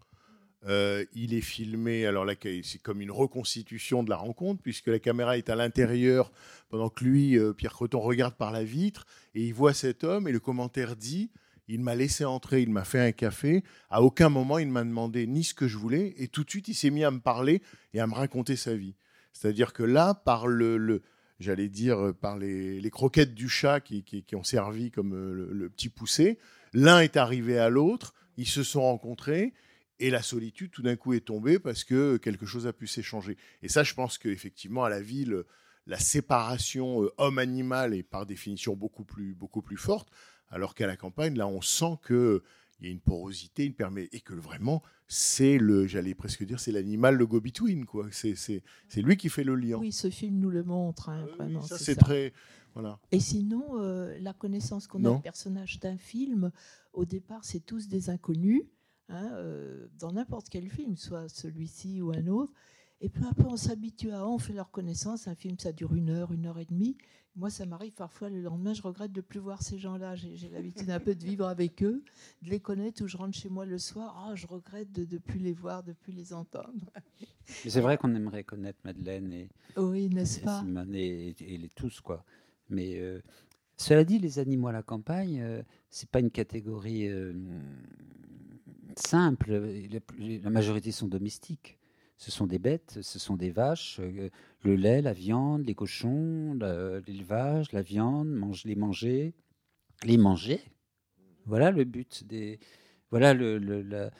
euh, 0.66 1.04
il 1.14 1.34
est 1.34 1.42
filmé, 1.42 2.06
alors 2.06 2.24
là, 2.24 2.32
c'est 2.62 2.80
comme 2.80 3.02
une 3.02 3.10
reconstitution 3.10 4.02
de 4.02 4.08
la 4.08 4.16
rencontre, 4.16 4.62
puisque 4.62 4.86
la 4.86 4.98
caméra 4.98 5.36
est 5.36 5.50
à 5.50 5.56
l'intérieur, 5.56 6.32
pendant 6.70 6.88
que 6.88 7.04
lui, 7.04 7.38
euh, 7.38 7.52
Pierre 7.52 7.74
Creton, 7.74 8.00
regarde 8.00 8.34
par 8.34 8.50
la 8.50 8.64
vitre, 8.64 9.04
et 9.34 9.44
il 9.44 9.52
voit 9.52 9.74
cet 9.74 10.04
homme, 10.04 10.26
et 10.26 10.32
le 10.32 10.40
commentaire 10.40 10.96
dit 10.96 11.30
Il 11.68 11.80
m'a 11.80 11.94
laissé 11.94 12.24
entrer, 12.24 12.62
il 12.62 12.70
m'a 12.70 12.84
fait 12.84 13.00
un 13.00 13.12
café. 13.12 13.62
À 13.90 14.00
aucun 14.02 14.30
moment, 14.30 14.58
il 14.58 14.68
m'a 14.68 14.84
demandé 14.84 15.26
ni 15.26 15.44
ce 15.44 15.52
que 15.52 15.68
je 15.68 15.76
voulais. 15.76 16.14
Et 16.16 16.28
tout 16.28 16.44
de 16.44 16.50
suite, 16.50 16.68
il 16.68 16.74
s'est 16.74 16.90
mis 16.90 17.04
à 17.04 17.10
me 17.10 17.20
parler 17.20 17.60
et 17.92 18.00
à 18.00 18.06
me 18.06 18.14
raconter 18.14 18.56
sa 18.56 18.74
vie. 18.74 18.94
C'est-à-dire 19.34 19.74
que 19.74 19.82
là, 19.82 20.14
par 20.14 20.46
le, 20.46 20.78
le- 20.78 21.02
j'allais 21.40 21.68
dire, 21.68 21.98
euh, 21.98 22.12
par 22.12 22.38
les, 22.38 22.90
croquettes 22.90 23.34
du 23.34 23.48
chat 23.48 23.80
qui, 23.80 24.24
ont 24.34 24.44
servi 24.44 24.90
comme 24.90 25.14
euh, 25.14 25.48
le, 25.52 25.68
petit 25.68 25.88
poussé, 25.88 26.38
l'un 26.72 27.00
est 27.00 27.16
arrivé 27.16 27.58
à 27.58 27.68
l'autre, 27.68 28.14
ils 28.36 28.48
se 28.48 28.62
sont 28.62 28.82
rencontrés. 28.82 29.52
Et 30.00 30.10
la 30.10 30.22
solitude, 30.22 30.72
tout 30.72 30.82
d'un 30.82 30.96
coup, 30.96 31.12
est 31.12 31.24
tombée 31.24 31.58
parce 31.60 31.84
que 31.84 32.16
quelque 32.16 32.46
chose 32.46 32.66
a 32.66 32.72
pu 32.72 32.88
s'échanger. 32.88 33.36
Et 33.62 33.68
ça, 33.68 33.84
je 33.84 33.94
pense 33.94 34.18
qu'effectivement, 34.18 34.84
à 34.84 34.88
la 34.88 35.00
ville, 35.00 35.44
la 35.86 35.98
séparation 35.98 37.04
euh, 37.04 37.12
homme-animal 37.18 37.94
est 37.94 38.02
par 38.02 38.26
définition 38.26 38.74
beaucoup 38.74 39.04
plus, 39.04 39.36
forte, 39.76 40.08
alors 40.50 40.74
qu'à 40.74 40.86
la 40.86 40.96
campagne, 40.96 41.36
là, 41.36 41.46
on 41.46 41.60
sent 41.60 41.98
qu'il 42.74 42.86
y 42.86 42.88
a 42.90 42.92
une 42.92 43.00
porosité, 43.00 43.64
une 43.64 43.74
permet 43.74 44.08
et 44.12 44.20
que 44.20 44.34
vraiment, 44.34 44.82
c'est 45.08 45.58
le, 45.58 45.86
j'allais 45.86 46.14
presque 46.14 46.44
dire, 46.44 46.60
c'est 46.60 46.72
l'animal, 46.72 47.16
le 47.16 47.26
go-between, 47.26 47.84
quoi. 47.86 48.08
C'est, 48.12 48.62
lui 48.96 49.16
qui 49.16 49.28
fait 49.28 49.44
le 49.44 49.54
lien. 49.54 49.78
Oui, 49.78 49.92
ce 49.92 50.10
film 50.10 50.38
nous 50.38 50.50
le 50.50 50.64
montre, 50.64 51.08
hein, 51.08 51.26
vraiment. 51.36 51.62
ça, 51.62 51.78
c'est 51.78 51.96
très, 51.96 52.32
voilà. 52.74 52.98
Et 53.12 53.20
sinon, 53.20 53.78
euh, 53.78 54.18
la 54.20 54.32
connaissance 54.32 54.86
qu'on 54.86 55.04
a 55.04 55.14
du 55.14 55.22
personnage 55.22 55.78
d'un 55.80 55.96
film, 55.96 56.50
au 56.92 57.04
départ, 57.04 57.44
c'est 57.44 57.60
tous 57.60 57.88
des 57.88 58.10
inconnus, 58.10 58.62
hein, 59.08 59.30
euh, 59.34 59.86
dans 59.98 60.12
n'importe 60.12 60.48
quel 60.48 60.68
film, 60.68 60.96
soit 60.96 61.28
celui-ci 61.28 62.02
ou 62.02 62.12
un 62.12 62.26
autre. 62.26 62.52
Et 63.00 63.08
peu 63.08 63.24
à 63.26 63.34
peu, 63.34 63.44
on 63.44 63.56
s'habitue 63.56 64.12
à 64.12 64.20
eux, 64.20 64.28
on 64.28 64.38
fait 64.38 64.52
leur 64.52 64.70
connaissance. 64.70 65.28
Un 65.28 65.34
film, 65.34 65.58
ça 65.58 65.72
dure 65.72 65.94
une 65.94 66.10
heure, 66.10 66.32
une 66.32 66.46
heure 66.46 66.58
et 66.58 66.64
demie. 66.64 66.96
Moi, 67.36 67.50
ça 67.50 67.66
m'arrive 67.66 67.94
parfois 67.94 68.30
le 68.30 68.40
lendemain, 68.40 68.74
je 68.74 68.82
regrette 68.82 69.10
de 69.10 69.20
plus 69.20 69.40
voir 69.40 69.60
ces 69.60 69.76
gens-là. 69.76 70.14
J'ai 70.14 70.48
l'habitude 70.50 70.88
un 70.90 71.00
peu 71.00 71.16
de 71.16 71.24
vivre 71.24 71.46
avec 71.46 71.82
eux, 71.82 72.04
de 72.42 72.50
les 72.50 72.60
connaître, 72.60 73.02
ou 73.02 73.08
je 73.08 73.16
rentre 73.16 73.36
chez 73.36 73.48
moi 73.48 73.66
le 73.66 73.76
soir. 73.78 74.14
Ah, 74.28 74.36
je 74.36 74.46
regrette 74.46 74.92
de 74.92 75.04
ne 75.12 75.18
plus 75.18 75.40
les 75.40 75.52
voir, 75.52 75.82
de 75.82 75.92
plus 75.92 76.12
les 76.12 76.32
entendre. 76.32 76.70
Mais 77.64 77.70
c'est 77.70 77.80
vrai 77.80 77.98
qu'on 77.98 78.14
aimerait 78.14 78.44
connaître 78.44 78.78
Madeleine 78.84 79.32
et, 79.32 79.48
Oui, 79.76 80.08
n'est-ce 80.08 80.40
et 80.40 80.44
pas? 80.44 80.60
Simone 80.60 80.94
et, 80.94 81.34
et 81.40 81.58
les 81.58 81.68
tous, 81.70 82.00
quoi. 82.00 82.24
Mais 82.70 83.00
euh, 83.00 83.20
cela 83.76 84.04
dit, 84.04 84.20
les 84.20 84.38
animaux 84.38 84.68
à 84.68 84.72
la 84.72 84.84
campagne, 84.84 85.40
euh, 85.42 85.62
c'est 85.90 86.08
pas 86.08 86.20
une 86.20 86.30
catégorie 86.30 87.08
euh, 87.08 87.32
simple. 88.96 89.52
La, 89.90 89.98
la 90.38 90.50
majorité 90.50 90.92
sont 90.92 91.08
domestiques. 91.08 91.78
Ce 92.16 92.30
sont 92.30 92.46
des 92.46 92.58
bêtes, 92.58 92.98
ce 93.02 93.18
sont 93.18 93.36
des 93.36 93.50
vaches, 93.50 93.98
euh, 94.00 94.30
le 94.62 94.76
lait, 94.76 95.02
la 95.02 95.12
viande, 95.12 95.64
les 95.66 95.74
cochons, 95.74 96.54
la- 96.54 97.00
l'élevage, 97.00 97.72
la 97.72 97.82
viande, 97.82 98.28
les 98.64 98.76
manger, 98.76 99.34
les 100.04 100.16
manger. 100.16 100.60
Voilà 101.46 101.70
le 101.70 101.84
but 101.84 102.24
des. 102.24 102.58
Voilà 103.10 103.34
la, 103.34 103.82
la 103.82 104.10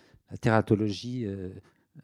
euh, 1.26 1.50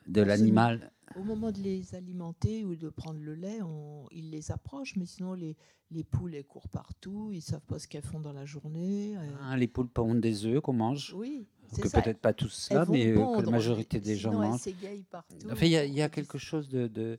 de 0.07 0.23
l'animal. 0.23 0.93
Au 1.17 1.23
moment 1.25 1.51
de 1.51 1.59
les 1.59 1.95
alimenter 1.95 2.65
ou 2.65 2.77
de 2.77 2.89
prendre 2.89 3.19
le 3.21 3.35
lait, 3.35 3.61
on, 3.63 4.07
ils 4.13 4.31
les 4.31 4.53
approchent, 4.53 4.95
mais 4.97 5.07
sinon 5.07 5.35
les, 5.35 5.57
les 5.91 6.05
poules 6.05 6.35
elles 6.37 6.45
courent 6.47 6.69
partout, 6.69 7.31
ils 7.33 7.43
savent 7.43 7.65
pas 7.67 7.81
ce 7.81 7.89
qu'elles 7.89 8.05
font 8.05 8.21
dans 8.21 8.33
la 8.33 8.45
journée. 8.47 9.17
Hein, 9.17 9.57
les 9.57 9.67
poules 9.67 9.89
pondent 9.89 10.21
des 10.21 10.47
œufs 10.47 10.61
qu'on 10.61 10.73
mange. 10.73 11.13
Oui, 11.17 11.49
que 11.77 11.89
peut-être 11.89 12.21
pas 12.21 12.33
tous 12.33 12.69
vont 12.73 12.93
mais 12.93 13.07
euh, 13.09 13.37
que 13.37 13.43
la 13.43 13.51
majorité 13.51 13.99
des 14.01 14.17
gens 14.17 14.33
mangent. 14.33 14.61
partout. 15.11 15.37
Enfin, 15.51 15.67
il 15.67 15.73
y, 15.73 15.77
a- 15.77 15.85
il 15.85 15.95
y 15.95 16.03
a 16.03 16.09
quelque 16.09 16.39
chose 16.39 16.69
de. 16.69 16.87
de- 16.87 17.19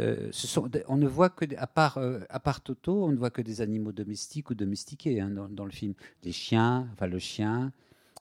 euh, 0.00 0.28
ce 0.30 0.46
sont, 0.46 0.70
on 0.88 0.96
ne 0.96 1.08
voit 1.08 1.28
que, 1.30 1.44
des- 1.44 1.56
à 1.56 1.66
part, 1.66 1.98
euh, 1.98 2.20
à 2.28 2.38
part 2.38 2.60
Toto, 2.62 3.04
on 3.04 3.10
ne 3.12 3.16
voit 3.16 3.30
que 3.30 3.42
des 3.42 3.60
animaux 3.62 3.92
domestiques 3.92 4.50
ou 4.50 4.54
domestiqués 4.54 5.20
hein, 5.20 5.28
dans, 5.30 5.48
dans 5.48 5.64
le 5.64 5.70
film. 5.72 5.94
Les 6.22 6.32
chiens, 6.32 6.88
enfin 6.92 7.06
le 7.06 7.18
chien, 7.18 7.72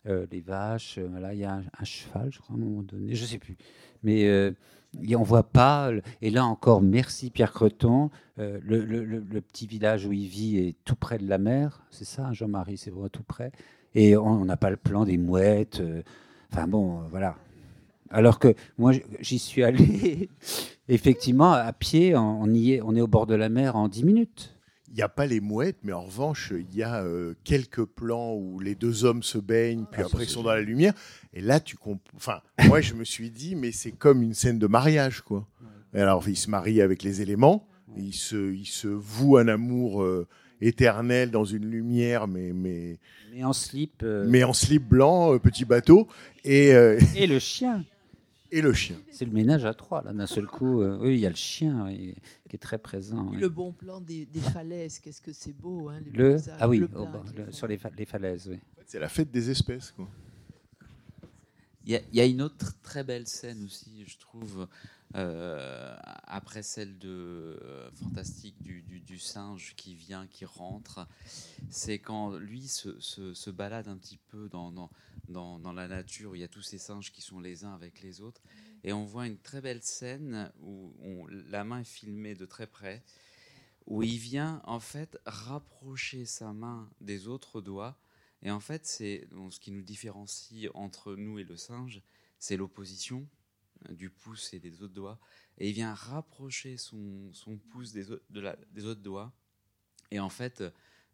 euh, 0.08 0.26
les 0.32 0.42
vaches, 0.42 0.98
euh, 0.98 1.08
voilà, 1.10 1.34
il 1.34 1.40
y 1.40 1.46
a 1.46 1.54
un, 1.80 1.84
cheval, 1.84 2.30
je 2.32 2.40
crois, 2.40 2.56
à 2.56 2.60
un 2.60 2.62
moment 2.62 2.82
donné, 2.84 3.16
je 3.16 3.26
sais 3.26 3.38
plus. 3.38 3.56
Mais 4.04 4.26
euh, 4.28 4.52
y- 5.02 5.16
on 5.16 5.24
voit 5.24 5.44
pas. 5.44 5.92
Et 6.22 6.30
là 6.32 6.46
encore, 6.46 6.82
merci 6.82 7.30
Pierre 7.30 7.52
Creton. 7.54 8.10
euh, 8.40 8.60
le, 8.64 9.42
petit 9.42 9.68
village 9.68 10.06
où 10.06 10.12
il 10.12 10.28
vit 10.28 10.58
est 10.58 10.76
tout 10.86 10.96
près 10.96 11.18
de 11.18 11.28
la 11.28 11.38
mer, 11.38 11.84
c'est 11.92 12.06
ça, 12.06 12.28
hein, 12.28 12.34
Jean-Marie, 12.34 12.78
c'est 12.78 12.90
vraiment 12.92 13.10
tout 13.10 13.24
près. 13.24 13.52
Et 13.94 14.16
on 14.18 14.46
n'a 14.46 14.58
pas 14.58 14.70
le 14.70 14.78
plan 14.78 15.06
des 15.06 15.18
mouettes. 15.18 15.80
euh, 15.82 16.02
Enfin 16.52 16.68
bon, 16.68 17.02
euh, 17.02 17.04
voilà. 17.10 17.36
Alors 18.10 18.40
que 18.40 18.54
moi, 18.78 18.92
j'y 19.22 19.40
suis 19.40 19.64
allé, 19.64 20.30
effectivement, 20.90 21.52
à 21.54 21.72
pied, 21.74 22.16
on, 22.16 22.42
on 22.42 22.54
y 22.54 22.74
est, 22.74 22.82
on 22.82 22.96
est 22.96 23.02
au 23.02 23.08
bord 23.08 23.26
de 23.28 23.36
la 23.36 23.50
mer 23.50 23.76
en 23.76 23.88
10 23.88 24.04
minutes. 24.04 24.56
Il 24.92 24.96
n'y 24.98 25.02
a 25.04 25.10
pas 25.10 25.26
les 25.26 25.40
mouettes, 25.40 25.78
mais 25.84 25.94
en 25.94 26.04
revanche, 26.04 26.52
il 26.70 26.76
y 26.76 26.84
a 26.84 27.02
euh, 27.02 27.34
quelques 27.46 27.86
plans 27.86 28.34
où 28.36 28.60
les 28.60 28.76
deux 28.76 29.06
hommes 29.06 29.24
se 29.24 29.38
baignent, 29.38 29.86
puis 29.90 30.02
Ah, 30.04 30.06
après 30.06 30.26
ils 30.26 30.30
sont 30.30 30.44
dans 30.44 30.52
la 30.54 30.62
lumière. 30.62 30.94
Et 31.34 31.40
là, 31.42 31.60
tu 31.62 31.78
comprends. 31.78 32.12
Enfin, 32.18 32.42
moi, 32.68 32.82
je 32.82 32.94
me 32.94 33.06
suis 33.06 33.30
dit, 33.32 33.56
mais 33.56 33.72
c'est 33.72 33.92
comme 33.94 34.22
une 34.22 34.34
scène 34.34 34.60
de 34.60 34.68
mariage, 34.68 35.22
quoi. 35.22 35.48
Et 35.94 36.00
alors, 36.02 36.28
ils 36.28 36.36
se 36.38 36.50
marient 36.50 36.82
avec 36.82 37.04
les 37.04 37.22
éléments, 37.22 37.68
ils 37.98 38.14
se, 38.14 38.54
ils 38.54 38.66
se 38.66 38.88
vouent 38.90 39.38
un 39.38 39.48
amour 39.48 40.04
euh, 40.04 40.28
éternel 40.60 41.32
dans 41.32 41.46
une 41.46 41.66
lumière, 41.70 42.28
mais, 42.28 42.52
mais, 42.54 43.00
Mais 43.34 43.44
en 43.46 43.54
slip. 43.54 44.04
euh, 44.04 44.26
mais 44.28 44.44
en 44.44 44.54
slip 44.54 44.84
blanc, 44.88 45.34
euh, 45.34 45.40
petit 45.40 45.66
bateau, 45.66 46.08
et, 46.44 46.74
euh, 46.74 47.00
Et 47.16 47.28
le 47.28 47.40
chien. 47.40 47.84
Et 48.52 48.62
le 48.62 48.74
chien. 48.74 48.98
C'est 49.12 49.26
le 49.26 49.32
ménage 49.32 49.66
à 49.66 49.74
trois, 49.74 50.04
là, 50.04 50.14
d'un 50.14 50.26
seul 50.28 50.46
coup. 50.46 50.82
euh, 50.82 50.98
oui, 51.02 51.16
il 51.16 51.20
y 51.20 51.26
a 51.26 51.30
le 51.30 51.36
chien 51.36 51.86
oui, 51.86 52.16
qui 52.50 52.56
est 52.56 52.60
très 52.60 52.78
présent. 52.78 53.30
oui. 53.32 53.38
Le 53.38 53.50
bon 53.50 53.72
plan 53.72 54.02
des, 54.02 54.26
des 54.26 54.40
falaises, 54.42 55.00
qu'est-ce 55.00 55.22
que 55.22 55.32
c'est 55.34 55.54
beau. 55.54 55.90
Hein, 55.90 56.00
les 56.06 56.12
Le, 56.12 56.32
paysages 56.34 56.58
ah 56.60 56.68
oui, 56.70 56.80
le- 56.80 57.52
sur 57.52 57.68
les, 57.68 57.78
fa- 57.78 57.92
les 57.98 58.06
falaises, 58.06 58.48
oui. 58.50 58.60
C'est 58.86 59.00
la 59.00 59.10
fête 59.10 59.32
des 59.32 59.50
espèces, 59.50 59.92
quoi. 59.92 60.08
Il 61.86 61.92
y, 61.92 61.96
a- 61.96 62.02
il 62.12 62.16
y 62.16 62.22
a 62.22 62.26
une 62.26 62.42
autre 62.42 62.74
très 62.84 63.04
belle 63.04 63.28
scène 63.28 63.64
aussi, 63.64 64.04
je 64.06 64.18
trouve, 64.20 64.68
euh, 65.16 65.96
après 66.26 66.62
celle 66.64 66.98
de 67.00 67.10
euh, 67.62 67.92
fantastique 67.94 68.62
du, 68.62 68.82
du- 68.84 69.00
du 69.00 69.18
singe 69.18 69.74
qui 69.76 69.96
vient, 69.96 70.28
qui 70.28 70.46
rentre. 70.46 71.08
C'est 71.72 71.98
quand 72.00 72.36
lui 72.38 72.68
se, 72.68 73.00
se- 73.00 73.34
se 73.34 73.50
balade 73.50 73.88
un 73.88 73.98
petit 73.98 74.18
peu 74.30 74.48
dans, 74.50 74.72
dans, 74.72 74.92
dans- 75.28 75.58
dans 75.60 75.74
la 75.74 75.88
nature 75.88 76.32
où 76.32 76.36
il 76.36 76.42
y 76.42 76.44
a 76.44 76.48
tous 76.48 76.62
ces 76.62 76.78
singes 76.78 77.12
qui 77.12 77.22
sont 77.22 77.40
les 77.40 77.64
uns 77.66 77.74
avec 77.74 78.02
les 78.02 78.22
autres. 78.22 78.42
Et 78.84 78.94
on 78.94 79.06
voit 79.06 79.26
une 79.28 79.38
très 79.38 79.62
belle 79.62 79.82
scène 79.82 80.52
où 80.62 80.94
on- 81.04 81.26
la 81.28 81.64
main 81.64 81.80
est 81.80 81.84
filmée 81.84 82.36
de 82.36 82.46
très 82.46 82.68
près, 82.68 83.04
où 83.88 84.04
il 84.04 84.18
vient 84.18 84.62
en 84.66 84.80
fait 84.80 85.18
rapprocher 85.26 86.26
sa 86.26 86.54
main 86.54 86.88
des 87.02 87.28
autres 87.28 87.60
doigts. 87.62 87.98
Et 88.44 88.52
en 88.52 88.60
fait, 88.60 88.86
c'est 88.86 89.28
ce 89.50 89.60
qui 89.60 89.72
nous 89.72 89.84
différencie 89.84 90.70
entre 90.74 91.16
nous 91.16 91.40
et 91.40 91.44
le 91.44 91.58
singe, 91.58 92.02
c'est 92.40 92.58
l'opposition 92.58 93.28
euh, 93.90 93.94
du 93.94 94.10
pouce 94.10 94.54
et 94.54 94.60
des 94.60 94.82
autres 94.82 94.94
doigts. 94.94 95.20
Et 95.58 95.70
il 95.70 95.74
vient 95.74 95.94
rapprocher 95.94 96.78
son, 96.78 97.32
son 97.34 97.58
pouce 97.58 97.92
des, 97.92 98.12
autres 98.12 99.02
doigts 99.02 99.34
et 100.10 100.20
en 100.20 100.30
fait 100.30 100.64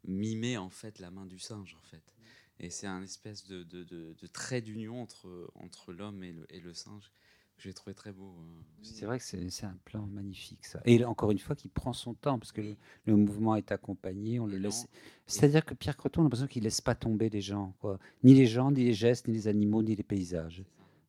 mimer 0.04 0.56
en 0.56 0.70
fait 0.70 0.98
la 1.00 1.10
main 1.10 1.26
du 1.26 1.38
singe 1.38 1.74
en 1.74 1.82
fait. 1.82 2.14
Et 2.60 2.70
c'est 2.70 2.86
un 2.86 3.02
espèce 3.02 3.46
de, 3.46 3.62
de- 3.62 3.84
de- 3.84 4.14
de 4.18 4.26
trait 4.26 4.62
d'union 4.62 5.02
entre, 5.02 5.50
entre 5.54 5.92
l'homme 5.92 6.24
et 6.24 6.32
le, 6.32 6.46
et 6.52 6.60
le 6.60 6.74
singe 6.74 7.12
j'ai 7.58 7.72
trouvé 7.74 7.94
très 7.94 8.12
beau. 8.12 8.34
euh. 8.40 8.60
C'est 8.82 9.04
vrai 9.06 9.18
que 9.18 9.24
c'est 9.24 9.64
un 9.66 9.76
plan 9.84 10.06
magnifique, 10.06 10.64
ça. 10.64 10.80
Et 10.84 11.04
encore 11.04 11.30
une 11.32 11.38
fois, 11.38 11.56
qu'il 11.56 11.70
prend 11.70 11.92
son 11.92 12.14
temps, 12.14 12.38
parce 12.38 12.52
que 12.52 12.60
le, 12.60 12.76
le 13.06 13.16
mouvement 13.16 13.56
est 13.56 13.72
accompagné, 13.72 14.38
on 14.40 14.46
le 14.46 14.58
laisse. 14.58 14.86
C'est-à-dire 15.26 15.64
que 15.64 15.74
Pierre 15.74 15.96
Creton, 15.96 16.20
on 16.20 16.22
a 16.22 16.26
l'impression 16.26 16.46
qu'il 16.46 16.62
laisse 16.62 16.80
pas 16.80 16.94
tomber 16.94 17.28
les 17.30 17.40
gens, 17.40 17.74
quoi. 17.80 17.98
Ni 18.22 18.34
les 18.34 18.46
gens, 18.46 18.70
ni 18.70 18.84
les 18.84 18.94
gestes, 18.94 19.28
ni 19.28 19.34
les 19.34 19.48
animaux, 19.48 19.82
ni 19.82 19.94
les 19.96 20.02
paysages. 20.02 20.64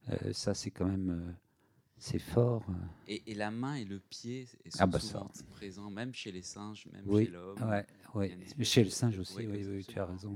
Euh, 0.10 0.34
ça, 0.34 0.54
c'est 0.54 0.72
quand 0.72 0.86
même. 0.88 1.10
euh, 1.10 1.32
c'est 2.02 2.18
fort. 2.20 2.64
euh. 2.70 2.74
Et, 3.08 3.32
et 3.32 3.36
la 3.36 3.52
main 3.52 3.76
et 3.76 3.84
le 3.86 4.00
pied 4.00 4.46
sont 4.46 4.58
Ah 4.80 4.88
bah 4.88 5.00
ça. 5.02 5.28
présents, 5.52 5.92
même 5.92 6.14
chez 6.14 6.32
les 6.32 6.42
singes, 6.42 6.88
même 6.94 7.04
Oui, 7.06 7.26
chez 7.26 7.32
l'homme. 7.32 7.58
ouais, 7.70 7.86
ouais. 8.16 8.38
Chez 8.64 8.84
le 8.86 8.90
singe 8.90 9.20
aussi, 9.20 9.36
Oui, 9.38 9.48
oui, 9.48 9.64
oui, 9.66 9.76
oui, 9.78 9.86
tu 9.86 10.00
as 10.00 10.06
raison. 10.06 10.36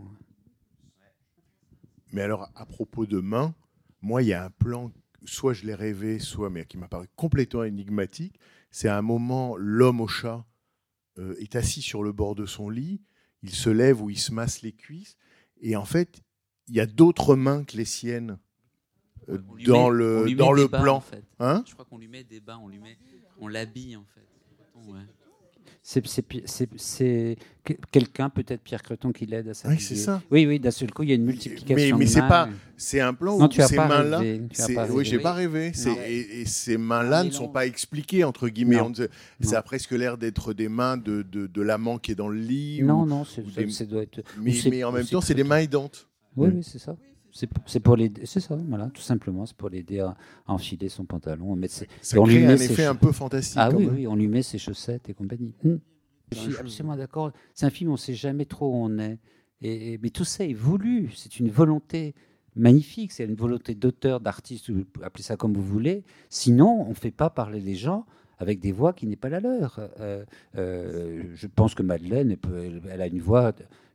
Mais 2.12 2.22
alors, 2.22 2.50
à 2.56 2.66
propos 2.66 3.06
de 3.06 3.20
main, 3.20 3.56
moi, 4.02 4.22
il 4.22 4.28
y 4.28 4.34
a 4.34 4.44
un 4.46 4.50
plan, 4.52 4.92
soit 5.26 5.54
je 5.54 5.66
l'ai 5.66 5.76
rêvé, 5.76 6.20
soit, 6.20 6.50
mais 6.50 6.66
qui 6.66 6.78
m'a 6.78 6.88
paru 6.88 7.08
complètement 7.16 7.64
énigmatique. 7.64 8.40
C'est 8.72 8.88
à 8.88 8.98
un 8.98 9.02
moment, 9.02 9.56
l'homme 9.58 10.02
au 10.02 10.08
chat 10.08 10.46
euh, 11.20 11.36
est 11.40 11.56
assis 11.56 11.82
sur 11.82 12.04
le 12.04 12.12
bord 12.12 12.36
de 12.36 12.46
son 12.46 12.70
lit, 12.70 13.02
il 13.42 13.52
se 13.52 13.70
lève 13.70 14.02
ou 14.02 14.10
il 14.10 14.18
se 14.20 14.32
masse 14.34 14.62
les 14.62 14.72
cuisses, 14.74 15.16
et 15.62 15.76
en 15.76 15.86
fait, 15.86 16.22
il 16.68 16.76
y 16.76 16.80
a 16.80 16.86
d'autres 16.86 17.36
mains 17.36 17.64
que 17.64 17.78
les 17.78 17.86
siennes 17.86 18.40
euh, 19.30 19.38
dans 19.66 19.90
met- 19.90 19.98
le, 19.98 20.36
dans 20.36 20.52
le 20.52 20.68
bas, 20.68 20.82
plan. 20.82 20.96
en 20.98 21.02
fait. 21.02 21.24
Hein 21.40 21.64
Je 21.68 21.74
crois 21.74 21.86
qu'on 21.86 21.98
lui 21.98 22.08
met 22.08 22.24
des 22.24 22.40
bas, 22.40 22.60
on 23.40 23.48
l'habille 23.48 23.96
en 23.96 24.06
fait. 24.06 24.28
Ouais. 24.76 25.00
C'est 25.86 27.38
quelqu'un, 27.92 28.30
peut-être 28.30 28.62
Pierre 28.62 28.82
Creton, 28.82 29.12
qui 29.12 29.26
l'aide 29.26 29.50
à 29.50 29.54
s'habiller. 29.54 29.82
c'est 29.82 29.96
ça. 29.98 30.22
Oui, 30.32 30.46
oui, 30.46 30.60
d'un 30.60 30.72
seul 30.72 30.92
coup, 30.92 31.04
il 31.04 31.10
y 31.10 31.12
a 31.12 31.16
une 31.16 31.26
multiplication. 31.26 31.98
Mais, 31.98 32.06
mais 32.06 32.08
c'est 32.10 32.22
pas, 32.22 32.48
c'est 32.78 33.02
un 33.02 33.14
plan 33.14 33.38
Non, 33.38 33.48
où 33.48 33.52
ces 33.52 33.76
mains-là, 33.76 34.22
oui, 34.92 35.04
j'ai 35.06 35.20
pas 35.20 35.34
rêvé. 35.34 35.72
Et, 36.08 36.42
et 36.42 36.46
ces 36.46 36.78
mains-là 36.78 37.20
Un 37.20 37.24
ne 37.26 37.32
sont 37.32 37.50
pas 37.50 37.66
expliquées 37.66 38.24
entre 38.24 38.48
guillemets. 38.48 38.80
Ça 39.42 39.60
a 39.60 39.62
presque 39.62 39.92
l'air 39.92 40.18
d'être 40.18 40.54
des 40.54 40.70
mains 40.70 40.96
de, 40.98 41.22
de, 41.22 41.48
de 41.48 41.62
l'amant 41.62 41.98
qui 41.98 42.12
est 42.14 42.16
dans 42.16 42.30
le 42.30 42.40
lit. 42.40 42.82
Non, 42.82 43.02
ou- 43.02 43.06
non, 43.06 43.26
c'est- 43.26 43.44
ça- 43.54 43.62
des- 43.64 43.70
ça 43.70 43.86
doit 43.86 44.04
être- 44.04 44.22
Mais, 44.42 44.84
en 44.86 44.92
même 44.94 45.06
temps, 45.06 45.22
c'est 45.22 45.36
des 45.36 45.44
mains 45.44 45.58
aidantes. 45.60 46.08
Oui, 46.36 46.48
Mm. 46.48 46.54
oui, 46.56 46.64
c'est 46.64 46.80
ça. 46.80 46.96
C'est 47.36 47.50
c'est 47.66 47.80
pour 47.80 47.96
l'aider, 47.98 48.26
c'est 48.26 48.40
ça, 48.40 48.56
voilà, 48.70 48.90
tout 48.94 49.02
simplement, 49.02 49.46
c'est 49.48 49.58
pour 49.58 49.70
l'aider 49.70 50.00
à, 50.00 50.10
à 50.46 50.54
enfiler 50.54 50.88
son 50.88 51.04
pantalon, 51.04 51.52
à 51.54 51.56
mettre 51.56 51.74
ses- 51.74 51.88
Ça 52.02 52.20
on 52.22 52.26
lui 52.28 52.36
crée 52.36 52.46
met 52.46 52.52
un 52.54 52.56
effet 52.58 52.86
un 52.86 52.94
peu 52.96 53.12
fantastique, 53.12 53.58
Ah 53.60 53.70
oui, 53.72 54.06
on 54.08 54.16
lui 54.16 54.28
met 54.28 54.44
ses 54.44 54.60
chaussettes 54.60 55.10
et 55.10 55.14
compagnie. 55.16 55.54
Mm. 55.64 55.76
Je 56.32 56.38
suis 56.38 56.58
absolument 56.58 56.96
d'accord. 56.96 57.32
C'est 57.56 57.66
un 57.66 57.70
film 57.72 57.90
où 57.90 57.94
on 57.94 57.96
ne 57.96 58.00
sait 58.00 58.14
jamais 58.14 58.46
trop 58.46 58.68
où 58.72 58.76
on 58.76 58.98
est. 59.00 59.18
Et, 59.62 59.94
et- 59.94 60.00
mais 60.02 60.10
tout 60.10 60.24
ça 60.26 60.44
est 60.46 60.54
voulu. 60.54 61.10
C'est 61.16 61.40
une 61.40 61.50
volonté 61.50 62.14
magnifique. 62.56 63.12
C'est 63.12 63.26
une 63.26 63.36
volonté 63.36 63.76
d'auteur, 63.76 64.20
d'artiste, 64.20 64.70
appelez 65.04 65.24
ça 65.24 65.36
comme 65.36 65.54
vous 65.54 65.64
voulez. 65.64 66.04
Sinon, 66.30 66.86
on 66.88 66.90
ne 66.90 66.94
fait 66.96 67.12
pas 67.12 67.30
parler 67.30 67.60
les 67.60 67.76
gens 67.76 68.06
avec 68.40 68.60
des 68.60 68.72
voix 68.72 68.94
qui 68.94 69.06
n'est 69.08 69.16
pas 69.16 69.30
la 69.30 69.40
leur. 69.40 69.80
Euh, 70.00 70.24
euh, 70.58 71.24
je 71.36 71.48
pense 71.48 71.76
que 71.76 71.84
Madeleine, 71.84 72.32
elle, 72.32 72.38
peut- 72.38 72.58
elle- 72.64 72.82
elle 72.90 73.02
a 73.02 73.08
une 73.08 73.20
voix 73.22 73.54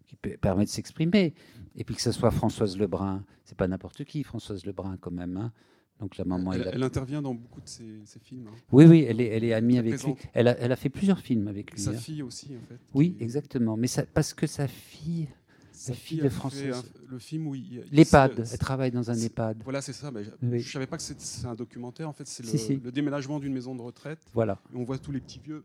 qui 0.09 0.17
permet 0.17 0.65
de 0.65 0.71
s'exprimer. 0.71 1.35
Et 1.77 1.85
puis 1.85 1.95
que 1.95 2.03
ce 2.03 2.11
soit 2.13 2.31
Françoise 2.33 2.77
Lebrun, 2.77 3.25
c'est 3.45 3.57
pas 3.57 3.69
n'importe 3.69 4.03
qui, 4.05 4.25
Françoise 4.25 4.65
Lebrun 4.67 4.97
quand 5.01 5.13
même. 5.13 5.37
hein. 5.37 5.53
Donc 6.01 6.17
la 6.17 6.25
maman 6.25 6.53
Elle, 6.53 6.83
intervient 6.83 7.21
dans 7.23 7.35
beaucoup 7.35 7.61
de 7.61 7.69
ses, 7.69 7.85
ses 8.05 8.19
films. 8.21 8.47
hein. 8.49 8.57
Oui, 8.73 8.87
oui, 8.87 9.05
elle 9.09 9.21
est, 9.21 9.27
elle 9.29 9.45
est 9.45 9.53
amie 9.53 9.79
avec 9.79 10.03
lui. 10.05 10.15
Elle 10.33 10.49
a, 10.49 10.57
elle 10.59 10.71
a 10.73 10.77
fait 10.77 10.89
plusieurs 10.91 11.19
films 11.21 11.49
avec 11.49 11.73
lui. 11.73 11.81
Sa 11.81 11.91
hein. 11.91 11.95
fille 11.95 12.23
aussi, 12.23 12.57
en 12.57 12.67
fait. 12.69 12.79
Oui, 12.95 13.17
exactement. 13.21 13.77
Mais 13.77 13.89
ça, 13.89 14.05
parce 14.15 14.33
que 14.33 14.47
sa 14.47 14.69
fille, 14.69 15.29
Sa 15.73 15.91
la 15.93 15.97
fille 15.97 16.19
fille 16.19 16.25
de 16.25 16.29
Françoise. 16.29 16.85
le 17.09 17.19
film 17.19 17.49
où 17.49 17.55
L'EHPAD. 17.91 18.45
Elle 18.53 18.59
travaille 18.59 18.93
dans 18.93 19.11
un 19.11 19.15
EHPAD. 19.15 19.63
Voilà, 19.65 19.81
c'est 19.83 19.93
ça. 19.93 20.11
Mais 20.13 20.23
je- 20.25 20.31
Oui. 20.43 20.61
je 20.61 20.71
savais 20.71 20.87
pas 20.87 20.97
que 20.97 21.03
c'est 21.03 21.21
c'est 21.21 21.47
un 21.47 21.55
documentaire. 21.57 22.09
En 22.09 22.13
fait, 22.13 22.27
c'est 22.29 22.45
le, 22.45 22.49
Si, 22.49 22.59
si. 22.59 22.77
le 22.77 22.93
déménagement 22.93 23.41
d'une 23.41 23.53
maison 23.53 23.75
de 23.75 23.83
retraite. 23.83 24.21
Voilà. 24.35 24.61
Et 24.73 24.77
on 24.77 24.85
voit 24.85 24.99
tous 24.99 25.11
les 25.13 25.21
petits 25.21 25.41
vieux 25.41 25.65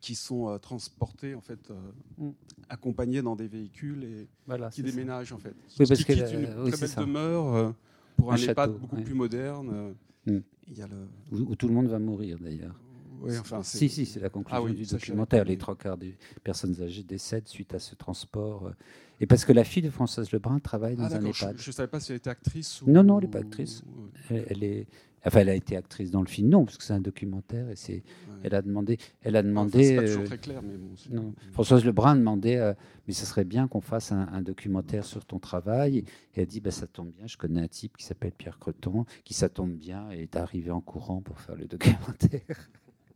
qui 0.00 0.14
sont 0.14 0.48
euh, 0.50 0.58
transportés, 0.58 1.34
en 1.34 1.40
fait, 1.40 1.70
euh, 1.70 1.74
Mm. 2.18 2.30
accompagnés 2.68 3.22
dans 3.22 3.36
des 3.36 3.48
véhicules 3.48 4.04
et 4.04 4.28
Voilà, 4.46 4.68
qui 4.70 4.82
ça. 4.82 4.86
déménagent, 4.88 5.32
en 5.32 5.38
fait. 5.38 5.54
Oui, 5.78 5.86
parce 5.86 5.98
qui 6.00 6.04
que 6.04 6.12
quittent 6.12 6.32
une 6.32 6.62
oui, 6.62 6.70
très 6.70 6.80
belle 6.80 6.88
ça. 6.88 7.00
demeure 7.00 7.54
euh, 7.54 7.70
pour 8.16 8.32
Un 8.32 8.36
un, 8.36 8.38
EHPAD 8.38 8.72
beaucoup 8.78 8.96
ouais. 8.96 9.02
plus 9.02 9.14
moderne. 9.14 9.94
Mm. 10.26 10.38
Il 10.68 10.78
y 10.78 10.82
a 10.82 10.86
le... 10.88 11.06
Où, 11.32 11.52
où 11.52 11.54
tout 11.56 11.68
le 11.68 11.74
monde 11.74 11.86
va 11.86 11.98
mourir 11.98 12.38
d'ailleurs. 12.40 12.74
Oui, 13.22 13.38
enfin, 13.38 13.62
c'est- 13.62 13.78
si, 13.78 13.88
si, 13.88 14.04
c'est 14.06 14.20
la 14.20 14.28
conclusion 14.28 14.58
Ah 14.58 14.62
oui, 14.62 14.74
du 14.74 14.84
documentaire. 14.84 15.44
Les 15.44 15.56
trois 15.56 15.74
quarts 15.76 15.96
des 15.96 16.14
personnes 16.44 16.74
âgées 16.82 17.02
décèdent 17.02 17.48
suite 17.48 17.72
à 17.74 17.78
ce 17.78 17.94
transport. 17.94 18.72
Et 19.20 19.26
parce 19.26 19.46
que 19.46 19.52
la 19.54 19.64
fille 19.64 19.82
de 19.82 19.88
Françoise 19.88 20.30
Lebrun 20.32 20.58
travaille 20.58 20.96
dans 20.96 21.04
Ah, 21.04 21.06
un 21.06 21.10
d'accord, 21.10 21.32
je 21.32 21.44
EHPAD. 21.44 21.56
ne 21.66 21.72
savais 21.72 21.88
pas 21.88 22.00
si 22.00 22.12
elle 22.12 22.18
était 22.18 22.28
actrice 22.28 22.82
ou. 22.82 22.90
Non, 22.90 23.02
non, 23.02 23.18
elle 23.18 23.24
n'est 23.24 23.30
pas 23.30 23.38
actrice. 23.38 23.82
Elle, 24.28 24.44
elle 24.50 24.64
est, 24.64 24.86
enfin, 25.26 25.40
elle 25.40 25.48
a 25.48 25.54
été 25.54 25.76
actrice 25.76 26.10
dans 26.10 26.20
le 26.22 26.28
film, 26.28 26.48
non, 26.48 26.64
parce 26.64 26.78
que 26.78 26.84
c'est 26.84 26.92
un 26.92 27.00
documentaire. 27.00 27.68
Et 27.70 27.76
c'est, 27.76 28.02
elle 28.42 28.54
a 28.54 28.62
demandé, 28.62 28.98
elle 29.22 29.36
a 29.36 29.42
demandé. 29.42 29.82
c'est 29.84 29.96
pas 29.96 30.02
toujours 30.02 30.22
euh, 30.22 30.26
très 30.26 30.38
clair, 30.38 30.62
mais 30.62 30.76
bon, 30.76 30.90
non. 31.10 31.34
Françoise 31.52 31.84
Lebrun 31.84 32.16
demandait, 32.16 32.56
euh, 32.58 32.74
mais 33.06 33.12
ce 33.14 33.26
serait 33.26 33.44
bien 33.44 33.66
qu'on 33.68 33.80
fasse 33.80 34.12
un, 34.12 34.28
un 34.32 34.42
documentaire 34.42 35.04
sur 35.04 35.24
ton 35.24 35.38
travail. 35.38 35.98
Et 35.98 36.04
elle 36.36 36.42
a 36.44 36.46
dit, 36.46 36.60
bah, 36.60 36.70
ça 36.70 36.86
tombe 36.86 37.10
bien, 37.10 37.26
je 37.26 37.36
connais 37.36 37.60
un 37.60 37.68
type 37.68 37.96
qui 37.96 38.04
s'appelle 38.04 38.32
Pierre 38.32 38.58
Creton, 38.58 39.04
qui 39.24 39.34
ça 39.34 39.48
tombe 39.48 39.72
bien 39.74 40.10
est 40.10 40.36
arrivé 40.36 40.70
en 40.70 40.80
courant 40.80 41.20
pour 41.20 41.40
faire 41.40 41.56
le 41.56 41.66
documentaire. 41.66 42.68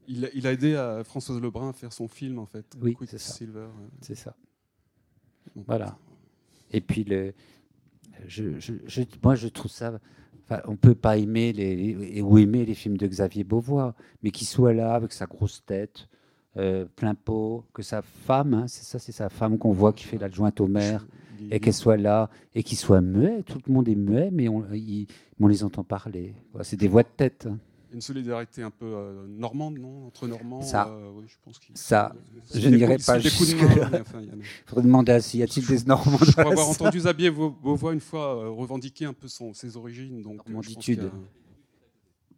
Il, 0.09 0.25
a- 0.25 0.29
il 0.35 0.47
a 0.47 0.53
aidé 0.53 0.75
à 0.75 1.05
Françoise 1.05 1.41
Lebrun 1.41 1.69
à 1.71 1.73
faire 1.73 1.93
son 1.93 2.09
film, 2.09 2.39
en 2.41 2.47
fait. 2.47 2.67
Oui, 2.81 2.97
c'est 3.07 3.19
ça. 3.19 3.33
Silver. 3.35 3.69
C'est 4.01 4.17
ça. 4.17 4.35
Voilà. 5.55 5.97
Et 6.73 6.81
puis, 6.81 7.05
le, 7.05 7.33
je, 8.27 8.59
je- 8.59 8.75
je- 8.87 9.03
moi, 9.23 9.35
je 9.35 9.49
trouve 9.49 9.71
ça. 9.71 10.01
Enfin, 10.51 10.63
on 10.67 10.77
peut 10.77 10.95
pas 10.95 11.17
aimer 11.17 11.53
les, 11.53 11.77
les- 11.95 12.21
ou 12.23 12.39
aimer 12.39 12.65
les 12.67 12.75
films 12.75 12.97
de 12.97 13.07
Xavier 13.07 13.45
Beauvois, 13.45 13.95
mais 14.23 14.31
qu'il 14.31 14.47
soit 14.47 14.73
là 14.73 14.95
avec 14.95 15.13
sa 15.13 15.27
grosse 15.27 15.65
tête, 15.65 16.09
euh, 16.57 16.85
plein 16.97 17.15
pot, 17.15 17.65
que 17.73 17.83
sa 17.83 18.03
femme, 18.03 18.55
hein, 18.55 18.65
c'est 18.67 18.85
ça, 18.85 18.99
c'est 18.99 19.13
sa 19.13 19.29
femme 19.29 19.57
qu'on 19.59 19.73
voit 19.73 19.93
qui 19.93 20.05
fait 20.05 20.19
l'adjointe 20.19 20.61
au 20.61 20.67
maire, 20.67 21.07
et 21.51 21.59
qu'elle 21.61 21.73
soit 21.75 21.97
là, 21.97 22.29
et 22.55 22.63
qu'il 22.63 22.77
soit 22.77 23.01
muet. 23.01 23.43
Tout 23.45 23.59
le 23.67 23.73
monde 23.73 23.89
est 23.89 23.95
muet, 23.95 24.31
mais 24.33 24.49
on, 24.49 24.65
il- 24.75 25.07
on 25.41 25.47
les 25.47 25.65
entend 25.65 25.85
parler. 25.85 26.35
Voilà, 26.53 26.65
c'est 26.65 26.77
des 26.77 26.89
voix 26.89 27.03
de 27.03 27.09
tête. 27.17 27.47
hein. 27.49 27.59
Une 27.93 28.01
solidarité 28.01 28.63
un 28.63 28.71
peu 28.71 28.87
euh, 28.87 29.27
normande, 29.27 29.79
non? 29.79 30.07
Entre 30.07 30.29
Normands 30.29 30.63
Ça, 30.63 30.89
euh, 30.89 31.11
oui, 31.15 31.25
je 31.27 31.35
pense 31.45 31.59
qu'il- 31.59 31.77
ça, 31.77 32.15
je 32.55 32.69
n'irai 32.69 32.99
pas 32.99 33.19
jusque-là. 33.19 34.01
enfin, 34.01 34.21
il 34.23 34.29
a- 34.31 34.33
faudrait 34.67 34.85
demander 34.85 35.13
à 35.13 35.21
s'il 35.21 35.41
y 35.41 35.43
a-t-il 35.43 35.67
des 35.67 35.85
Normands 35.85 36.19
Je 36.25 36.31
crois 36.33 36.53
avoir 36.53 36.69
entendu 36.69 36.99
Xavier 36.99 37.31
Beau- 37.31 37.51
Beauvois 37.51 37.93
une 37.93 38.01
fois 38.01 38.37
euh, 38.45 38.49
revendiquer 38.51 39.07
un 39.07 39.13
peu 39.13 39.27
son, 39.29 39.53
ses 39.55 39.77
origines. 39.77 40.23
Donc, 40.23 40.37
Normanditude. 40.49 41.01
a- 41.01 41.11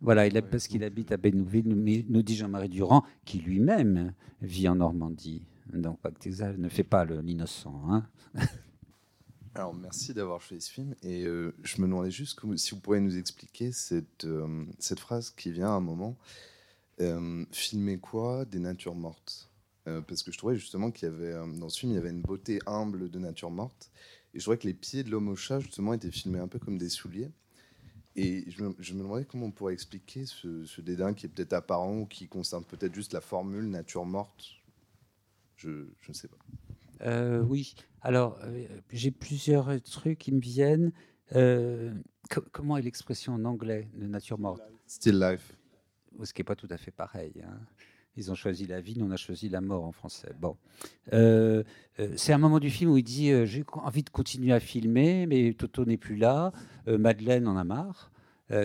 Voilà, 0.01 0.27
il 0.27 0.37
a, 0.37 0.43
parce 0.43 0.67
qu'il 0.67 0.83
habite 0.85 1.13
à 1.13 1.17
Bénouville, 1.17 1.69
nous, 1.69 1.77
mais- 1.77 2.05
nous 2.09 2.23
dit 2.23 2.35
Jean-Marie 2.35 2.69
Durand, 2.71 3.05
qui 3.25 3.39
lui-même 3.39 4.15
vit 4.41 4.69
en 4.69 4.77
Normandie. 4.77 5.43
Donc, 5.73 5.99
ne 6.59 6.69
fait 6.69 6.83
pas 6.83 7.05
le- 7.05 7.21
l'innocent. 7.21 7.81
Hein 7.89 8.05
Alors, 9.55 9.75
merci 9.75 10.15
d'avoir 10.15 10.41
choisi 10.41 10.67
ce 10.67 10.73
film. 10.73 10.95
Et 11.03 11.25
euh, 11.25 11.55
je 11.63 11.77
me 11.83 11.87
demandais 11.87 12.11
juste 12.11 12.41
si 12.57 12.71
vous 12.71 12.81
pourriez 12.81 13.03
nous 13.03 13.19
expliquer 13.19 13.71
cette, 13.71 14.25
euh, 14.25 14.65
cette 14.79 15.01
phrase 15.01 15.31
qui 15.31 15.53
vient 15.53 15.69
à 15.69 15.73
un 15.73 15.81
moment. 15.81 16.17
Euh, 17.01 17.45
filmer 17.53 17.99
quoi 17.99 18.45
Des 18.47 18.59
natures 18.59 18.95
mortes? 18.95 19.49
Parce 19.85 20.23
que 20.23 20.31
je 20.31 20.39
trouvais 20.39 20.55
justement 20.55 20.93
qu'il 20.93 21.09
y 21.09 21.13
avait, 21.13 21.33
dans 21.59 21.69
ce 21.69 21.81
film, 21.81 21.91
il 21.91 21.97
y 21.97 21.99
avait 21.99 22.11
une 22.11 22.23
beauté 22.23 22.61
humble 22.67 23.11
de 23.11 23.19
nature 23.19 23.51
morte. 23.51 23.91
Et 24.33 24.39
je 24.39 24.45
trouvais 24.45 24.57
que 24.57 24.69
les 24.69 24.75
pieds 24.75 25.03
de 25.03 25.11
l'homme 25.11 25.27
au 25.27 25.35
chat, 25.35 25.59
justement, 25.59 25.93
étaient 25.93 26.13
filmés 26.13 26.39
un 26.39 26.47
peu 26.47 26.61
comme 26.61 26.79
des 26.79 26.89
souliers. 26.89 27.33
Et 28.15 28.49
je 28.49 28.63
me, 28.63 28.77
je 28.79 28.95
me 28.95 29.01
demandais 29.01 29.25
comment 29.25 29.47
on 29.47 29.51
pourrait 29.51 29.73
expliquer 29.73 30.25
ce, 30.25 30.65
ce 30.65 30.81
dédain 30.81 31.15
qui 31.15 31.27
est 31.27 31.29
peut-être 31.29 31.53
apparent 31.53 31.99
ou 31.99 32.07
qui 32.07 32.29
concerne 32.29 32.65
peut-être 32.65 32.95
juste 32.95 33.13
la 33.13 33.21
formule 33.21 33.69
nature 33.69 34.05
morte. 34.05 34.53
Je 35.57 35.69
ne 36.09 36.15
sais 36.15 36.29
pas. 36.29 36.39
Euh, 37.05 37.41
oui, 37.43 37.75
alors 38.01 38.39
euh, 38.45 38.65
j'ai 38.93 39.11
plusieurs 39.11 39.81
trucs 39.83 40.19
qui 40.19 40.33
me 40.33 40.41
viennent. 40.41 40.93
Euh, 41.35 41.93
co- 42.31 42.45
comment 42.53 42.77
est 42.77 42.83
l'expression 42.83 43.35
en 43.35 43.45
anglais 43.45 43.89
de 43.95 44.07
nature 44.07 44.39
morte? 44.39 44.63
Still 44.87 45.19
life. 45.19 45.57
Ce 46.23 46.33
qui 46.33 46.41
n'est 46.41 46.45
pas 46.45 46.57
tout 46.57 46.69
à 46.71 46.77
fait 46.77 46.91
pareil. 46.91 47.33
hein. 47.45 47.59
Ils 48.19 48.31
ont 48.31 48.35
choisi 48.35 48.67
la 48.67 48.83
vie, 48.83 48.95
nous 48.99 49.07
on 49.07 49.11
a 49.11 49.17
choisi 49.17 49.49
la 49.49 49.63
mort 49.63 49.85
en 49.85 49.93
français. 49.93 50.33
Bon, 50.39 50.57
Euh, 51.15 51.63
c'est 52.17 52.33
un 52.35 52.39
moment 52.39 52.61
du 52.61 52.69
film 52.69 52.91
où 52.91 52.99
il 52.99 53.03
dit 53.03 53.31
euh, 53.31 53.47
j'ai 53.47 53.65
envie 53.73 54.03
de 54.03 54.11
continuer 54.11 54.53
à 54.53 54.61
filmer, 54.61 55.25
mais 55.27 55.55
Toto 55.55 55.87
n'est 55.87 55.97
plus 55.97 56.17
là, 56.17 56.53
euh, 56.89 56.99
Madeleine 56.99 57.49
en 57.49 57.57
a 57.57 57.65
marre. 57.65 58.11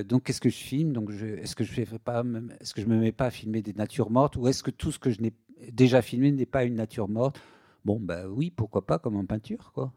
Donc 0.10 0.24
qu'est-ce 0.24 0.42
que 0.42 0.50
je 0.50 0.58
filme? 0.58 0.92
Donc 0.92 1.10
est-ce 1.12 1.56
que 1.56 1.64
je 1.64 1.72
fais 1.72 1.86
pas, 1.98 2.22
me- 2.22 2.52
est-ce 2.60 2.74
que 2.74 2.82
je 2.82 2.88
me 2.88 3.00
mets 3.00 3.14
pas 3.14 3.28
à 3.28 3.32
filmer 3.32 3.62
des 3.62 3.72
natures 3.72 4.10
mortes, 4.10 4.36
ou 4.36 4.46
est-ce 4.50 4.62
que 4.62 4.72
tout 4.72 4.92
ce 4.92 5.00
que 5.00 5.12
je 5.12 5.22
n'ai 5.22 5.32
déjà 5.72 6.02
filmé 6.02 6.30
n'est 6.34 6.46
pas 6.46 6.66
une 6.66 6.76
nature 6.76 7.08
morte? 7.08 7.40
Bon, 7.86 8.00
bah 8.00 8.28
oui, 8.28 8.52
pourquoi 8.52 8.86
pas, 8.86 9.00
comme 9.00 9.16
en 9.16 9.26
peinture, 9.26 9.72
quoi. 9.74 9.94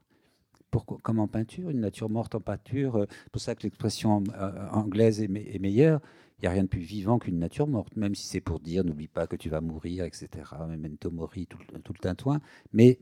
Pourquoi, 0.70 0.98
comme 1.02 1.18
en 1.20 1.28
peinture, 1.28 1.70
une 1.70 1.80
nature 1.80 2.10
morte 2.10 2.34
en 2.36 2.40
peinture. 2.40 2.96
euh, 2.96 3.06
C'est 3.24 3.32
pour 3.32 3.42
ça 3.42 3.54
que 3.56 3.64
l'expression 3.64 4.22
euh, 4.36 4.68
anglaise 4.72 5.20
est, 5.22 5.28
me- 5.28 5.40
est 5.40 5.58
meilleure. 5.60 6.00
Il 6.38 6.42
n'y 6.42 6.48
a 6.48 6.52
rien 6.52 6.64
de 6.64 6.68
plus 6.68 6.80
vivant 6.80 7.18
qu'une 7.18 7.38
nature 7.38 7.66
morte, 7.68 7.96
même 7.96 8.14
si 8.14 8.26
c'est 8.26 8.40
pour 8.40 8.60
dire 8.60 8.84
n'oublie 8.84 9.08
pas 9.08 9.26
que 9.26 9.36
tu 9.36 9.50
vas 9.50 9.60
mourir, 9.60 10.04
etc. 10.04 10.66
Memento 10.68 11.10
mori, 11.10 11.46
tout, 11.46 11.58
tout 11.84 11.92
le 11.92 11.98
tintouin. 12.00 12.40
Mais 12.72 12.98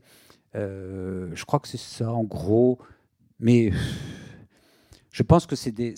euh, 0.55 1.31
je 1.35 1.45
crois 1.45 1.59
que 1.59 1.67
c'est 1.67 1.77
ça, 1.77 2.11
en 2.13 2.23
gros. 2.23 2.79
Mais 3.39 3.71
je 5.11 5.23
pense 5.23 5.45
que 5.45 5.55
c'est 5.55 5.71
des, 5.71 5.95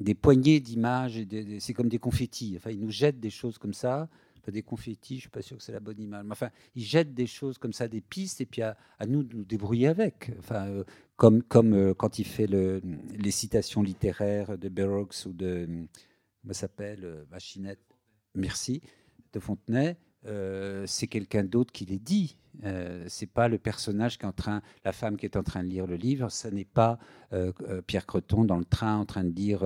des, 0.00 0.14
poignées 0.14 0.60
d'images, 0.60 1.20
c'est 1.60 1.74
comme 1.74 1.88
des 1.88 1.98
confettis. 1.98 2.54
Enfin, 2.56 2.70
ils 2.70 2.80
nous 2.80 2.90
jettent 2.90 3.20
des 3.20 3.30
choses 3.30 3.58
comme 3.58 3.74
ça. 3.74 4.08
Des 4.50 4.62
confettis, 4.62 5.14
je 5.14 5.18
ne 5.18 5.20
suis 5.20 5.30
pas 5.30 5.42
sûr 5.42 5.56
que 5.56 5.62
c'est 5.62 5.72
la 5.72 5.80
bonne 5.80 6.00
image. 6.00 6.24
Mais 6.24 6.32
enfin, 6.32 6.50
ils 6.74 6.84
jettent 6.84 7.14
des 7.14 7.26
choses 7.26 7.58
comme 7.58 7.72
ça, 7.72 7.88
des 7.88 8.00
pistes, 8.00 8.40
et 8.40 8.46
puis 8.46 8.62
à, 8.62 8.76
nous 9.06 9.22
de 9.22 9.36
nous 9.36 9.44
débrouiller 9.44 9.88
avec. 9.88 10.30
Enfin, 10.38 10.66
euh, 10.68 10.84
comme 11.16 11.42
comme 11.42 11.74
euh, 11.74 11.94
quand 11.94 12.18
il 12.18 12.24
fait 12.24 12.46
le, 12.46 12.80
les 13.16 13.30
citations 13.30 13.82
littéraires 13.82 14.56
de 14.56 14.68
Burroughs 14.68 15.26
ou 15.26 15.32
de. 15.32 15.66
Comment 16.42 16.54
ça 16.54 16.60
s'appelle 16.60 17.04
euh, 17.04 17.24
Machinette. 17.30 17.80
Merci. 18.34 18.80
De 19.32 19.40
Fontenay. 19.40 19.96
Euh, 20.26 20.84
c'est 20.86 21.06
quelqu'un 21.06 21.44
d'autre 21.44 21.72
qui 21.72 21.84
les 21.84 21.98
dit. 21.98 22.36
Euh, 22.64 23.04
c'est 23.06 23.30
pas 23.30 23.46
le 23.48 23.56
personnage 23.56 24.18
qui 24.18 24.24
est 24.24 24.28
en 24.28 24.32
train, 24.32 24.62
la 24.84 24.92
femme 24.92 25.16
qui 25.16 25.26
est 25.26 25.36
en 25.36 25.44
train 25.44 25.62
de 25.62 25.68
lire 25.68 25.86
le 25.86 25.94
livre. 25.94 26.28
Ce 26.28 26.48
n'est 26.48 26.64
pas 26.64 26.98
euh, 27.32 27.52
euh, 27.68 27.80
Pierre 27.82 28.04
Creton 28.04 28.44
dans 28.44 28.56
le 28.56 28.64
train 28.64 28.96
en 28.96 29.04
train 29.04 29.22
de 29.22 29.30
lire 29.34 29.64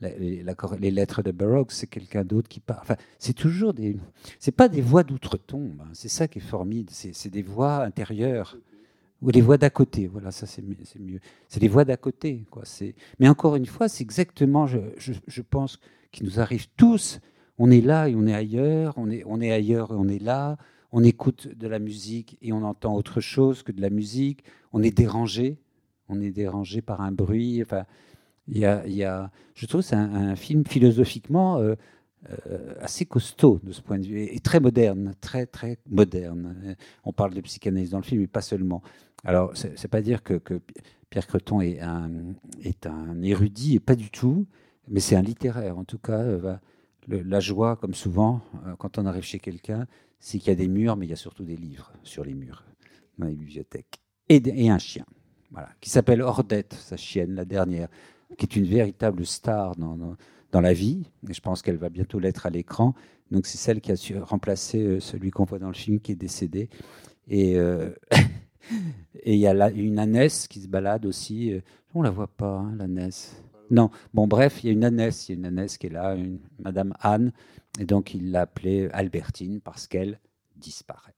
les, 0.00 0.42
lettres 0.90 1.22
de 1.22 1.32
Burroughs. 1.32 1.70
C'est 1.70 1.86
quelqu'un 1.86 2.24
d'autre 2.24 2.48
qui 2.48 2.60
parle. 2.60 2.80
Enfin, 2.82 2.96
c'est 3.18 3.34
toujours 3.34 3.74
des. 3.74 3.96
C'est 4.38 4.52
pas 4.52 4.68
des 4.68 4.80
voix 4.80 5.02
d'outre-tombe. 5.02 5.82
hein. 5.82 5.90
C'est 5.92 6.08
ça 6.08 6.28
qui 6.28 6.38
est 6.38 6.42
formidable. 6.42 6.90
C'est 7.12 7.30
des 7.30 7.42
voix 7.42 7.84
intérieures 7.84 8.56
ou 9.22 9.32
des 9.32 9.42
voix 9.42 9.58
d'à 9.58 9.70
côté. 9.70 10.06
Voilà, 10.06 10.30
ça 10.30 10.46
c'est 10.46 10.62
mi- 10.62 10.78
c'est 10.84 10.98
mieux. 10.98 11.20
C'est 11.48 11.60
des 11.60 11.68
voix 11.68 11.84
d'à 11.84 11.96
côté. 11.98 12.46
Quoi. 12.50 12.64
C'est- 12.64 12.94
Mais 13.18 13.28
encore 13.28 13.56
une 13.56 13.66
fois, 13.66 13.88
c'est 13.88 14.02
exactement, 14.02 14.66
je, 14.66 15.42
pense, 15.42 15.78
qu'il 16.10 16.24
nous 16.26 16.40
arrive 16.40 16.68
tous. 16.76 17.20
On 17.62 17.70
est 17.70 17.82
là 17.82 18.08
et 18.08 18.14
on 18.14 18.26
est 18.26 18.32
ailleurs. 18.32 18.94
On 18.96 19.10
est, 19.10 19.22
on 19.26 19.38
est 19.38 19.52
ailleurs 19.52 19.92
et 19.92 19.94
on 19.94 20.08
est 20.08 20.18
là. 20.18 20.56
On 20.92 21.04
écoute 21.04 21.46
de 21.46 21.68
la 21.68 21.78
musique 21.78 22.38
et 22.40 22.54
on 22.54 22.62
entend 22.62 22.96
autre 22.96 23.20
chose 23.20 23.62
que 23.62 23.70
de 23.70 23.82
la 23.82 23.90
musique. 23.90 24.44
On 24.72 24.82
est 24.82 24.96
dérangé. 24.96 25.58
On 26.08 26.22
est 26.22 26.30
dérangé 26.30 26.80
par 26.80 27.02
un 27.02 27.12
bruit. 27.12 27.60
Enfin, 27.62 27.84
y 28.48 28.64
a, 28.64 29.30
je 29.54 29.66
trouve 29.66 29.82
que 29.82 29.88
c'est 29.88 29.94
un, 29.94 30.36
film 30.36 30.64
philosophiquement 30.64 31.58
euh, 31.58 31.74
euh, 32.30 32.74
assez 32.80 33.04
costaud 33.04 33.60
de 33.62 33.72
ce 33.72 33.82
point 33.82 33.98
de 33.98 34.06
vue, 34.06 34.22
et 34.22 34.40
très 34.40 34.60
moderne, 34.60 35.12
très 35.20 35.44
très 35.44 35.76
moderne. 35.86 36.76
On 37.04 37.12
parle 37.12 37.34
de 37.34 37.42
psychanalyse 37.42 37.90
dans 37.90 37.98
le 37.98 38.04
film, 38.04 38.22
mais 38.22 38.26
pas 38.26 38.40
seulement. 38.40 38.82
Alors, 39.22 39.52
c'est 39.54 39.88
pas 39.88 40.00
dire 40.00 40.22
que, 40.22 40.40
Pierre 41.10 41.26
Creton 41.26 41.60
est 41.60 41.80
un, 41.80 42.10
est 42.62 42.86
un 42.86 43.20
érudit, 43.20 43.76
et 43.76 43.80
pas 43.80 43.96
du 43.96 44.10
tout, 44.10 44.46
mais 44.88 45.00
c'est 45.00 45.16
un 45.16 45.22
littéraire. 45.22 45.76
En 45.76 45.84
tout 45.84 45.98
cas, 45.98 46.20
euh, 46.20 46.56
la 47.10 47.40
joie, 47.40 47.76
comme 47.76 47.94
souvent, 47.94 48.40
euh, 48.66 48.76
quand 48.76 48.98
on 48.98 49.06
arrive 49.06 49.22
chez 49.22 49.38
quelqu'un, 49.38 49.86
c'est 50.18 50.38
qu'il 50.38 50.48
y 50.48 50.52
a 50.52 50.56
des 50.56 50.68
murs, 50.68 50.96
mais 50.96 51.06
il 51.06 51.10
y 51.10 51.12
a 51.12 51.16
surtout 51.16 51.44
des 51.44 51.56
livres 51.56 51.92
sur 52.02 52.24
les 52.24 52.34
murs, 52.34 52.64
dans 53.18 53.26
les 53.26 53.34
bibliothèques. 53.34 54.00
Et, 54.28 54.70
un 54.70 54.78
chien, 54.78 55.04
voilà, 55.50 55.70
qui 55.80 55.90
s'appelle 55.90 56.22
Ordette, 56.22 56.74
sa 56.74 56.96
chienne, 56.96 57.34
la 57.34 57.44
dernière, 57.44 57.88
qui 58.38 58.46
est 58.46 58.56
une 58.56 58.66
véritable 58.66 59.26
star 59.26 59.74
dans, 59.74 60.16
dans, 60.52 60.60
la 60.60 60.72
vie, 60.72 61.04
et 61.28 61.32
je 61.32 61.40
pense 61.40 61.62
qu'elle 61.62 61.78
va 61.78 61.88
bientôt 61.88 62.20
l'être 62.20 62.46
à 62.46 62.50
l'écran. 62.50 62.94
Donc 63.32 63.46
c'est 63.46 63.58
celle 63.58 63.80
qui 63.80 63.90
a 63.90 63.96
su 63.96 64.16
remplacer 64.18 64.82
euh, 64.82 65.00
celui 65.00 65.30
qu'on 65.30 65.44
voit 65.44 65.58
dans 65.58 65.68
le 65.68 65.74
film 65.74 66.00
qui 66.00 66.12
est 66.12 66.16
décédé. 66.16 66.68
Et 67.26 67.56
euh, 67.56 67.90
il 69.24 69.36
y 69.36 69.46
a 69.48 69.70
une 69.70 69.98
ânesse 69.98 70.46
qui 70.46 70.60
se 70.60 70.68
balade 70.68 71.06
aussi. 71.06 71.60
On 71.94 72.02
la 72.02 72.10
voit 72.10 72.28
pas, 72.28 72.58
hein, 72.58 72.74
l'ânesse. 72.76 73.42
Non, 73.70 73.90
bon 74.12 74.26
bref, 74.26 74.62
il 74.62 74.66
y 74.66 74.70
a 74.70 74.72
une 74.72 74.84
ânesse, 74.84 75.28
il 75.28 75.32
y 75.32 75.34
a 75.36 75.38
une 75.38 75.46
ânesse 75.46 75.78
qui 75.78 75.86
est 75.86 75.90
là, 75.90 76.14
une 76.14 76.40
Madame 76.58 76.92
Anne, 77.00 77.32
et 77.78 77.84
donc 77.84 78.14
il 78.14 78.32
l'a 78.32 78.42
appelée 78.42 78.88
Albertine 78.92 79.60
parce 79.60 79.86
qu'elle 79.86 80.18
disparaît. 80.56 81.14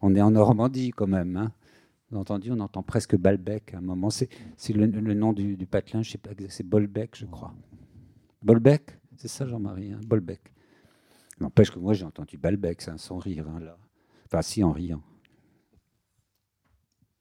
On 0.00 0.14
est 0.14 0.20
en 0.20 0.30
Normandie 0.30 0.90
quand 0.90 1.06
même. 1.06 1.36
Hein. 1.36 1.52
Vous 2.10 2.18
entendu, 2.18 2.50
on 2.52 2.60
entend 2.60 2.82
presque 2.82 3.16
Balbec 3.16 3.74
à 3.74 3.78
un 3.78 3.80
moment. 3.80 4.10
C'est 4.10 4.28
le, 4.72 4.86
nom 4.86 5.32
du, 5.32 5.56
patelin, 5.66 6.02
je 6.02 6.12
sais 6.12 6.18
pas, 6.18 6.30
c'est 6.48 6.66
Bolbec, 6.66 7.16
je 7.16 7.26
crois. 7.26 7.54
Bolbec? 8.42 8.98
C'est 9.16 9.28
ça, 9.28 9.46
Jean-Marie, 9.46 9.92
hein 9.92 10.00
Bolbec. 10.06 10.40
N'empêche 11.40 11.70
que 11.70 11.78
moi 11.78 11.92
j'ai 11.92 12.04
entendu 12.04 12.38
Balbec, 12.38 12.80
sans 12.80 13.18
rire, 13.18 13.46
hein, 13.48 13.60
là. 13.60 13.76
Enfin, 14.26 14.42
si, 14.42 14.64
en 14.64 14.72
riant. 14.72 15.02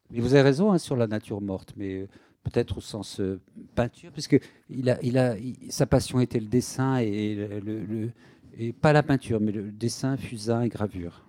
Mais 0.10 0.20
vous 0.20 0.34
avez 0.34 0.44
raison 0.44 0.72
hein, 0.72 0.78
sur 0.78 0.96
la 0.96 1.08
nature 1.08 1.42
morte, 1.42 1.74
mais 1.76 2.08
peut-être 2.46 2.78
au 2.78 2.82
sens 2.82 3.20
euh, 3.20 3.42
peinture, 3.74 4.12
puisque 4.12 4.40
il 4.70 4.90
a, 4.90 4.98
il 5.02 5.18
a, 5.18 5.36
sa 5.70 5.86
passion 5.86 6.20
était 6.20 6.40
le 6.40 6.46
dessin 6.46 6.98
et, 6.98 7.36
le, 7.36 8.12
et 8.58 8.72
pas 8.72 8.94
la 8.94 9.04
peinture, 9.04 9.40
mais 9.42 9.52
le 9.52 9.72
dessin, 9.72 10.16
fusain 10.16 10.62
et 10.62 10.70
gravure. 10.70 11.26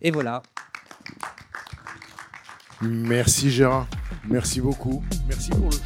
Et 0.00 0.10
voilà. 0.10 0.42
Merci 2.80 3.50
Gérard, 3.50 3.88
merci 4.28 4.60
beaucoup. 4.60 5.02
Merci 5.26 5.50
pour 5.50 5.66
le 5.66 5.70
choix. 5.70 5.82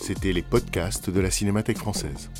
C'était 0.00 0.32
les 0.32 0.42
podcasts 0.42 1.10
de 1.10 1.20
la 1.20 1.30
Cinémathèque 1.30 1.78
française. 1.78 2.30